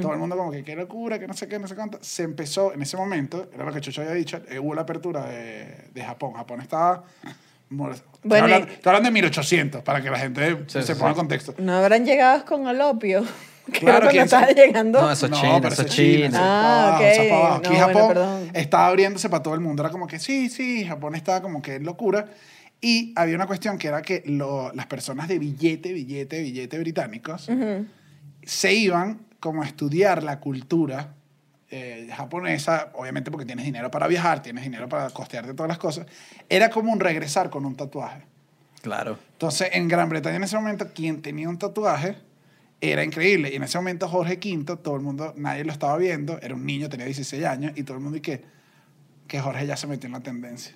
[0.00, 1.98] Todo el mundo como que qué locura, que no sé qué, no sé cuánto.
[2.02, 5.24] Se empezó en ese momento, era lo que Chucho había dicho, eh, hubo la apertura
[5.26, 6.34] de, de Japón.
[6.34, 7.04] Japón estaba...
[7.70, 10.92] Estoy, Bueno, y- hablando, estoy hablando de 1800, para que la gente Sí, se sí,
[10.94, 11.18] ponga en sí.
[11.20, 11.54] contexto.
[11.58, 13.24] No habrán llegado con el opio.
[13.70, 15.00] Que Claro, cuando ¿quién estaba llegando.
[15.00, 17.54] No, eso es No, China, eso es eso es China, Ah, eso para.
[17.56, 19.82] Aquí No, Japón estaba abriéndose para todo el mundo.
[19.84, 22.26] Era como que sí, sí, Japón estaba como que locura.
[22.80, 27.48] Y había una cuestión que era que lo- las personas de billete, billete, billete británicos
[28.42, 31.14] se iban como a estudiar la cultura
[31.70, 36.06] eh, japonesa, obviamente porque tienes dinero para viajar, tienes dinero para costearte todas las cosas.
[36.48, 38.22] Era como un regresar con un tatuaje.
[38.82, 39.18] Claro.
[39.32, 42.16] Entonces, en Gran Bretaña en ese momento, quien tenía un tatuaje
[42.80, 43.50] era increíble.
[43.52, 46.64] Y en ese momento Jorge V, todo el mundo, nadie lo estaba viendo, era un
[46.64, 48.42] niño, tenía 16 años, y todo el mundo y que,
[49.26, 50.74] que Jorge ya se metió en la tendencia.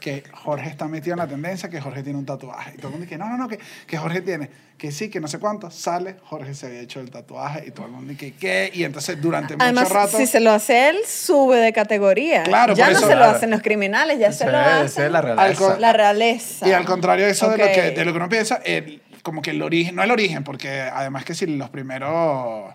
[0.00, 2.72] Que Jorge está metido en la tendencia, que Jorge tiene un tatuaje.
[2.74, 4.48] Y todo el mundo dice, no, no, no, que, que Jorge tiene,
[4.78, 5.72] que sí, que no sé cuánto.
[5.72, 8.70] Sale, Jorge se había hecho el tatuaje, y todo el mundo dice, ¿qué?
[8.72, 10.16] Y entonces durante Además, mucho rato...
[10.16, 12.44] si se lo hace él, sube de categoría.
[12.44, 14.88] Claro, ya por no eso- se lo hacen los criminales, ya se Sí, lo hacen
[15.06, 15.58] sí, la Al realeza.
[15.58, 16.68] co- la realeza.
[16.68, 19.42] Y al contrario de eso, de, lo que, de lo que uno piensa, el- como
[19.42, 22.72] que el origen, no el origen, porque además que si los primeros,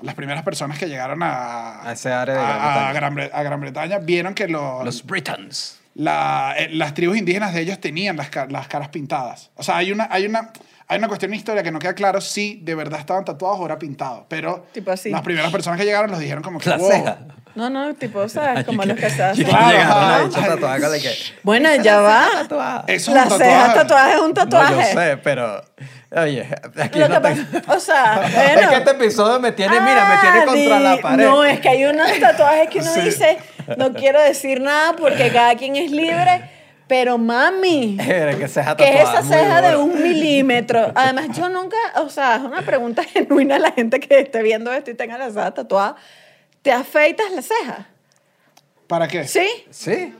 [0.00, 2.88] las primeras personas que llegaron a, A ese área de a- Gran Bretaña.
[2.88, 5.80] a Gran, Bre- a Gran Bretaña vieron que los, Los Britons.
[5.94, 9.50] La- eh, las tribus indígenas de ellos tenían las, ca- las caras pintadas.
[9.56, 10.50] O sea, hay una, hay una,
[10.88, 13.66] hay una cuestión en historia que no queda claro si de verdad estaban tatuados o
[13.66, 14.26] era pintado.
[14.28, 15.10] Pero Tipo así.
[15.10, 16.90] las primeras personas que llegaron los dijeron como que, La wow.
[16.90, 17.18] ceja.
[17.54, 18.64] No, no, tipo, ¿sabes?
[18.64, 19.44] Como los que se hacen.
[19.44, 20.20] Claro, ajá.
[20.22, 22.26] con la que- Bueno, ya va.
[22.32, 22.84] Tatuada.
[22.86, 23.74] Eso es La un ceja tatuaje.
[23.78, 24.74] tatuaje es un No, tatuaje.
[24.94, 25.62] yo sé, pero...
[26.14, 26.46] Oye,
[26.78, 28.68] aquí Lo no que tengo- pasa, o sea, Es bueno.
[28.70, 31.24] que este episodio me tiene, mira, me tiene Ah, contra di- la pared.
[31.24, 33.00] No, es que hay unos tatuajes que uno Sí.
[33.00, 33.38] dice,
[33.76, 36.50] no quiero decir nada porque cada quien es libre,
[36.88, 40.92] Pero mami, Era que ceja ¿qué es tatuada, esa ceja de un milímetro?
[40.94, 44.72] Además, yo nunca, o sea, es una pregunta genuina a la gente que esté viendo
[44.72, 45.96] esto y tenga la ceja tatuada.
[46.60, 47.86] ¿Te afeitas la ceja?
[48.86, 49.26] ¿Para qué?
[49.26, 49.48] ¿Sí?
[49.70, 50.14] Sí.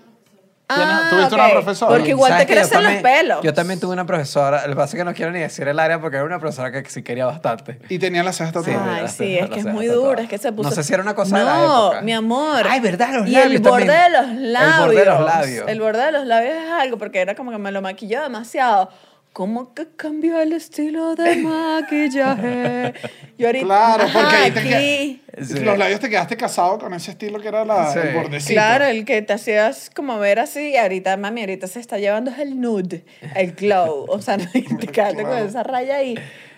[0.69, 1.91] Ah, ¿Tuviste una profesora?
[1.95, 3.43] Porque igual te ¿Sabes que yo crecen los pelos.
[3.43, 5.79] Yo también tuve una profesora, lo que pasa es que no quiero ni decir el
[5.79, 7.79] área porque era una profesora que sí quería bastante.
[7.91, 8.89] Y tenía las cejas tatuadas.
[8.89, 10.71] Ay, sí, es que es muy dura, es que se puso...
[10.71, 12.01] No sé si era una cosa no, de la época.
[12.03, 12.65] mi amor.
[12.69, 13.09] Ay, ¿verdad?
[13.13, 14.13] Los y labios el borde también.
[14.13, 14.79] de los El labios.
[14.79, 15.69] borde de los labios.
[15.69, 18.89] El borde de los labios es algo, porque era como que me lo maquilló demasiado.
[19.33, 22.93] ¿Cómo que cambió el estilo de maquillaje?
[23.39, 24.69] Yo ahorita, Claro, porque ahí te aquí.
[24.69, 25.61] quedas- Sí.
[25.61, 27.99] Los labios te quedaste casado con ese estilo que era la, Sí.
[28.03, 28.53] el bordecito.
[28.53, 32.31] Claro, el que te hacías como ver así, y ahorita, mami, ahorita se está llevando
[32.31, 34.05] es el nude, el glow.
[34.09, 35.47] O sea, te quedaste con Claro.
[35.47, 36.15] esa raya ahí.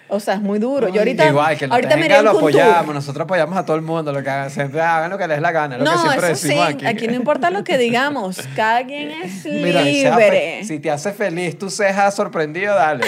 [0.09, 0.89] O sea, es muy duro.
[0.89, 4.13] Yo ahorita, Igual, que lo ahorita me lo apoyamos, nosotros apoyamos a todo el mundo,
[4.13, 6.37] lo que hagan, siempre hagan lo que les la gana, lo que No, siempre eso
[6.43, 6.87] sí, decimos aquí.
[6.87, 7.07] aquí.
[7.09, 10.65] no importa lo que digamos, cada quien es Mira, sea libre.
[10.65, 13.07] si te hace feliz tu ceja sorprendido, dale.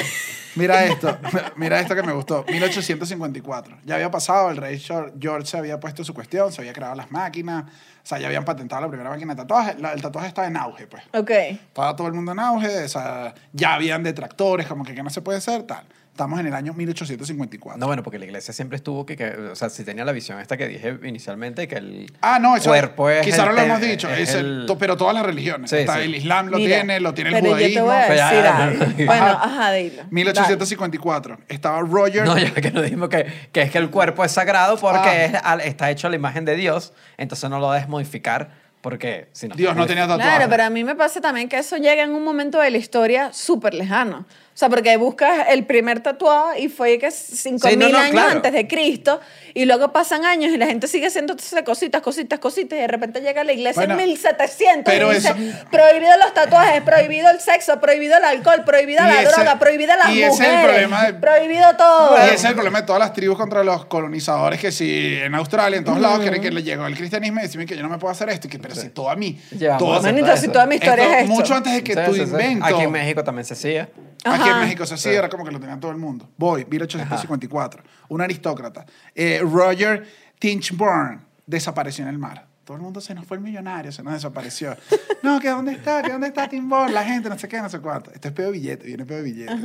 [0.55, 1.19] Mira esto,
[1.57, 2.45] mira esto que me gustó.
[2.49, 3.77] 1854.
[3.85, 6.95] Ya había pasado, el rey Geor- George se había puesto su cuestión, se había creado
[6.95, 7.69] las máquinas, o
[8.09, 9.75] sea, ya habían patentado la primera máquina de tatuaje.
[9.79, 11.03] La- el tatuaje estaba en auge, pues.
[11.13, 11.31] Ok.
[11.31, 15.11] Estaba todo el mundo en auge, o sea, ya habían detractores, como que, que no
[15.11, 15.85] se puede hacer, tal.
[16.17, 17.79] Estamos en el año 1854.
[17.79, 20.41] No, bueno, porque la iglesia siempre estuvo que, que- o sea, si tenía la visión
[20.41, 23.61] esta que dije inicialmente, que el Ah, no, eso cuerpo es quizá el no lo
[23.61, 25.69] hemos dicho, es es el- el- pero todas las religiones.
[25.69, 26.05] Sí, Está sí.
[26.05, 27.69] El Islam lo Mira, tiene, lo tiene el judaísmo.
[27.69, 28.87] yo te voy a Pero ya, decir ya, algo.
[28.87, 29.05] no.
[29.05, 29.73] Bueno, Ajá.
[29.73, 30.03] dilo.
[30.11, 31.39] 1854.
[31.49, 32.25] Estaba Roger.
[32.25, 35.25] No, ya que nos dijimos que, que es que el cuerpo es sagrado porque Ah.
[35.27, 39.29] es al- está hecho a la imagen de Dios, entonces no lo debes modificar porque
[39.33, 39.55] si no...
[39.55, 40.31] Dios no tenía tatuaje.
[40.31, 42.79] Claro, pero a mí me pasa también que eso llega en un momento de la
[42.79, 44.25] historia súper lejano.
[44.57, 48.11] O sea, porque buscas el primer tatuado y fue que 5.000 Sí, no, no, años
[48.13, 48.31] claro.
[48.31, 49.21] antes de Cristo
[49.53, 51.37] y luego pasan años y la gente sigue haciendo
[51.67, 55.17] cositas, cositas, cositas y de repente llega a la iglesia Bueno, en 1700 pero y
[55.17, 59.59] dice eso- prohibido los tatuajes, prohibido el sexo, prohibido el alcohol, prohibida la ese- droga,
[59.59, 62.17] prohibida las y ese es el mujeres, problema de- prohibido todo.
[62.17, 65.35] Y ese es el problema de todas las tribus contra los colonizadores que si en
[65.35, 67.91] Australia, en todos lados, quieren que le llegó el cristianismo y decirme que yo no
[67.91, 68.47] me puedo hacer esto.
[68.47, 69.39] Y que, pero si todo a mí.
[69.51, 71.35] Llevamos todo- a hacer Manito, si toda mi historia esto es esto.
[71.35, 72.27] mucho antes de que Sí, tu sí, sí.
[72.31, 72.65] invento.
[72.65, 73.89] Aquí en México también se hacía.
[74.25, 74.59] Aquí Ajá.
[74.59, 76.29] en México se hacía, era como que lo tenía todo el mundo.
[76.37, 77.83] Voy, 1854.
[78.09, 78.87] Un aristócrata.
[79.15, 80.07] Eh, Roger
[80.39, 82.47] Tinchburn desapareció en el mar.
[82.65, 84.77] Todo el mundo se nos fue el millonario, se nos desapareció.
[85.23, 87.81] No, que dónde está, que dónde está Timbón, la gente, no sé qué, no sé
[87.81, 88.13] cuánto.
[88.13, 89.57] Este es pedo de billete, viene pedo de billete.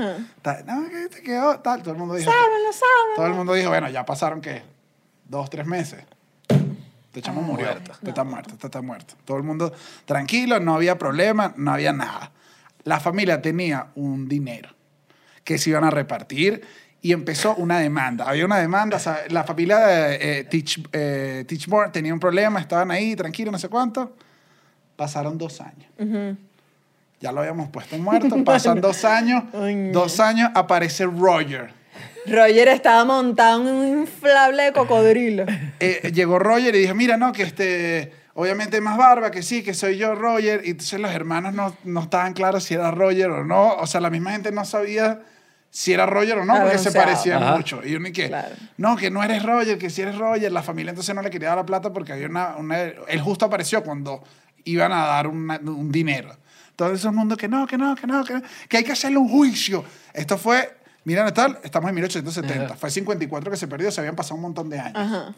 [0.42, 1.84] Ta- No, que se quedó, tal.
[1.84, 2.32] Todo el mundo dijo.
[3.16, 4.64] Todo el mundo dijo, bueno, ya pasaron, ¿qué?
[5.26, 6.04] Dos, tres meses.
[7.12, 7.68] Te echamos murió.
[8.02, 9.14] Te está muerto, te está muerto.
[9.26, 9.72] Todo el mundo
[10.06, 12.32] tranquilo, no había problema, no había nada.
[12.84, 14.70] La familia tenía un dinero
[15.44, 16.62] que se iban a repartir
[17.02, 18.26] y empezó una demanda.
[18.26, 21.46] Había una demanda, la familia de eh, Teach, eh,
[21.92, 24.16] tenía un problema, estaban ahí tranquilos, no sé cuánto.
[24.96, 26.38] Pasaron dos años.
[27.20, 31.74] Ya lo habíamos puesto muerto, pasan dos años, Ay, dos años, aparece Roger.
[32.26, 35.46] Roger estaba montado en un inflable de cocodrilo.
[35.80, 39.64] Eh, llegó Roger y dijo, mira, no, que este, obviamente hay más barba, que sí,
[39.64, 40.62] que soy yo, Roger.
[40.66, 43.76] Y entonces los hermanos no, no estaban claros si era Roger o no.
[43.76, 45.22] O sea, la misma gente no sabía
[45.70, 47.56] si era Roger o no, porque se Ajá.
[47.56, 47.82] mucho.
[47.86, 48.56] Y uno y que, Claro.
[48.78, 50.52] no, que no eres Roger, que si eres Roger.
[50.52, 53.46] La familia entonces no le quería dar la plata porque había una, una él justo
[53.46, 54.24] apareció cuando
[54.66, 56.36] iban a dar una- un dinero.
[56.76, 59.18] Todo ese mundo que no, que no, que no, que no, que hay que hacerle
[59.18, 59.84] un juicio.
[60.14, 62.66] Esto fue, miren, tal, estamos en 1870.
[62.66, 62.76] Ajá.
[62.76, 64.96] Fue 54 que se perdió, se habían pasado un montón de años.
[64.96, 65.34] Ajá.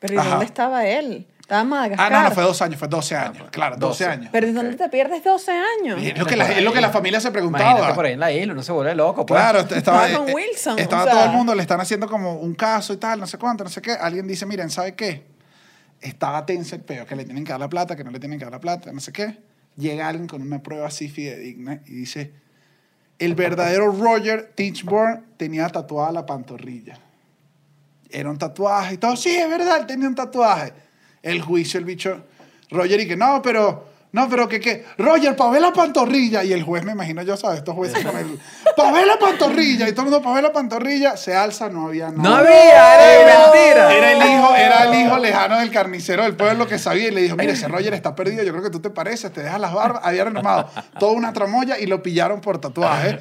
[0.00, 0.30] Pero ¿y Ajá.
[0.30, 1.26] dónde estaba él?
[1.40, 2.12] Estaba en Madagascar.
[2.12, 3.48] Ah, no, no, fue dos años, fue 12 años.
[3.50, 4.06] claro, 12, 12.
[4.06, 4.28] años.
[4.30, 5.98] Pero ¿y dónde te pierdes 12 años?
[6.02, 7.70] Es lo, que la, es lo que la familia se preguntaba.
[7.70, 9.24] Imagínate por ahí en la isla, uno se vuelve loco.
[9.24, 9.40] Pues.
[9.40, 11.14] Claro, est- estaba, Estaba con eh, Wilson, estaba o sea.
[11.14, 13.70] todo el mundo, le están haciendo como un caso y tal, no sé cuánto, no
[13.70, 13.92] sé qué.
[13.92, 15.24] Alguien dice, miren, ¿sabe qué?
[16.02, 18.38] Estaba tenso el peo, que le tienen que dar la plata, que no le tienen
[18.38, 19.38] que dar la plata, no sé qué.
[19.76, 22.32] Llega alguien con una prueba así fidedigna y dice,
[23.18, 26.98] el verdadero Roger Tichborne tenía tatuada la pantorrilla.
[28.10, 29.16] Era un tatuaje y todo.
[29.16, 30.72] Sí, es verdad, él tenía un tatuaje.
[31.22, 32.24] El juicio, el bicho.
[32.70, 33.86] Roger y que no, pero.
[34.10, 34.86] No, pero que qué.
[34.96, 36.42] Roger, pa' ver la pantorrilla.
[36.42, 37.58] Y el juez, me imagino yo, ¿sabes?
[37.58, 38.38] Estos jueces con el.
[38.76, 39.88] Pa' ver la pantorrilla.
[39.88, 41.16] Y todo el mundo, pa' ver la pantorrilla.
[41.16, 42.22] Se alza, no había nada.
[42.22, 43.92] No había, era mentira.
[43.92, 47.22] Era el hijo, era el hijo lejano del carnicero del pueblo que sabía y le
[47.22, 49.74] dijo, mire, ese Roger está perdido, yo creo que tú te pareces, te dejas las
[49.74, 50.00] barbas.
[50.04, 53.18] Habían armado toda una tramoya y lo pillaron por tatuaje.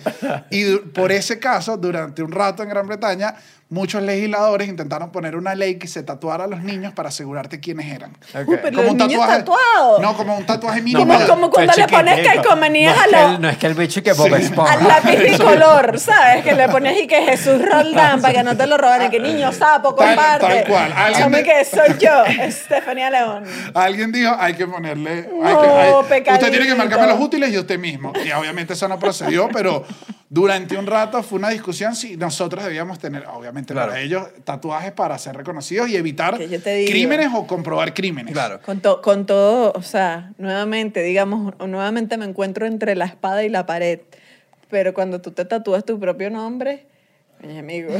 [0.52, 3.36] Y por ese caso, durante un rato en Gran Bretaña,
[3.70, 7.92] muchos legisladores intentaron poner una ley que se tatuara a los niños para asegurarte quiénes
[7.94, 8.12] eran.
[8.34, 8.48] Ok.
[8.48, 10.02] Uy, pero los niños tatuados.
[10.02, 11.06] No, como un tatuaje mínimo.
[11.06, 13.68] Como- como cuando Pues le pones calcomanías no a es que el- No es que
[13.68, 14.54] el bicho que Bob Sí.
[14.58, 16.44] Al lápiz y Eso color, ¿sabes?
[16.46, 19.12] Que le ponías y que Jesús Roldán para que no te lo robaran.
[19.12, 20.48] Que niño sapo, Tal- comparte.
[20.48, 20.94] tal cual.
[20.96, 23.44] Alguien de- que soy yo, Estefanía León.
[23.74, 25.12] Alguien dijo, hay que ponerle...
[25.12, 25.62] hay No,
[26.08, 28.14] que- hay- usted tiene que marcarme los útiles y usted mismo.
[28.26, 29.84] Y obviamente eso no procedió, pero
[30.30, 33.90] durante un rato fue una discusión si nosotros debíamos tener, obviamente Claro.
[33.92, 38.34] para ellos, tatuajes para ser reconocidos y evitar crímenes o comprobar crímenes.
[38.34, 38.60] Claro.
[38.66, 43.50] Con, to- con todo, o sea, nuevamente, digamos, nuevamente me encuentro entre la espada y
[43.50, 44.00] la pared.
[44.70, 46.86] Pero cuando tú te tatúas tu propio nombre,
[47.44, 47.94] mi amigo,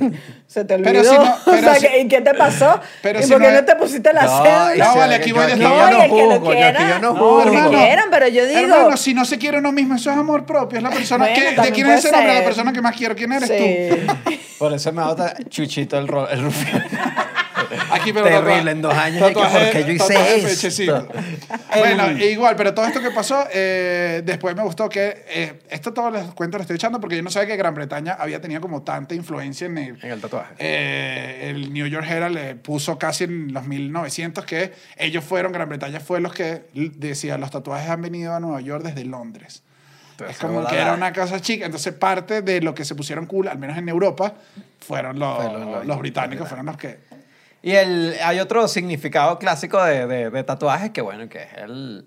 [0.46, 0.92] se te olvidó.
[0.92, 2.80] Pero si no- o pero sea, si- ¿y qué te pasó?
[3.02, 4.84] pero ¿Y si por qué no no, te pusiste la No, cédula?
[4.86, 7.70] No, vale, aquí voy de No, no el que yo yo no No, que hermano.
[7.70, 8.60] quieran, pero yo digo...
[8.60, 10.78] Hermano, si no se quiere uno mismo, eso es amor propio.
[10.78, 12.12] Es la persona Bueno, que, ¿De quién es ese?
[12.24, 13.14] La persona que más quiero.
[13.16, 14.06] ¿Quién eres sí.
[14.58, 16.84] Por eso me agota Chuchito el, ro- el rufián.
[18.04, 20.50] Aquí, pero Terrible, en dos años, tatuaje- ¿por qué yo hice tatuaje esto?
[21.78, 25.24] bueno, igual, pero todo esto que pasó, eh, después me gustó que...
[25.28, 28.16] eh, esto todos los cuentos lo estoy echando porque yo no sabía que Gran Bretaña
[28.18, 29.98] había tenido como tanta influencia en el...
[30.02, 30.54] En el tatuaje.
[30.58, 35.68] Eh, el New York Herald le puso casi en los 1900 que ellos fueron, Gran
[35.68, 39.62] Bretaña fue los que l- decía los tatuajes han venido a Nueva York desde Londres.
[40.12, 41.64] Entonces, es como que era una cosa chica.
[41.66, 44.34] Entonces, parte de lo que se pusieron cool, al menos en Europa,
[44.78, 46.98] fueron los, Fue los- los- los británicos, fueron los que.
[47.64, 52.04] Y el, hay otro significado clásico de, de, de tatuajes que, bueno, que es el,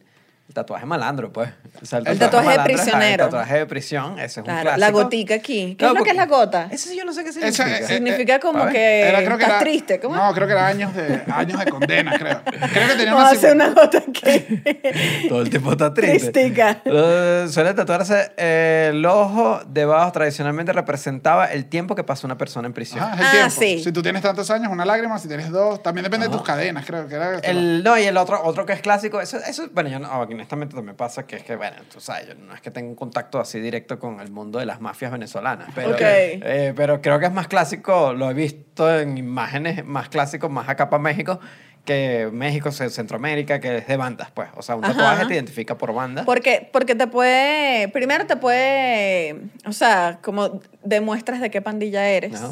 [0.48, 1.50] el tatuaje malandro, pues.
[1.82, 3.26] O sea, El tatuaje de malandro prisionero.
[3.26, 4.80] El tatuaje de prisión, ese es un Claro, clásico.
[4.80, 5.76] la gotica aquí.
[5.78, 6.70] ¿Qué No, es lo que es la gota?
[6.78, 7.78] Sí yo no sé qué significa.
[7.80, 10.00] eh, Significa como que Era, creo que estás era, triste.
[10.00, 10.16] ¿Cómo?
[10.16, 12.42] No, creo que era años de, años de condena, creo.
[12.44, 13.38] Creo que tenía Vamos a una.
[13.38, 15.28] hacer una gota aquí.
[15.30, 16.32] Todo el tiempo está triste.
[16.32, 16.82] Tristica.
[16.86, 22.68] Eh, suele tatuarse eh, el ojo debajo, tradicionalmente representaba el tiempo que pasó una persona
[22.68, 23.04] en prisión.
[23.04, 23.50] Ajá, es el Ah, tiempo.
[23.60, 23.84] sí.
[23.84, 25.20] Si tú tienes tantos años, una lágrima.
[25.20, 27.40] Si tienes dos, también depende de tus cadenas, creo que era.
[27.40, 30.76] El, no, y el otro, otro que es clásico, eso, eso bueno, yo no, honestamente
[30.76, 33.40] también pasa que es que, bueno, tú sabes, yo no es que tenga un contacto
[33.40, 35.98] así directo con el mundo de las mafias venezolanas, pero, Ok.
[36.02, 40.70] eh, pero creo que es más clásico, lo he visto en imágenes más clásicos, más
[40.70, 41.40] acá para México,
[41.86, 44.50] que México, Ce- Centroamérica, que es de bandas, pues.
[44.56, 46.26] O sea, un tatuaje te identifica por banda.
[46.26, 52.36] Porque, porque te puede, primero te puede, o sea, como demuestras de qué pandilla eres.
[52.36, 52.52] Ajá.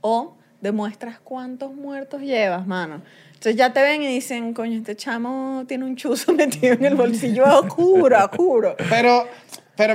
[0.00, 3.02] O demuestras cuántos muertos llevas, mano.
[3.38, 6.96] Entonces ya te ven y dicen, coño, este chamo tiene un chuzo metido en el
[6.96, 8.74] bolsillo, oscuro, oscuro.
[8.90, 9.28] Pero,
[9.76, 9.94] pero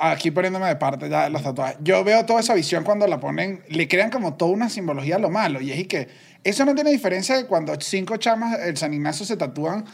[0.00, 3.20] aquí poniéndome de parte ya de los tatuajes, yo veo toda esa visión cuando la
[3.20, 5.60] ponen, le crean como toda una simbología a lo malo.
[5.60, 6.08] Y es y que
[6.42, 9.84] eso no tiene diferencia de cuando cinco chamas el San Ignacio se tatúan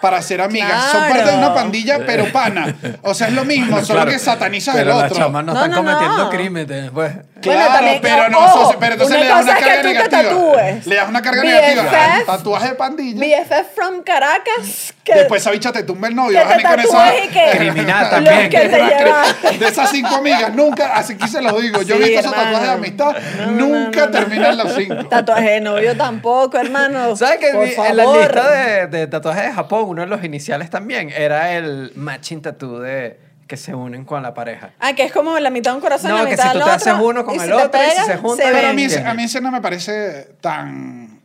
[0.00, 0.90] para ser amigas.
[0.92, 1.38] Son parte de Claro.
[1.38, 2.76] una pandilla, pero pana.
[3.02, 5.24] O sea, es lo mismo, solo Claro, que satanizas el pero las otro.
[5.24, 6.30] chamas no, No, están no, cometiendo no.
[6.30, 7.12] crímenes, pues.
[7.52, 10.22] Claro, pero no, ojo, pero entonces le das una carga que tú te negativa.
[10.22, 10.86] tatúes.
[10.86, 12.24] Le das una carga BFF, negativa.
[12.26, 13.20] Tatuaje de pandilla.
[13.44, 14.94] BFF from Caracas.
[15.04, 16.40] Que, Después esa bicha te tumba el novio.
[16.48, 18.50] que te con esa- y que- Criminal también.
[18.50, 19.56] Que te.
[19.58, 22.34] De esas cinco amigas, nunca, así que se los digo, yo he Sí, visto esos
[22.34, 23.16] tatuajes de amistad,
[23.46, 24.12] No, nunca no, no.
[24.12, 25.06] terminan los cinco.
[25.08, 27.14] Tatuaje de novio tampoco, hermano.
[27.16, 30.70] ¿Sabes que Por en la lista de, de tatuajes de Japón, uno de los iniciales
[30.70, 34.70] también era el matching tattoo de que se unen con la pareja?
[34.80, 36.58] Ah, que es como la mitad de un corazón, No, la que si tú te
[36.58, 36.72] otro.
[36.72, 39.22] haces uno con el si otro y si se juntan, Pero a mí, a mí
[39.24, 41.15] ese no me parece tan,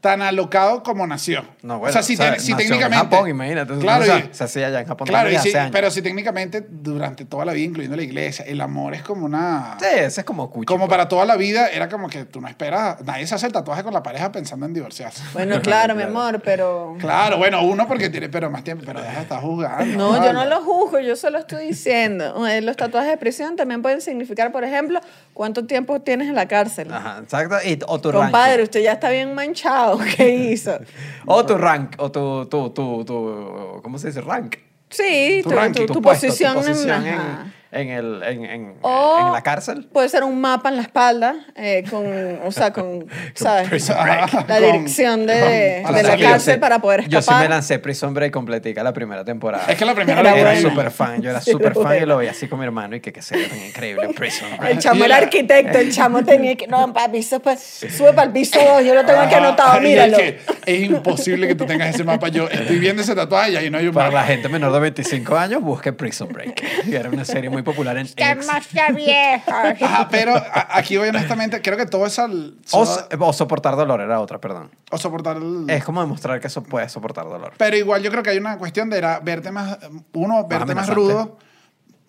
[0.00, 1.44] tan alocado como nació.
[1.62, 3.04] No, bueno, o sea, si, te- si nació técnicamente...
[3.04, 3.78] En Japón, imagínate.
[3.78, 5.72] Claro, o sea, y- se hacía allá en Japón Claro, y hace años.
[5.72, 9.76] pero si técnicamente durante toda la vida, incluyendo la iglesia, el amor es como una...
[9.80, 10.66] Sí, ese es como cuchi.
[10.66, 10.90] Como pues.
[10.90, 13.82] para toda la vida, era como que tú no esperas, nadie se hace el tatuaje
[13.82, 15.22] con la pareja pensando en divorciarse.
[15.32, 16.94] Bueno, claro, mi amor, pero...
[17.00, 19.96] Claro, bueno, uno porque tiene pero más tiempo, pero deja de estar jugando.
[19.96, 22.46] No, yo no lo juzgo, yo solo estoy diciendo.
[22.46, 25.00] Eh, Los tatuajes de prisión también pueden significar, por ejemplo,
[25.38, 26.92] cuánto tiempo tienes en la cárcel.
[26.92, 27.54] Ajá, exacto.
[27.64, 29.96] Y, o tu Compadre, usted ya está bien manchado.
[30.16, 30.78] ¿Qué hizo?
[31.26, 34.20] O tu rank, o tu, tu, tu, tu, ¿cómo se dice?
[34.20, 34.56] Rank.
[34.90, 38.44] Sí, Tu tu, ranking, tu- tu tu puesto, posición, tu posición en, en, el, en,
[38.44, 39.86] en, O en la cárcel.
[39.92, 42.04] Puede ser un mapa en la espalda, eh, con,
[42.44, 43.90] o sea, con, ¿sabes?
[43.90, 44.44] Ajá.
[44.48, 47.42] La con- dirección de, con- de la sí- cárcel para poder Yo sí escapar.
[47.42, 49.66] me lancé Prison Break completica la primera temporada.
[49.68, 52.16] Es que la primera Era la era súper fan, yo era súper fan y lo
[52.16, 54.72] veía así con mi hermano y que, que se ve tan increíble Prison Break.
[54.72, 56.66] El chamo era arquitecto, el chamo tenía que.
[56.66, 59.82] No, papi, eso pues, sube para el piso 2, yo lo tengo aquí anotado, es
[59.82, 60.16] míralo.
[60.16, 62.28] que es imposible que tú tengas ese mapa.
[62.28, 64.80] Yo estoy viendo ese tatuaje y ahí no hay un Para la gente menor de
[64.80, 66.54] 25 años, busque Prison Break,
[66.84, 68.16] que era una serie muy popular en X.
[68.16, 69.50] Demasiado viejo.
[69.52, 72.56] Ajá, pero a- aquí voy honestamente, creo que todo es al...
[72.72, 74.70] O, so- o soportar dolor, era otra, perdón.
[74.90, 75.64] o soportar el...
[75.68, 77.52] Es como demostrar que eso puede soportar dolor.
[77.56, 79.78] Pero igual yo creo que hay una cuestión de era verte más...
[80.12, 80.94] Uno, verte más amenazante.
[80.94, 81.38] rudo.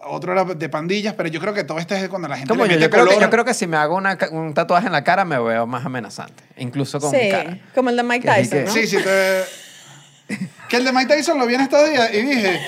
[0.01, 2.63] Otro era de pandillas, pero yo creo que todo esto es cuando la gente Como
[2.63, 3.21] le yo, mete yo, creo que, color.
[3.23, 5.67] yo creo que si me hago una ca- un tatuaje en la cara me veo
[5.67, 7.59] más amenazante, incluso con mi Sí, cara.
[7.75, 8.71] como el de Mike Que sí Tyson, que- ¿no?
[8.71, 9.43] Sí, sí, te...
[10.69, 12.59] Que el de Mike Tyson lo vi en estos días y dije...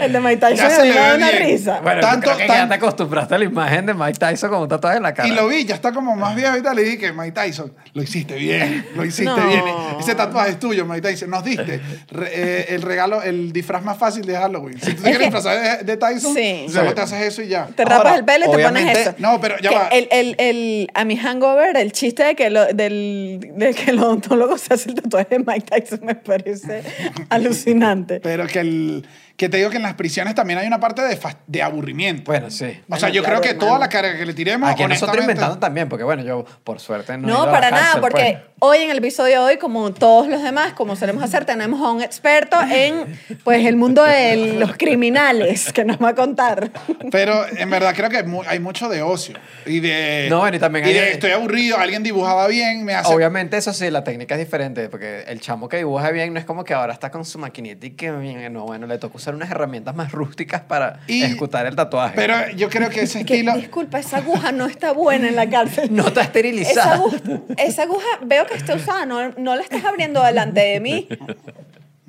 [0.00, 1.42] El de Mike Tyson se me da una bien.
[1.46, 1.80] risa.
[1.80, 4.68] Bueno, Tanto- creo que ya te acostumbraste a la imagen de Mike Tyson con un
[4.68, 5.28] tatuaje en la cara.
[5.28, 6.76] Y lo vi, ya está como más viejo y tal.
[6.76, 9.46] Le dije, Mike Tyson, lo hiciste bien, lo hiciste No.
[9.46, 9.62] bien.
[10.00, 11.30] Ese tatuaje es tuyo, Mike Tyson.
[11.30, 11.80] Nos diste
[12.10, 14.78] re- eh, el regalo, el disfraz más fácil de Halloween.
[14.80, 16.66] Si tú te Es quieres disfrazar de, de Tyson, Sí.
[16.68, 17.66] solo te haces eso y ya.
[17.66, 19.14] Te Ahora, rapas el pelo y te pones eso.
[19.18, 19.88] No, pero ya Que va.
[19.88, 23.98] El, el, el, a mi hangover, el chiste de que, lo, del, de que el
[23.98, 26.82] odontólogo se hace el tatuaje de Mike Tyson me parece
[27.30, 28.20] alucinante.
[28.20, 29.06] Pero que, el,
[29.36, 32.30] que te digo que en las prisiones también hay una parte de, de aburrimiento.
[32.30, 32.64] Bueno, sí.
[32.64, 33.66] o sea, Bueno, yo claro, creo que hermano.
[33.66, 37.18] toda la carga que le tiremos, Aquí nosotros inventando también, porque bueno, yo por suerte
[37.18, 38.54] no he No, ido a la para nada, cárcel, porque pues.
[38.60, 41.90] hoy en el episodio de hoy, como todos los demás, como solemos hacer, tenemos a
[41.92, 46.70] un experto en pues el mundo de los criminales que nos va a contar.
[47.10, 49.36] Pero en verdad creo que hay mucho de ocio.
[49.66, 50.28] Y de.
[50.30, 53.12] No, bueno, y también y hay- de estoy aburrido, alguien dibujaba bien, me hace.
[53.12, 56.46] Obviamente, eso sí, la técnica es diferente, porque el chamo que dibuja bien no es
[56.46, 58.10] como que ahora está con su maquinita y que
[58.50, 62.14] no, bueno, le toca usar unas herramientas más rústicas para Y- ejecutar el tatuaje.
[62.16, 63.54] Pero yo creo que ese Que, estilo.
[63.54, 65.88] disculpa, esa aguja no está buena en la cárcel.
[65.94, 66.94] no está Esa esterilizada.
[66.94, 67.16] aguja,
[67.58, 71.08] esa aguja veo que está usada, no, no la estás abriendo delante de mí.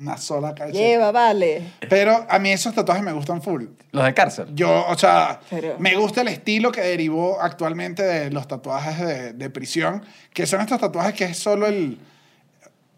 [0.00, 0.72] Una sola calle.
[0.72, 1.72] Lleva, vale.
[1.88, 3.64] Pero a mí esos tatuajes me gustan full.
[3.90, 4.46] Los de cárcel.
[4.54, 9.32] Yo, o sea, Pero- me gusta el estilo que derivó actualmente de los tatuajes de,
[9.32, 11.98] de prisión, que son estos tatuajes que es solo el...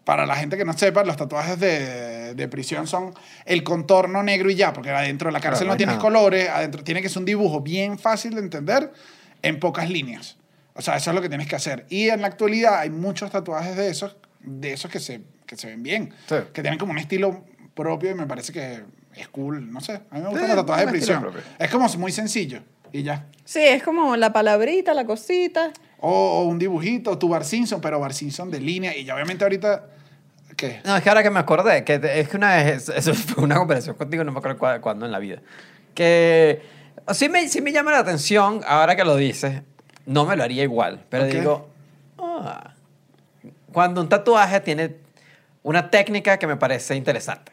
[0.03, 3.13] Para la gente que no sepa, los tatuajes de, de prisión son
[3.45, 6.01] el contorno negro y ya, porque adentro de la cárcel Claro, no tienes nada.
[6.01, 8.91] colores, adentro tiene que ser un dibujo bien fácil de entender
[9.43, 10.37] en pocas líneas.
[10.73, 11.85] O sea, eso es lo que tienes que hacer.
[11.89, 15.67] Y en la actualidad hay muchos tatuajes de esos, de esos que se, que se
[15.67, 16.35] ven bien, Sí.
[16.53, 17.43] que tienen como un estilo
[17.75, 18.81] propio y me parece que
[19.15, 19.71] es cool.
[19.71, 21.27] No sé, a mí me gustan Sí, los tatuajes de prisión.
[21.59, 23.27] Es como muy sencillo y ya.
[23.45, 25.71] Sí, es como la palabrita, la cosita.
[26.01, 26.09] O,
[26.41, 28.95] o un dibujito, tu Bar Simpson, pero Bar Simpson de línea.
[28.97, 29.85] Y ya obviamente ahorita,
[30.57, 30.81] ¿qué?
[30.83, 33.55] No, es que ahora que me acordé, que es que una vez, eso fue una
[33.55, 35.39] conversación contigo, no me acuerdo cuándo en la vida,
[35.93, 36.61] que
[37.13, 39.61] sí me, sí me llama la atención, ahora que lo dices,
[40.05, 41.29] no me lo haría igual, pero Ok.
[41.31, 41.69] digo,
[42.17, 42.73] ah,
[43.71, 44.95] cuando un tatuaje tiene
[45.63, 47.50] una técnica que me parece interesante.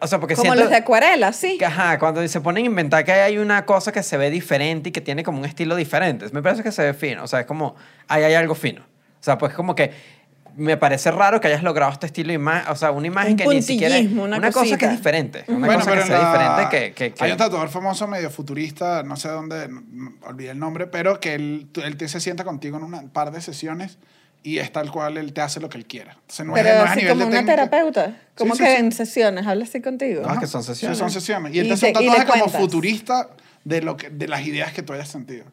[0.00, 0.60] O sea, porque Como siento...
[0.62, 1.56] los de acuarela, sí.
[1.58, 4.88] que, Ajá, cuando se ponen a inventar que hay una cosa que se ve diferente
[4.88, 6.26] y que tiene como un estilo diferente.
[6.32, 7.22] Me parece que se ve fino.
[7.24, 7.76] O sea, es como,
[8.08, 8.80] ahí hay algo fino.
[8.82, 10.18] O sea, pues como que
[10.56, 13.36] me parece raro que hayas logrado este estilo de imagen, o sea, una imagen Un
[13.36, 15.44] que ni siquiera es puntillismo, una cosa que es diferente.
[15.46, 16.92] Una Bueno, cosa pero que sea la- diferente que...
[16.94, 20.88] que, que- Hay un tatuador famoso medio futurista, no sé dónde, no- olvidé el nombre,
[20.88, 23.98] pero que él, él te se sienta contigo en un par de sesiones
[24.42, 26.12] y es tal cual él te hace lo que él quiera.
[26.12, 27.56] Entonces no, Pero es, no es a nivel como de una técnica.
[27.56, 28.16] terapeuta.
[28.36, 28.80] Como sí, que sí.
[28.80, 30.22] en sesiones, habla así contigo.
[30.24, 30.40] Ah, Ajá.
[30.40, 30.96] que son sesiones.
[30.96, 31.54] Sí, son sesiones.
[31.54, 33.28] Y él te hace un tatuaje como futurista
[33.64, 35.44] de, lo que, de las ideas que tú hayas sentido.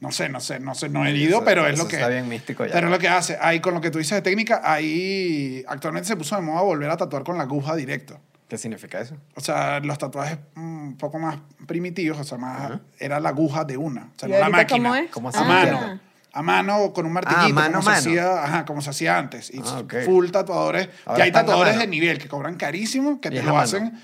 [0.00, 1.96] No sé, no sé, no sé, no he ido, eso- pero es eso lo que...
[1.96, 2.72] está bien místico ya.
[2.72, 3.38] Pero es lo que hace.
[3.40, 6.90] Ahí, con lo que tú dices de técnica, ahí actualmente se puso de moda volver
[6.90, 8.18] a tatuar con la aguja directo.
[8.48, 9.16] ¿Qué significa eso?
[9.34, 13.64] O sea, los tatuajes mm, un poco más primitivos, o sea, más era la aguja
[13.64, 14.88] de una, o sea, ¿Y no la máquina.
[14.88, 15.10] cómo es?
[15.10, 15.44] ¿Cómo a así?
[15.44, 16.00] mano.
[16.34, 16.38] Ah.
[16.38, 18.20] A mano con un martillito, Ah, mano como, a se mano.
[18.30, 19.50] hacía, ajá, como se hacía antes.
[19.52, 20.88] Y Ah, full tatuadores.
[21.04, 21.80] Ahora que hay tatuadores mano.
[21.82, 23.58] de nivel que cobran carísimo, que te lo mano.
[23.58, 24.00] hacen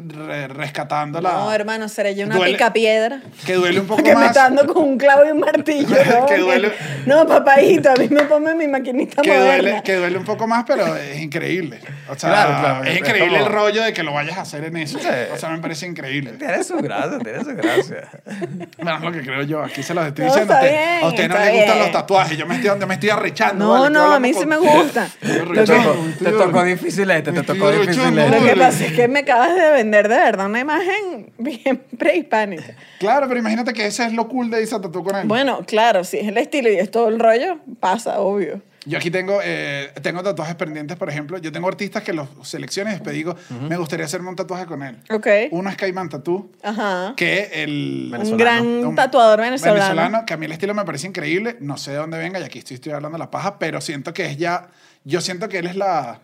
[0.00, 1.32] re- rescatando la...
[1.32, 3.20] No, hermano, seré yo una Duele- pica piedra.
[3.46, 4.26] Que duele un poco Que me más.
[4.28, 5.88] está dando con un clavo y un martillo.
[6.20, 6.26] ¿no?
[6.26, 6.72] Que duele-
[7.06, 9.56] No, papadito, a mí me ponme mi maquinita que moderna.
[9.56, 11.80] duele, que duele un poco más, pero es increíble.
[12.08, 14.42] O sea, Claro, claro, es es increíble como- el rollo de que lo vayas a
[14.42, 14.98] hacer en eso.
[14.98, 15.06] Sí.
[15.32, 16.32] O sea, me parece increíble.
[16.32, 18.08] Tiene su gracia, tiene su gracia.
[18.78, 19.62] Bueno, es lo que creo yo.
[19.62, 20.52] Aquí se los estoy No, diciendo.
[20.54, 22.38] está a usted- bien, a usted no le gustan los tatuajes.
[22.38, 23.64] Yo me estoy, me estoy arrechando.
[23.64, 25.08] No, vale, no, a mí con- sí me gusta.
[25.20, 28.30] Te tocó, te tocó difícil este, te tocó difícil este.
[28.30, 28.56] Lo que Dale.
[28.64, 32.74] pasa es que me acabas de vender de verdad una imagen bien prehispánica.
[32.98, 35.26] Claro, pero imagínate que ese es lo cool de irse a tatuar con él.
[35.26, 38.60] Bueno, claro, si es el estilo y es todo el rollo, pasa, obvio.
[38.88, 41.38] Yo aquí tengo, eh, tengo tatuajes pendientes, por ejemplo.
[41.38, 43.34] Yo tengo artistas que los selecciones y después digo,
[43.68, 44.96] me gustaría hacerme un tatuaje con él.
[45.10, 45.26] Ok.
[45.50, 47.14] Uno es Caimán Tattoo, Ajá.
[47.16, 48.02] que el...
[48.06, 48.36] Un Venezolano.
[48.38, 50.24] gran un tatuador venezolano.
[50.24, 51.56] que a mí el estilo me parece increíble.
[51.58, 54.14] No sé de dónde venga y aquí estoy, estoy hablando de la paja, pero siento
[54.14, 54.68] que es ya.
[55.02, 56.20] Yo siento que él es la,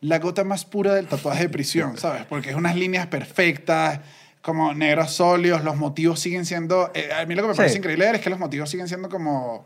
[0.00, 2.24] la gota más pura del tatuaje de prisión, ¿sabes?
[2.26, 4.00] Porque es unas líneas perfectas,
[4.42, 6.90] como negros sólidos, los motivos siguen siendo.
[6.94, 7.58] eh, a mí lo que me Sí.
[7.58, 9.64] parece increíble es que los motivos siguen siendo como.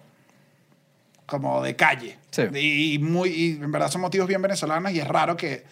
[1.26, 2.16] como de calle.
[2.30, 2.42] Sí.
[2.58, 5.64] Y, muy, y en verdad son motivos bien venezolanos y es raro que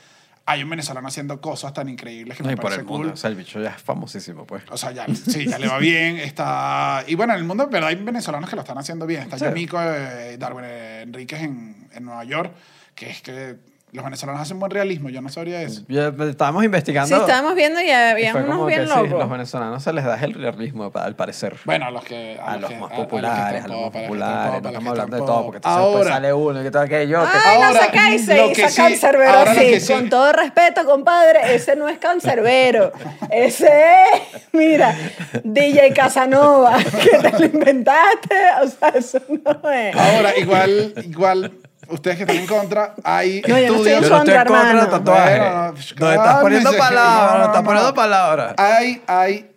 [0.46, 3.08] hay un venezolano haciendo cosas tan increíbles que No, me y por el mundo.
[3.08, 3.12] cool.
[3.12, 4.62] O sea, el bicho ya es famosísimo, pues.
[4.70, 6.16] O sea, ya, sí, ya le va bien.
[6.18, 7.04] Está...
[7.06, 9.22] Y bueno, en el mundo, en verdad, hay venezolanos que lo están haciendo bien.
[9.22, 9.44] Está Sí.
[9.44, 12.52] Yamico, eh, Darwin Enríquez en, en Nueva York,
[12.94, 13.56] que es que
[13.90, 15.80] Los venezolanos hacen buen realismo, yo no sabría eso.
[15.88, 17.14] Ya, pues, estábamos investigando.
[17.16, 20.04] Sí, estábamos viendo y había fue unos como bien que sí, los venezolanos se les
[20.04, 21.56] da el realismo, pa- al parecer.
[21.64, 22.38] Bueno, a los que...
[22.44, 24.12] A los que- más que populares, a están los más pop, a los que están
[24.12, 24.52] populares.
[24.52, 25.44] pop, No a los que estamos hablando de están todo, pop.
[25.46, 27.20] porque entonces después Ahora, sale uno y que todo aquello.
[27.22, 29.70] que- Ay, no Ahora, se cae, lo que hizo sí- cancerbero ahora lo así.
[29.70, 32.92] que sí- Con todo respeto, compadre, ese no es cancerbero.
[33.30, 34.94] Ese es, mira,
[35.44, 38.36] DJ Casanova, que te lo inventaste.
[38.62, 39.96] O sea, eso no es.
[39.96, 41.52] Ahora, igual, igual,
[41.88, 44.10] ustedes que están en contra, hay No, yo no estoy en estudios...
[44.10, 44.90] No estoy en contra, contra de hermano.
[44.90, 45.94] tatuajes.
[45.98, 47.94] Bueno, no, estás poniendo palabras, no, no, estás no, poniendo no.
[47.94, 48.54] palabras.
[48.58, 49.50] Hay, hay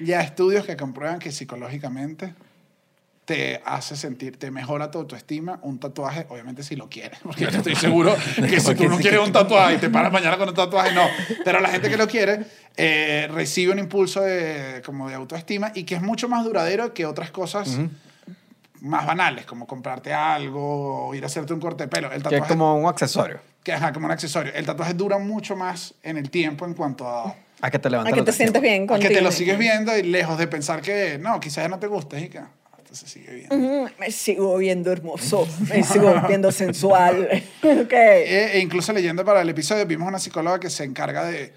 [0.00, 2.34] ya estudios que comprueban que psicológicamente
[3.24, 7.48] te hace sentir, te mejora tu autoestima un tatuaje, obviamente si lo quieres, porque yo
[7.48, 10.54] estoy seguro que si tú no quieres un tatuaje y te paras mañana con un
[10.54, 11.06] tatuaje, no.
[11.44, 12.44] Pero la gente que lo quiere
[12.76, 17.06] eh, recibe un impulso de, como de autoestima y que es mucho más duradero que
[17.06, 17.78] otras cosas
[18.84, 22.06] más banales, como comprarte algo o ir a hacerte un corte de pelo.
[22.08, 23.38] El Que es tatuaje, como un accesorio.
[23.62, 24.52] que, ajá, como un accesorio.
[24.54, 27.90] El tatuaje dura mucho más en el tiempo en cuanto a A que te A
[27.90, 29.08] levantes que la te sientes bien a contigo.
[29.08, 31.86] que te lo sigues viendo y lejos de pensar que no, quizás ya no te
[31.86, 32.48] guste y que ah,
[32.92, 33.56] se sigue viendo.
[33.56, 37.42] Ujú, Me sigo viendo hermoso, me sigo viendo sensual.
[37.64, 37.92] Ok.
[37.92, 41.52] E, e incluso leyendo para el episodio vimos una psicóloga que se encarga de,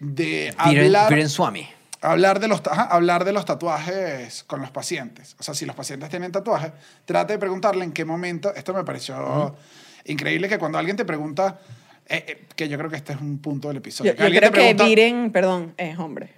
[0.00, 1.68] de Viren, hablar, Viren Swami.
[2.04, 5.36] Hablar, de los, ajá, hablar de los tatuajes con los pacientes.
[5.38, 6.72] O sea, si los pacientes tienen tatuajes,
[7.04, 9.56] trate de preguntarle en qué momento, esto me pareció
[10.04, 11.58] increíble que cuando alguien te pregunta,
[12.06, 14.26] eh, eh, que yo creo que este es un punto del episodio, Yo, que yo
[14.26, 16.30] alguien creo te que pregunta, Viren, perdón, es hombre.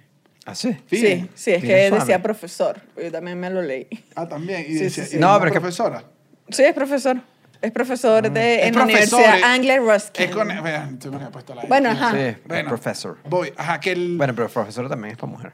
[0.45, 0.77] ¿Ah, sí?
[0.89, 0.97] Sí.
[0.97, 1.99] Sí, sí, es que Swami.
[1.99, 2.79] decía profesor.
[2.95, 3.87] Yo también me lo leí.
[4.15, 5.17] ah, también, y Sí, decía, sí, sí.
[5.17, 6.03] y No, pero es que- profesora.
[6.49, 7.17] Sí, es profesor.
[7.61, 10.25] Es profesor de, Es en la profesor, Universidad eh, Anglia Ruskin.
[10.25, 12.11] Es con, vean, me puesto la Bueno, ajá.
[12.11, 13.17] Sí, Bueno, profesor.
[13.29, 15.53] Voy, ajá, que, el, Bueno, pero profesor también es para mujer.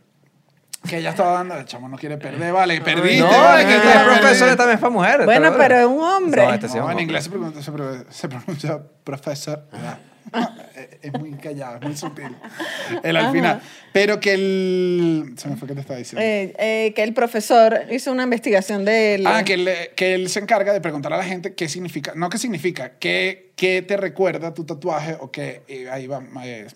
[0.88, 3.76] que ella estaba dando, el chamo no quiere perder, vale, perdiste, no, vale, es que
[3.76, 5.26] el profesor también es para mujeres.
[5.26, 6.45] Bueno, pero es un hombre.
[6.45, 7.04] No, este sí es No, un en hombre.
[7.04, 9.66] inglés se pronuncia, se pro- se pronuncia profesor.
[9.72, 10.12] Es-
[11.01, 12.36] es muy callado, es muy sutil.
[13.03, 13.61] El al final.
[13.91, 15.34] Pero que el...
[15.38, 16.21] Se me fue que te estaba diciendo.
[16.26, 19.28] Eh, eh, que el profesor hizo una investigación de él.
[19.28, 22.30] Ah, que él, que él se encarga de preguntar a la gente qué significa, no
[22.30, 26.67] qué significa, qué, qué te recuerda tu tatuaje o qué, eh, ahí va, eh,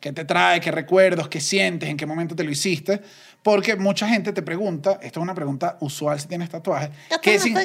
[0.00, 3.00] qué te trae, qué recuerdos, qué sientes, en qué momento te lo hiciste.
[3.42, 6.90] Porque mucha gente te pregunta, esto es una pregunta usual si tienes tatuaje,
[7.22, 7.56] ¿qué, sin-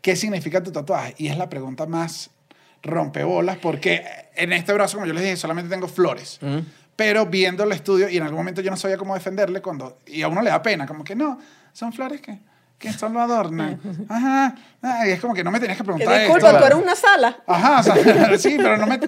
[0.00, 1.14] ¿qué significa tu tatuaje?
[1.18, 2.30] Y es la pregunta más
[2.86, 6.38] rompebolas porque en este brazo, como yo les dije, solamente tengo flores.
[6.96, 10.22] Pero viendo el estudio, y en algún momento yo no sabía cómo defenderle, cuando, y
[10.22, 11.38] a uno le da pena, como que no,
[11.72, 12.38] son flores que,
[12.78, 13.78] que solo lo adornan.
[14.08, 14.54] Ajá.
[14.82, 16.60] Ah, y es como que no me tenías que que preguntar disculpa, esto.
[16.60, 17.42] tú eres una sala.
[17.46, 18.98] Ajá, o sea, sí, pero no me...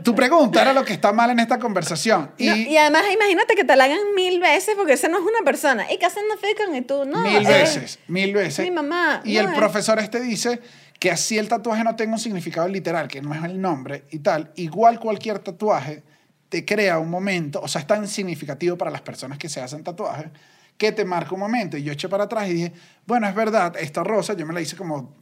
[0.00, 2.30] Tu pregunta era lo que está mal en esta conversación.
[2.38, 5.24] Y, No, y además, imagínate que te la hagan mil veces porque ese no es
[5.24, 5.92] una persona.
[5.92, 6.74] ¿Y qué hacen fican?
[6.74, 7.20] Y tú, no.
[7.20, 8.64] mil eh, veces, mil veces.
[8.64, 9.54] mi mamá, Y no el es.
[9.54, 10.60] profesor este dice
[10.98, 14.20] que así el tatuaje no tenga un significado literal, que no es el nombre y
[14.20, 16.02] tal, igual cualquier tatuaje
[16.48, 19.82] te crea un momento, o sea, es tan significativo para las personas que se hacen
[19.82, 20.28] tatuajes,
[20.78, 21.76] que te marca un momento.
[21.76, 22.72] Y yo eché para atrás y dije,
[23.06, 25.14] bueno, es verdad, esta rosa yo me la hice como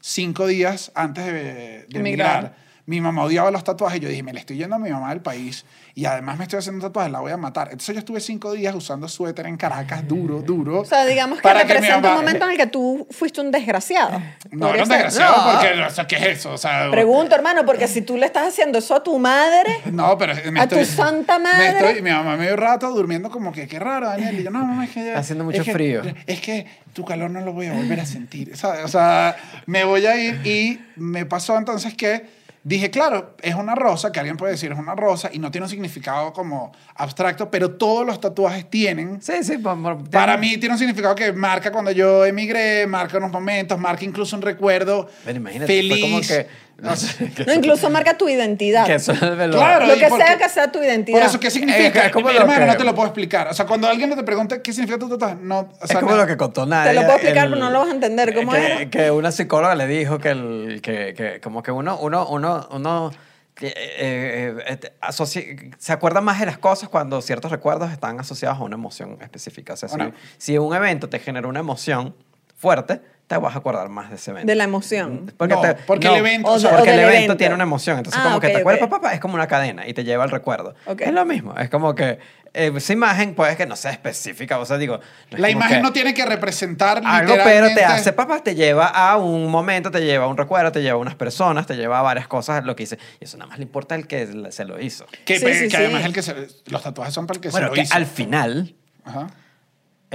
[0.00, 2.63] cinco días antes de, de Emigrar.
[2.86, 3.98] Mi mamá odiaba los tatuajes.
[4.00, 5.64] Yo dije, me le estoy yendo a mi mamá del país
[5.94, 7.68] y además me estoy haciendo un tatuaje, la voy a matar.
[7.68, 10.80] Entonces yo estuve cinco días usando suéter en Caracas, duro, duro.
[10.80, 14.20] O sea, digamos que representa un mamá- momento en el que tú fuiste un desgraciado.
[14.50, 15.52] No, era un desgraciado No.
[15.60, 16.52] porque, o sea, ¿qué es eso?
[16.52, 20.18] O sea, Pregunto, hermano, porque si tú le estás haciendo eso a tu madre, No,
[20.18, 21.78] pero me ¿A tu estoy, santa me madre?
[21.88, 24.40] estoy- mi mamá medio rato durmiendo como que qué raro, Daniel.
[24.40, 26.02] Y yo, no, mamá, es que ya- haciendo mucho es que- frío.
[26.26, 28.54] Es que tu calor no lo voy a volver a sentir.
[28.58, 28.84] ¿sabes?
[28.84, 33.74] O sea, me voy a ir y me pasó entonces que dije, claro, es una
[33.74, 37.50] rosa, que alguien puede decir es una rosa y no tiene un significado como abstracto,
[37.50, 39.20] pero todos los tatuajes tienen.
[39.22, 39.58] Sí, sí.
[40.10, 44.34] Para mí tiene un significado que marca cuando yo emigré, marca unos momentos, marca incluso
[44.34, 45.90] un recuerdo Ven, imagínate, feliz.
[45.90, 46.64] fue como que...
[46.78, 48.84] No sé, que no, incluso marca tu identidad.
[48.86, 51.18] que eso es de lo- Claro, Lo que porque- sea que sea tu identidad.
[51.18, 52.06] Por eso, ¿qué significa?
[52.06, 53.48] Es como lo Hermano, que- no te lo puedo explicar.
[53.48, 55.60] O sea, cuando alguien te pregunta qué significa tu tatuaje, no...
[55.60, 56.90] O Es sea, como no- lo que contó Nadia.
[56.90, 58.34] Te lo puedo explicar, el- pero no lo vas a entender.
[58.34, 58.90] ¿Cómo que, es?
[58.90, 63.10] que una psicóloga le dijo que, el, que, que como que uno, uno, uno, uno
[63.60, 65.44] eh, eh, asocia-
[65.78, 69.74] se acuerda más de las cosas cuando ciertos recuerdos están asociados a una emoción específica.
[69.74, 69.96] O sea, si-
[70.38, 72.14] si, un evento te genera una emoción
[72.56, 74.46] fuerte, te vas a acordar más de ese evento.
[74.46, 75.32] De la emoción.
[75.38, 77.36] Porque, No, te- porque el evento- o sea, porque el evento, evento.
[77.38, 77.96] tiene una emoción.
[77.98, 78.90] Entonces, Ah, como que ok, te acuerdas, ok.
[78.90, 80.74] papá, es como una cadena y te lleva al recuerdo.
[80.86, 81.00] Ok.
[81.02, 81.56] Es lo mismo.
[81.56, 82.18] Es como que
[82.56, 84.58] eh, esa imagen puede que no sea específica.
[84.60, 85.00] O sea, digo.
[85.32, 88.86] no La imagen que- no tiene que representar algo, pero te hace, papá, te lleva
[88.86, 91.98] a un momento, te lleva a un recuerdo, te lleva a unas personas, te lleva
[91.98, 92.98] a varias cosas, lo que hice.
[93.20, 95.06] Y eso nada más le importa el que se lo hizo.
[95.24, 95.76] Que, Sí, sí, que sí.
[95.76, 97.94] además el que se- los tatuajes son para el que Bueno, se lo que hizo.
[97.94, 99.26] al final, Ajá.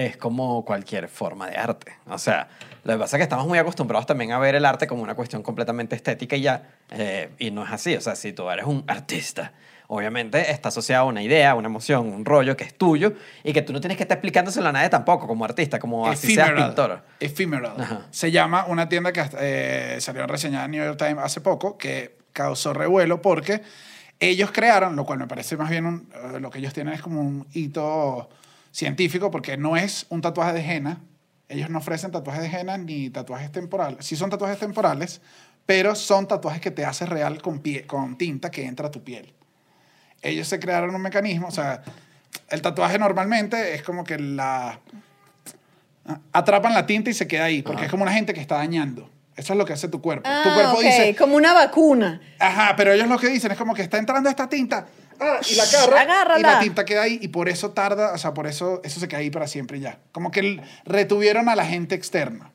[0.05, 1.93] Es como cualquier forma de arte.
[2.07, 2.47] O sea,
[2.83, 5.13] lo que pasa es que estamos muy acostumbrados también a ver el arte como una
[5.15, 7.95] cuestión completamente estética y ya, eh, y no es así.
[7.95, 9.51] O sea, si tú eres un artista,
[9.87, 13.61] obviamente está asociado a una idea, una emoción, un rollo que es tuyo y que
[13.61, 17.01] tú no tienes que estar explicándoselo a nadie tampoco como artista, como así seas pintor.
[17.19, 17.73] Ephemeral.
[17.77, 18.07] Ajá.
[18.11, 22.17] Se llama una tienda que eh, salió reseñada en New York Times hace poco que
[22.31, 23.61] causó revuelo porque
[24.21, 27.01] ellos crearon, lo cual me parece más bien un- eh, lo que ellos tienen es
[27.01, 28.29] como un hito
[28.71, 31.01] científico porque no es un tatuaje de henna.
[31.47, 34.05] Ellos no ofrecen tatuajes de henna ni tatuajes temporales.
[34.05, 35.21] Sí son tatuajes temporales,
[35.65, 39.03] pero son tatuajes que te haces real con, pie- con tinta que entra a tu
[39.03, 39.33] piel.
[40.21, 41.81] Ellos se crearon un mecanismo, o sea,
[42.49, 44.79] el tatuaje normalmente es como que la
[46.33, 49.09] atrapan la tinta y se queda ahí, porque es como una gente que está dañando.
[49.35, 50.27] Eso es lo que hace tu cuerpo.
[50.29, 52.19] Ah, tu cuerpo ok, dice, como una vacuna.
[52.39, 54.87] ajá, pero ellos lo que dicen es como que está entrando esta tinta
[55.19, 56.39] ah, y la agarra Agárrala.
[56.39, 59.07] y la tinta queda ahí y por eso tarda, o sea, por eso eso se
[59.07, 59.99] queda ahí para siempre y ya.
[60.11, 62.51] Como que retuvieron a la gente externa.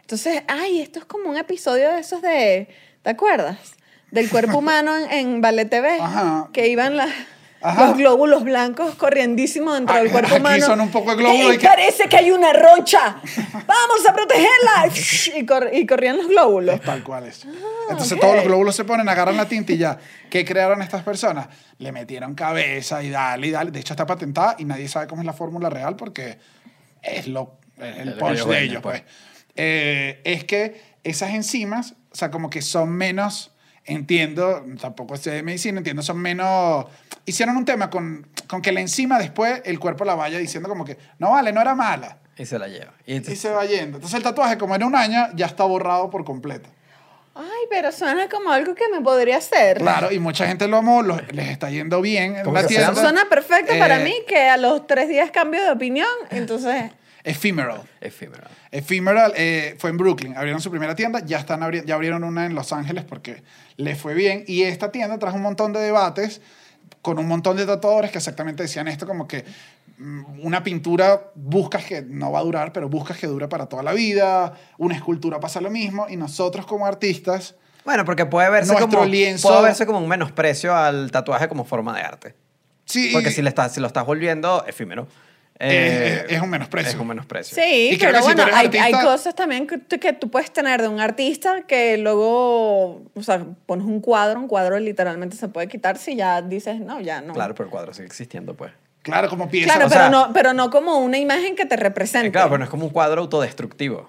[0.00, 2.68] Entonces, ay, esto es como un episodio de esos de,
[3.02, 3.56] ¿te acuerdas?
[4.10, 5.98] Del cuerpo humano en, en Ballet TV.
[6.00, 6.50] Ajá.
[6.52, 7.08] Que iban la-
[7.66, 7.86] Ajá.
[7.88, 10.66] los glóbulos blancos corriendísimo dentro Ah, del cuerpo aquí humano.
[10.66, 13.16] son un poco de glóbulos ¡Ey, y que- parece que hay una roncha!
[13.52, 14.92] ¡Vamos a protegerla!
[15.36, 16.74] y, cor- y corrían los glóbulos.
[16.74, 17.44] Es tal cual es.
[17.88, 18.20] Entonces Ah, ok.
[18.20, 19.98] todos los glóbulos se ponen, agarran la tinta y ya.
[20.30, 21.48] ¿Qué crearon estas personas?
[21.78, 23.70] Le metieron cabeza y dale y dale.
[23.70, 26.38] De hecho está patentada y nadie sabe cómo es la fórmula real porque
[27.02, 28.82] es lo, es el punch ellos de ellos.
[28.82, 29.00] pues.
[29.00, 29.12] Pues.
[29.56, 33.52] Eh, es que esas enzimas, o sea, como que son menos,
[33.84, 36.86] entiendo, tampoco sé de medicina, entiendo, son menos...
[37.26, 40.84] Hicieron un tema con, con que la enzima después el cuerpo la vaya diciendo como
[40.84, 42.18] que, no vale, no era mala.
[42.36, 42.92] Y se la lleva.
[43.06, 43.96] Y Y entonces- se va yendo.
[43.98, 46.68] Entonces el tatuaje, como en un año, ya está borrado por completo.
[47.36, 49.78] Ay, pero suena como algo que me podría hacer.
[49.78, 52.94] Claro, y mucha gente lo amó, los- les está yendo bien en ¿Cómo la tienda.
[52.94, 56.06] Suena perfecto Eh, para mí que a los tres días cambio de opinión.
[56.30, 56.92] Entonces,
[57.24, 57.80] Ephemeral.
[58.00, 58.44] efímero.
[58.70, 60.36] Ephemeral eh, fue en Brooklyn.
[60.36, 63.42] Abrieron su primera tienda, ya, están abri- ya abrieron una en Los Ángeles porque
[63.76, 64.44] le fue bien.
[64.46, 66.40] Y esta tienda trajo un montón de debates
[67.00, 69.44] con un montón de tatuadores que exactamente decían esto, como que
[69.98, 73.82] mm, una pintura buscas que no va a durar, pero buscas que dure para toda
[73.82, 74.52] la vida.
[74.78, 76.06] Una escultura pasa lo mismo.
[76.08, 77.54] Y nosotros como artistas...
[77.86, 81.94] Bueno, porque puede verse, como, lienzo- puede verse como un menosprecio al tatuaje como forma
[81.94, 82.34] de arte.
[82.86, 85.06] Sí, Porque si, le estás, si lo estás volviendo efímero.
[85.58, 86.90] Eh, Es- es un menosprecio.
[86.90, 87.54] Es un menosprecio.
[87.54, 90.50] sí, Y pero si bueno, hay, artista- hay cosas también que, tú- que tú puedes
[90.52, 95.48] tener de un artista que luego, o sea, pones un cuadro, un cuadro literalmente se
[95.48, 97.34] puede quitar si ya dices, no, ya no.
[97.34, 98.72] Claro, pero el cuadro sigue existiendo, pues.
[99.02, 99.70] Claro, como pieza.
[99.72, 102.28] Claro, o pero, sea- no, pero no como una imagen que te represente.
[102.28, 104.08] Eh, claro, pero no es como un cuadro autodestructivo.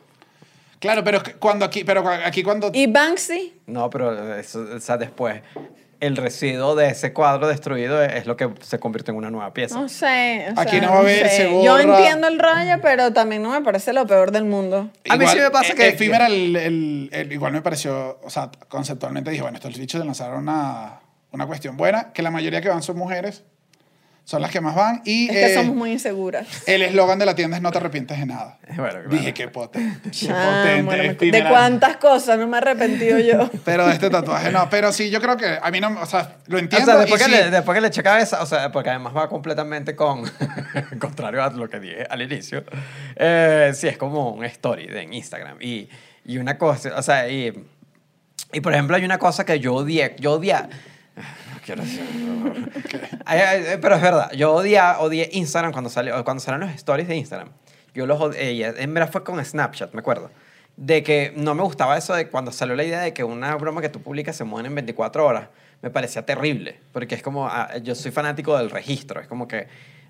[0.79, 5.41] Claro, pero cuando aquí, pero aquí cuando Y Banksy, No, pero eso, o sea, después
[5.99, 9.79] el residuo de ese cuadro destruido es, lo que se convierte en una nueva pieza.
[9.79, 10.47] no sé.
[10.55, 11.37] o Aquí sea, no va a haber, sé.
[11.37, 14.89] se Yo entiendo el rollo, pero también no me parece lo peor del mundo.
[15.09, 18.49] A mí sí me pasa que- Efímera, el, el- el- igual me pareció, o sea,
[18.67, 20.99] conceptualmente dije, bueno, estos bichos lanzaron una,
[21.31, 23.43] una cuestión buena, que la mayoría que van son mujeres,
[24.25, 26.47] son las que más van, y Es que eh, somos muy inseguras.
[26.67, 28.57] el eslogan de la tienda es no te arrepientes de nada.
[28.69, 29.09] Bueno, claro.
[29.09, 33.49] Dije, qué potente, qué Ah, potente, bueno, de cuántas cosas no me he arrepentido yo.
[33.65, 36.37] Pero de este tatuaje no, pero sí, yo creo que a mí no, o sea,
[36.47, 36.87] lo O entiendo.
[36.91, 39.15] sea, después y que, sí, le, después que le eché cabeza, o sea, porque además
[39.15, 40.23] va completamente con,
[40.99, 42.63] contrario a lo que dije al inicio,
[43.15, 45.57] eh, sí, es como un story de en Instagram.
[45.61, 45.87] Y,
[46.25, 47.53] y una cosa, o sea, y,
[48.51, 50.55] y por ejemplo hay una cosa que yo odié, yo odié,
[53.81, 57.49] pero es verdad, yo odié, odié Instagram cuando, salió, cuando salieron los stories de Instagram.
[57.93, 60.29] Yo los odié, en verdad fue con Snapchat, me acuerdo.
[60.77, 63.81] De que no me gustaba eso de cuando salió la idea de que una broma
[63.81, 65.47] que tú publicas se mueve en 24 horas.
[65.81, 69.67] Me parecía terrible, porque es como, ah, yo soy fanático del registro, es como que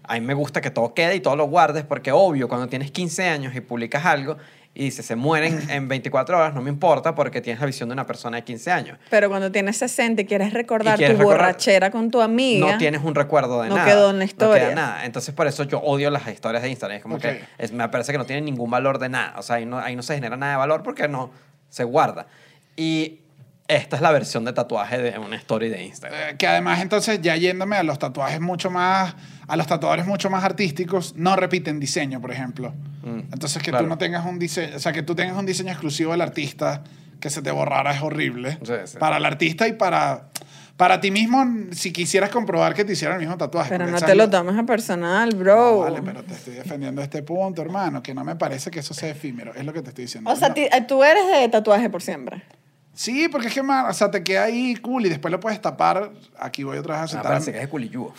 [0.08, 2.92] a mí me gusta que todo quede y todo lo guardes, porque obvio, cuando tienes
[2.92, 4.38] 15 años y publicas algo
[4.78, 7.94] y dices se mueren en 24 horas, no me importa porque tienes la visión de
[7.94, 9.00] una persona de 15 años.
[9.10, 12.74] Pero cuando tienes 60 y quieres recordar Y quieres tu recordar- borrachera con tu amiga.
[12.74, 13.88] no tienes un recuerdo de no nada.
[13.88, 14.64] quedó en la No historia.
[14.66, 15.06] queda nada.
[15.06, 16.98] Entonces, por eso yo odio las historias de Instagram.
[16.98, 19.34] Es como que es- me parece que no tienen ningún valor de nada.
[19.38, 21.32] O sea, ahí no, ahí no se genera nada de valor porque no
[21.70, 22.28] se guarda.
[22.76, 23.22] Y
[23.68, 26.20] esta es la versión de tatuaje de una story de Instagram.
[26.32, 29.16] Eh, que además entonces ya yéndome a los tatuajes mucho más
[29.48, 33.86] a los tatuadores mucho más artísticos no repiten diseño por ejemplo Mm, entonces que claro.
[33.86, 36.84] tú no tengas un diseño o sea que tú tengas un diseño exclusivo del artista
[37.20, 38.98] que se te borrara es horrible Sí, sí.
[38.98, 40.30] para el artista y para
[40.76, 44.16] para ti mismo si quisieras comprobar que te hicieran el mismo tatuaje Pero no te
[44.16, 45.80] lo tomes a personal, No, bro.
[45.82, 49.10] vale, pero te estoy defendiendo este punto, hermano, que no me parece que eso sea
[49.10, 49.54] efímero.
[49.54, 50.30] Es lo que te estoy diciendo.
[50.30, 50.56] o sea, No.
[50.58, 52.44] eh, tú eres de tatuaje por siempre.
[52.96, 55.62] Sí, porque es que, man, o sea, te queda ahí cool y después lo puedes
[55.62, 56.12] tapar.
[56.40, 57.32] Aquí voy otra vez a Ah, sentar.
[57.34, 58.14] parece que es culiyúo.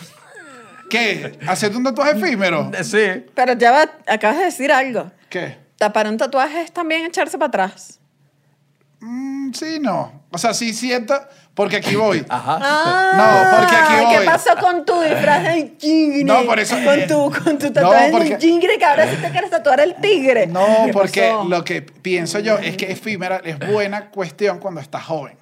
[0.90, 1.38] ¿Qué?
[1.48, 2.70] ¿Hacerte un tatuaje efímero?
[2.84, 3.24] Sí.
[3.34, 5.10] Pero ya va, acabas de decir algo.
[5.28, 5.56] ¿Qué?
[5.78, 7.98] Tapar un tatuaje es también echarse para atrás.
[9.00, 10.24] Mm, sí, no.
[10.30, 11.14] O sea, sí siento,
[11.54, 12.24] porque aquí voy.
[12.28, 12.58] Ajá.
[12.60, 13.12] Ah,
[13.52, 14.18] No, porque aquí voy.
[14.18, 16.24] ¿Qué pasó con tu disfraz del tigre?
[16.24, 19.16] No, por eso- Con tu, con tu No, tatuaje porque- del tigre, que ahora sí
[19.16, 20.46] te quieres tatuar el tigre.
[20.46, 21.44] No, ¿Qué porque pasó?
[21.44, 25.38] lo que pienso yo es que efímera es buena cuestión cuando estás joven.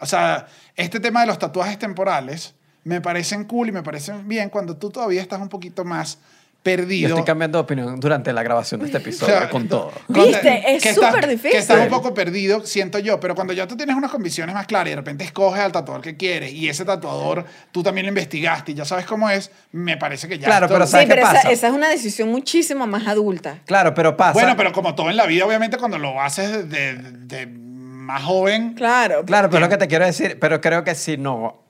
[0.00, 0.46] O sea,
[0.76, 2.54] este tema de los tatuajes temporales
[2.84, 6.18] me parecen cool y me parecen bien cuando tú todavía estás un poquito más
[6.62, 7.08] perdido.
[7.08, 9.50] Yo estoy cambiando de opinión durante la grabación de este episodio Claro.
[9.50, 9.92] con todo.
[10.06, 11.52] Cuando- Viste, es súper difícil.
[11.52, 14.66] Que estás un poco perdido, siento yo, pero cuando ya tú tienes unas convicciones más
[14.66, 18.08] claras y de repente escoges al tatuador que quieres y ese tatuador tú también lo
[18.10, 20.46] investigaste y ya sabes cómo es, me parece que ya.
[20.46, 21.50] Claro, pero Sí, ¿sabes qué pero esa, pasa?
[21.50, 23.58] esa es una decisión muchísimo más adulta.
[23.64, 24.32] Claro, pero pasa.
[24.34, 28.74] Bueno, pero como todo en la vida, obviamente cuando lo haces de, de más joven,
[28.74, 29.24] Claro.
[29.24, 31.62] Claro, pero es lo que te quiero decir, pero creo que si no,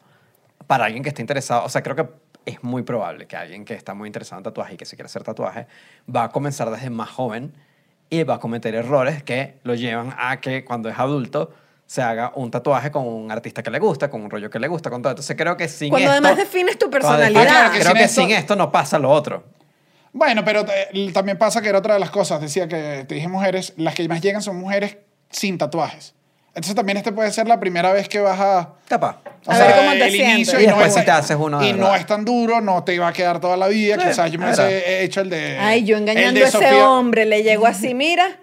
[0.66, 2.06] para alguien que esté interesado, o sea, creo que
[2.48, 5.06] es muy probable que alguien que está muy interesado en tatuaje y que se quiere
[5.06, 5.66] hacer tatuaje,
[6.14, 7.52] va a comenzar desde más joven
[8.10, 11.52] y va a cometer errores que lo llevan a que cuando es adulto
[11.86, 14.68] se haga un tatuaje con un artista que le gusta, con un rollo que le
[14.68, 15.12] gusta, con todo.
[15.12, 16.26] Entonces creo que sin Cuando esto...
[16.26, 17.42] además defines tu defines- personalidad.
[17.46, 19.44] Claro que creo sin que esto- sin esto no pasa lo otro.
[20.12, 22.40] Bueno, pero eh, también pasa que era otra de las cosas.
[22.40, 24.96] Decía que te dije mujeres, las que más llegan son mujeres
[25.30, 26.14] sin tatuajes.
[26.48, 28.70] Entonces también este puede ser la primera vez que vas a...
[28.88, 29.16] Capaz.
[29.46, 30.34] o A ver cómo te el sientes.
[30.34, 31.96] inicio Y no después es- si te haces uno de Y no verdad.
[31.98, 33.96] es tan duro, no te va a quedar toda la vida.
[34.00, 34.66] Sí, Quizás yo me verdad.
[34.66, 35.58] hubiese hecho el de...
[35.58, 38.38] Ay, yo el engañando de a ese Sofía- hombre, le llegó así, mira,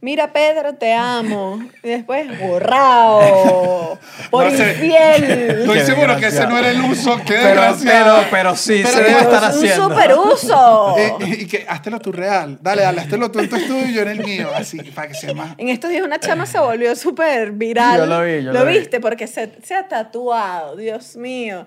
[0.00, 1.58] mira Pedro, te amo.
[1.82, 3.98] Y después, borrado,
[4.30, 4.70] por No sé.
[4.72, 5.24] infiel.
[5.60, 7.16] Estoy Qué seguro que ese no era el uso.
[7.18, 8.16] Qué Pero, desgraciado.
[8.18, 9.88] pero, pero sí, Pero se debe estar es un haciendo.
[9.88, 10.94] superuso.
[10.98, 12.58] Eh, y que háztelo tú real.
[12.60, 14.48] Dale, dale, háztelo tú en tu estudio y yo en el mío.
[14.54, 15.54] Así, para que sea más...
[15.58, 17.98] En estos días una chama se volvió súper viral.
[17.98, 18.78] Yo lo vi, yo lo vi.
[18.78, 19.00] viste?
[19.00, 21.66] Porque se, se ha tatuado, Dios mío.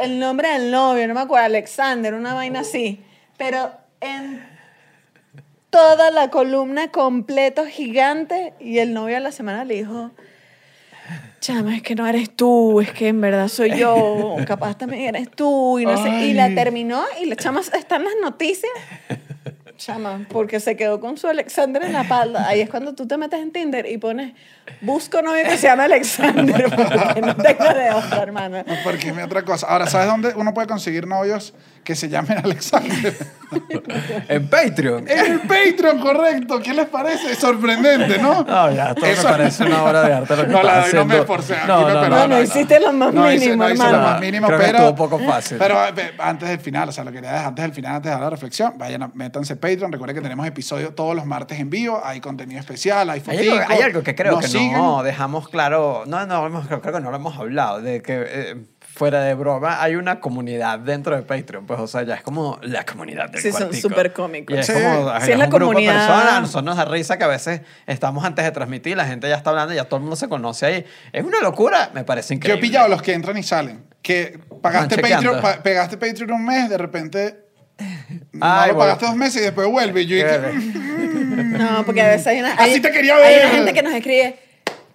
[0.00, 3.02] El nombre del novio, no me acuerdo, Alexander, una vaina así.
[3.36, 3.70] Pero
[4.00, 4.55] en
[5.76, 10.10] toda la columna completo gigante y el novio a la semana le dijo,
[11.38, 15.30] chama, es que no eres tú, es que en verdad soy yo, capaz también eres
[15.30, 16.28] tú, y no sé.
[16.28, 18.72] Y la terminó y la chama está en las noticias.
[19.76, 22.48] Chama, porque se quedó con su Alexander en la espalda.
[22.48, 24.32] Ahí es cuando tú te metes en Tinder y pones,
[24.80, 28.58] busco novio que se llame Alexander, porque no tengo de otra, hermano.
[28.66, 29.66] No, porque es mi otra cosa.
[29.68, 31.54] Ahora, ¿sabes dónde uno puede conseguir novios
[31.84, 33.16] que se llamen Alexander?
[34.28, 35.08] En Patreon.
[35.08, 36.60] En el Patreon, correcto.
[36.60, 37.30] ¿Qué les parece?
[37.30, 38.42] Es sorprendente, ¿no?
[38.42, 40.92] No, ya, todo Eso- me parece una obra de arte lo que No, la doy,
[40.94, 41.14] no me haciendo.
[41.14, 42.08] esforcé, aquí No, no.
[42.08, 44.64] No, no, hiciste lo más No hice- mínimo, no hice lo más mínimo, Creo que
[44.66, 44.78] pero...
[44.78, 45.58] estuvo un poco fácil.
[45.58, 48.06] Pero eh, antes del final, o sea, lo que quería dejar antes del final, antes
[48.10, 49.92] de dar la reflexión, vayan a métanse Patreon.
[49.92, 52.02] Recuerden que tenemos episodios todos los martes en vivo.
[52.04, 53.70] Hay contenido especial, hay Hay algo, foticos.
[53.76, 54.72] hay algo que creo que siguen.
[54.72, 58.24] no dejamos claro, no, no, hemos- creo, creo que no lo hemos hablado, de que
[58.26, 62.22] eh, fuera de broma hay una comunidad dentro de Patreon, pues o sea, ya es
[62.22, 63.88] como la comunidad del Sí, son cuartico.
[63.88, 64.56] súper cómicos.
[64.56, 64.72] Y es Sí.
[64.72, 65.94] como Sí, es la un grupo de comunidad.
[66.06, 69.28] personas, a nosotros nos da risa que a veces estamos antes de transmitir, la gente
[69.28, 70.84] ya está hablando, ya todo el mundo se conoce ahí.
[71.12, 72.58] Es una locura, me parece Yo increíble.
[72.58, 73.84] he pillado los que entran y salen.
[74.00, 74.96] Que pagaste.
[74.98, 77.40] Patreon, pa- pegaste Patreon un mes, de repente
[78.32, 78.78] no Ay, lo bueno.
[78.78, 80.02] pagaste dos meses y después vuelve.
[80.02, 80.40] Y yo dije,
[81.58, 82.54] No, porque a veces hay una...
[82.54, 83.48] Así hay- te quería Hay ver.
[83.50, 84.38] gente que nos escribe,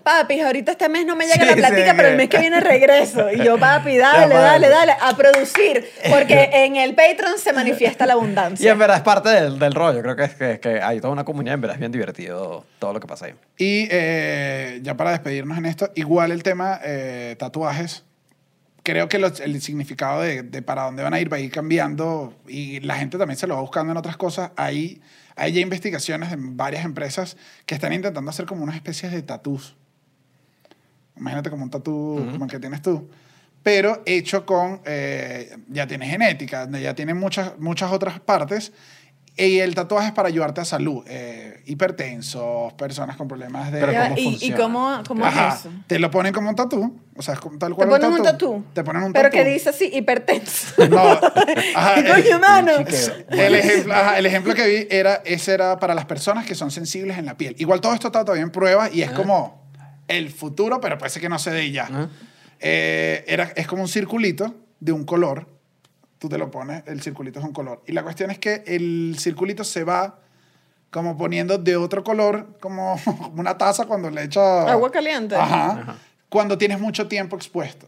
[0.04, 2.40] papi, ahorita este mes no me llega Sí, la platica, sí, pero el mes que
[2.40, 3.32] viene regreso.
[3.32, 5.86] Y yo, papi, dale, Ya, dale, dale, a producir.
[6.10, 8.72] Porque en el Patreon se manifiesta la Y abundancia.
[8.72, 11.24] en verdad es parte del, del rollo, creo que es que, que hay toda una
[11.26, 13.34] comunidad, en verdad es bien divertido todo lo que pasa ahí.
[13.58, 18.04] Y eh, ya para despedirnos en esto, igual el tema eh, tatuajes,
[18.84, 21.52] creo que los- el significado de, de para dónde van a ir va a ir
[21.52, 24.52] cambiando y la gente también se lo va buscando en otras cosas.
[24.56, 25.02] Hay,
[25.36, 27.38] hay ya investigaciones de varias empresas
[27.68, 29.76] que están intentando hacer como unas especies de tatús.
[31.18, 33.10] Imagínate como un tatú como el que tienes tú.
[33.64, 38.72] Pero hecho con, eh, ya tiene genética, ya tiene muchas, muchas otras partes.
[39.38, 41.04] Y el tatuaje es para ayudarte a salud.
[41.08, 43.80] eh, hipertensos, personas con problemas de...
[43.80, 45.70] Pero Ya, ¿cómo ¿Y, cómo, cómo Ajá, es eso?
[45.88, 47.00] Te lo ponen como un tatú.
[47.16, 48.64] O sea, es tal Te cual ponen un tatú.
[48.74, 49.38] Te ponen un Pero tatú.
[49.44, 50.74] que dice así, hipertenso.
[50.90, 51.00] No.
[51.76, 52.72] Ajá, ¿Qué coño, mano?
[53.30, 56.72] El ejemplo, ajá, el ejemplo que vi era, ese era para las personas que son
[56.72, 57.56] sensibles en la piel.
[57.60, 59.61] Igual todo esto está todavía en prueba y es como
[60.12, 62.10] el futuro, pero parece que no se dé ya.
[62.60, 65.48] Eh, era, es como un circulito de un color.
[66.20, 67.82] Tú te lo pones, el circulito es un color.
[67.88, 70.20] Y la cuestión es que el circulito se va
[70.92, 73.00] como poniendo de otro color, como
[73.36, 74.70] una taza cuando le echa...
[74.72, 75.36] Agua caliente.
[75.36, 75.96] Ajá.
[76.30, 77.88] Cuando tienes mucho tiempo expuesto.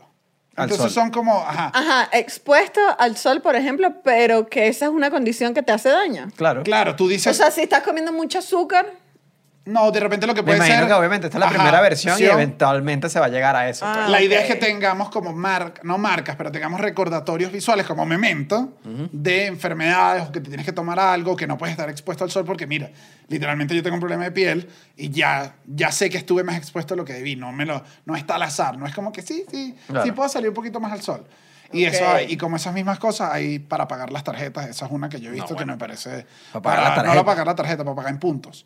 [0.56, 1.04] Al Entonces sol.
[1.04, 1.40] son como...
[1.42, 1.72] Ajá.
[1.74, 5.90] Ajá, expuesto al sol, por ejemplo, pero que esa es una condición que te hace
[5.90, 6.32] daño.
[6.36, 6.64] Claro.
[6.64, 7.32] Claro, tú dices...
[7.32, 8.94] O sea, si estás comiendo mucho azúcar,
[9.66, 10.88] No, de repente lo que Me puede imagino ser...
[10.88, 13.70] que obviamente esta es la Ajá, primera versión y eventualmente se va a llegar a
[13.70, 13.86] eso.
[13.88, 14.08] Ah.
[14.10, 18.74] La idea es que tengamos como marcas, no marcas, pero tengamos recordatorios visuales como memento
[18.84, 22.32] de enfermedades o que te tienes que tomar algo, que no puedes estar expuesto al
[22.32, 22.92] sol porque mira,
[23.30, 26.94] literalmente yo tengo un problema de piel y ya, ya sé que estuve más expuesto
[26.96, 29.22] de lo que debí, no, me lo, no está al azar, no es como que
[29.22, 30.04] sí, sí, Claro.
[30.06, 31.26] sí puedo salir un poquito más al sol.
[31.72, 31.94] Y, Ok.
[31.94, 35.10] eso hay, y como esas mismas cosas hay para pagar las tarjetas, esa es una
[35.10, 35.74] que yo he visto No, bueno.
[35.74, 36.28] que me parece...
[36.52, 37.14] Para pagar la No tarjeta.
[37.14, 38.66] para pagar la tarjeta, para pagar en puntos.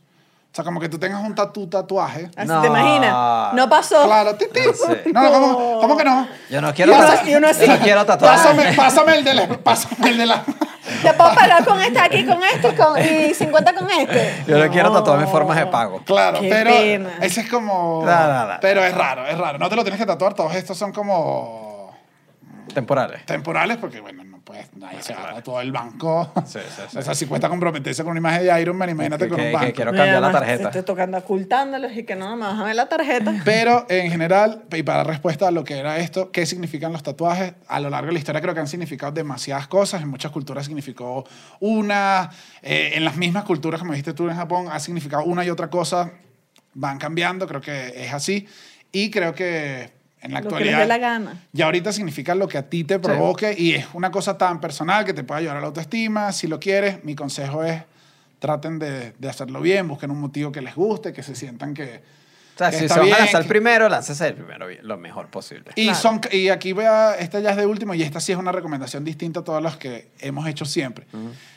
[0.57, 2.31] O sea, como que tú tengas un tatu tatuaje.
[2.35, 2.61] Así No.
[2.61, 3.53] te imaginas.
[3.53, 4.05] No pasó.
[4.05, 4.59] Claro, ti, ti.
[4.65, 5.03] No sé.
[5.13, 6.27] No, no, ¿cómo, cómo que no?
[6.49, 7.29] Yo no quiero, tatuar- así.
[7.29, 7.47] yo no
[7.83, 8.35] quiero tatuar.
[8.37, 9.47] Pásame, pásame el de la.
[9.49, 10.43] Pásame el de la.
[11.03, 14.43] Te puedo pagar con este aquí, con este y, con, y 50 con este.
[14.47, 16.01] Yo no quiero tatuarme formas de pago.
[16.05, 17.09] Claro, Qué pero pena.
[17.21, 18.03] ese es como.
[18.59, 19.59] Pero es raro, es raro.
[19.59, 21.95] No te lo tienes que tatuar, todos estos son como
[22.73, 23.25] Temporales.
[23.27, 24.73] temporales porque, bueno, no puedes.
[24.75, 26.31] Nadie se va a tatuar el banco.
[26.45, 26.97] Sí, sí, sí.
[26.97, 29.45] O sea, si cuesta comprometerse con una imagen de Iron Man, imagínate Que- con un
[29.47, 29.65] que- banco.
[29.67, 30.63] que quiero cambiar la tarjeta.
[30.69, 33.33] Estoy tocando ocultándolos y que no me vas a ver la tarjeta.
[33.45, 37.53] Pero en general, y para respuesta a lo que era esto, ¿qué significan los tatuajes?
[37.67, 40.01] A lo largo de la historia creo que han significado demasiadas cosas.
[40.01, 41.25] En muchas culturas significó
[41.59, 42.29] una.
[42.61, 45.69] eh, en las mismas culturas, como dijiste tú en Japón, ha significado una y otra
[45.69, 46.11] cosa.
[46.73, 48.47] Van cambiando, creo que es así.
[48.91, 49.96] Y creo que
[50.27, 50.79] en la Lo que les actualidad.
[50.79, 51.43] dé la gana.
[51.53, 55.03] Ya ahorita significa lo que a ti te provoque y es una cosa tan personal
[55.05, 56.31] que te puede ayudar a la autoestima.
[56.31, 57.81] Si lo quieres, mi consejo es
[58.39, 62.03] traten de, de hacerlo bien, busquen un motivo que les guste, que se sientan que,
[62.55, 64.95] O sea, que si se van a lanzar que- primero, láncese el primero bien, lo
[64.97, 65.71] mejor posible.
[65.75, 65.97] y, Claro.
[65.99, 68.51] son, y aquí voy a, esta ya es de último y esta sí es una
[68.51, 71.07] recomendación distinta a todas las que hemos hecho siempre.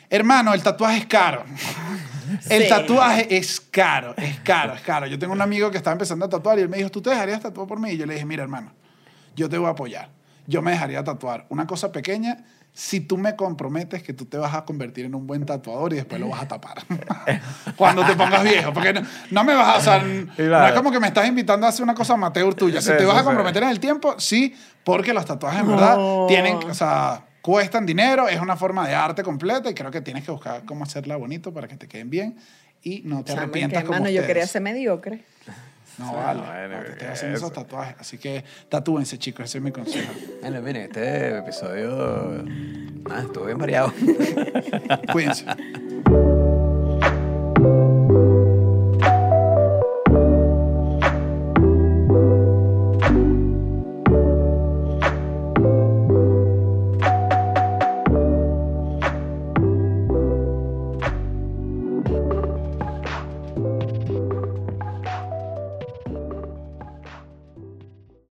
[0.09, 1.45] Hermano, el tatuaje es caro.
[2.48, 2.69] El Sí.
[2.69, 5.07] tatuaje es caro, es caro, es caro.
[5.07, 7.11] Yo tengo un amigo que estaba empezando a tatuar y él me dijo, ¿tú te
[7.11, 7.90] dejarías tatuar por mí?
[7.90, 8.73] Y yo le dije, mira, hermano,
[9.36, 10.09] yo te voy a apoyar.
[10.47, 12.39] Yo me dejaría tatuar una cosa pequeña
[12.73, 15.97] si tú me comprometes que tú te vas a convertir en un buen tatuador y
[15.97, 16.78] después lo vas a tapar.
[17.77, 18.73] Cuando te pongas viejo.
[18.73, 19.78] Porque no, no me vas a...
[19.78, 22.55] O sea, n- no es como que me estás invitando a hacer una cosa amateur
[22.55, 22.81] tuya.
[22.81, 24.55] Si te vas a comprometer en el tiempo, sí,
[24.85, 25.98] porque los tatuajes en verdad
[26.28, 26.57] tienen...
[26.57, 30.31] O sea, cuestan dinero, es una forma de arte completa y creo que tienes que
[30.31, 32.37] buscar cómo hacerla bonito para que te queden bien
[32.83, 35.25] y no te Chamo, arrepientas que, como mano, yo quería ser mediocre.
[35.99, 36.41] No, vale.
[36.41, 37.12] bueno, no te estés eso.
[37.12, 37.97] haciendo esos tatuajes.
[37.99, 39.45] Así que tatúense, chicos.
[39.45, 40.12] Ese es mi consejo.
[40.41, 42.43] Bueno, miren, este episodio
[43.11, 43.93] ah, estuvo bien variado.
[45.12, 45.45] Cuídense.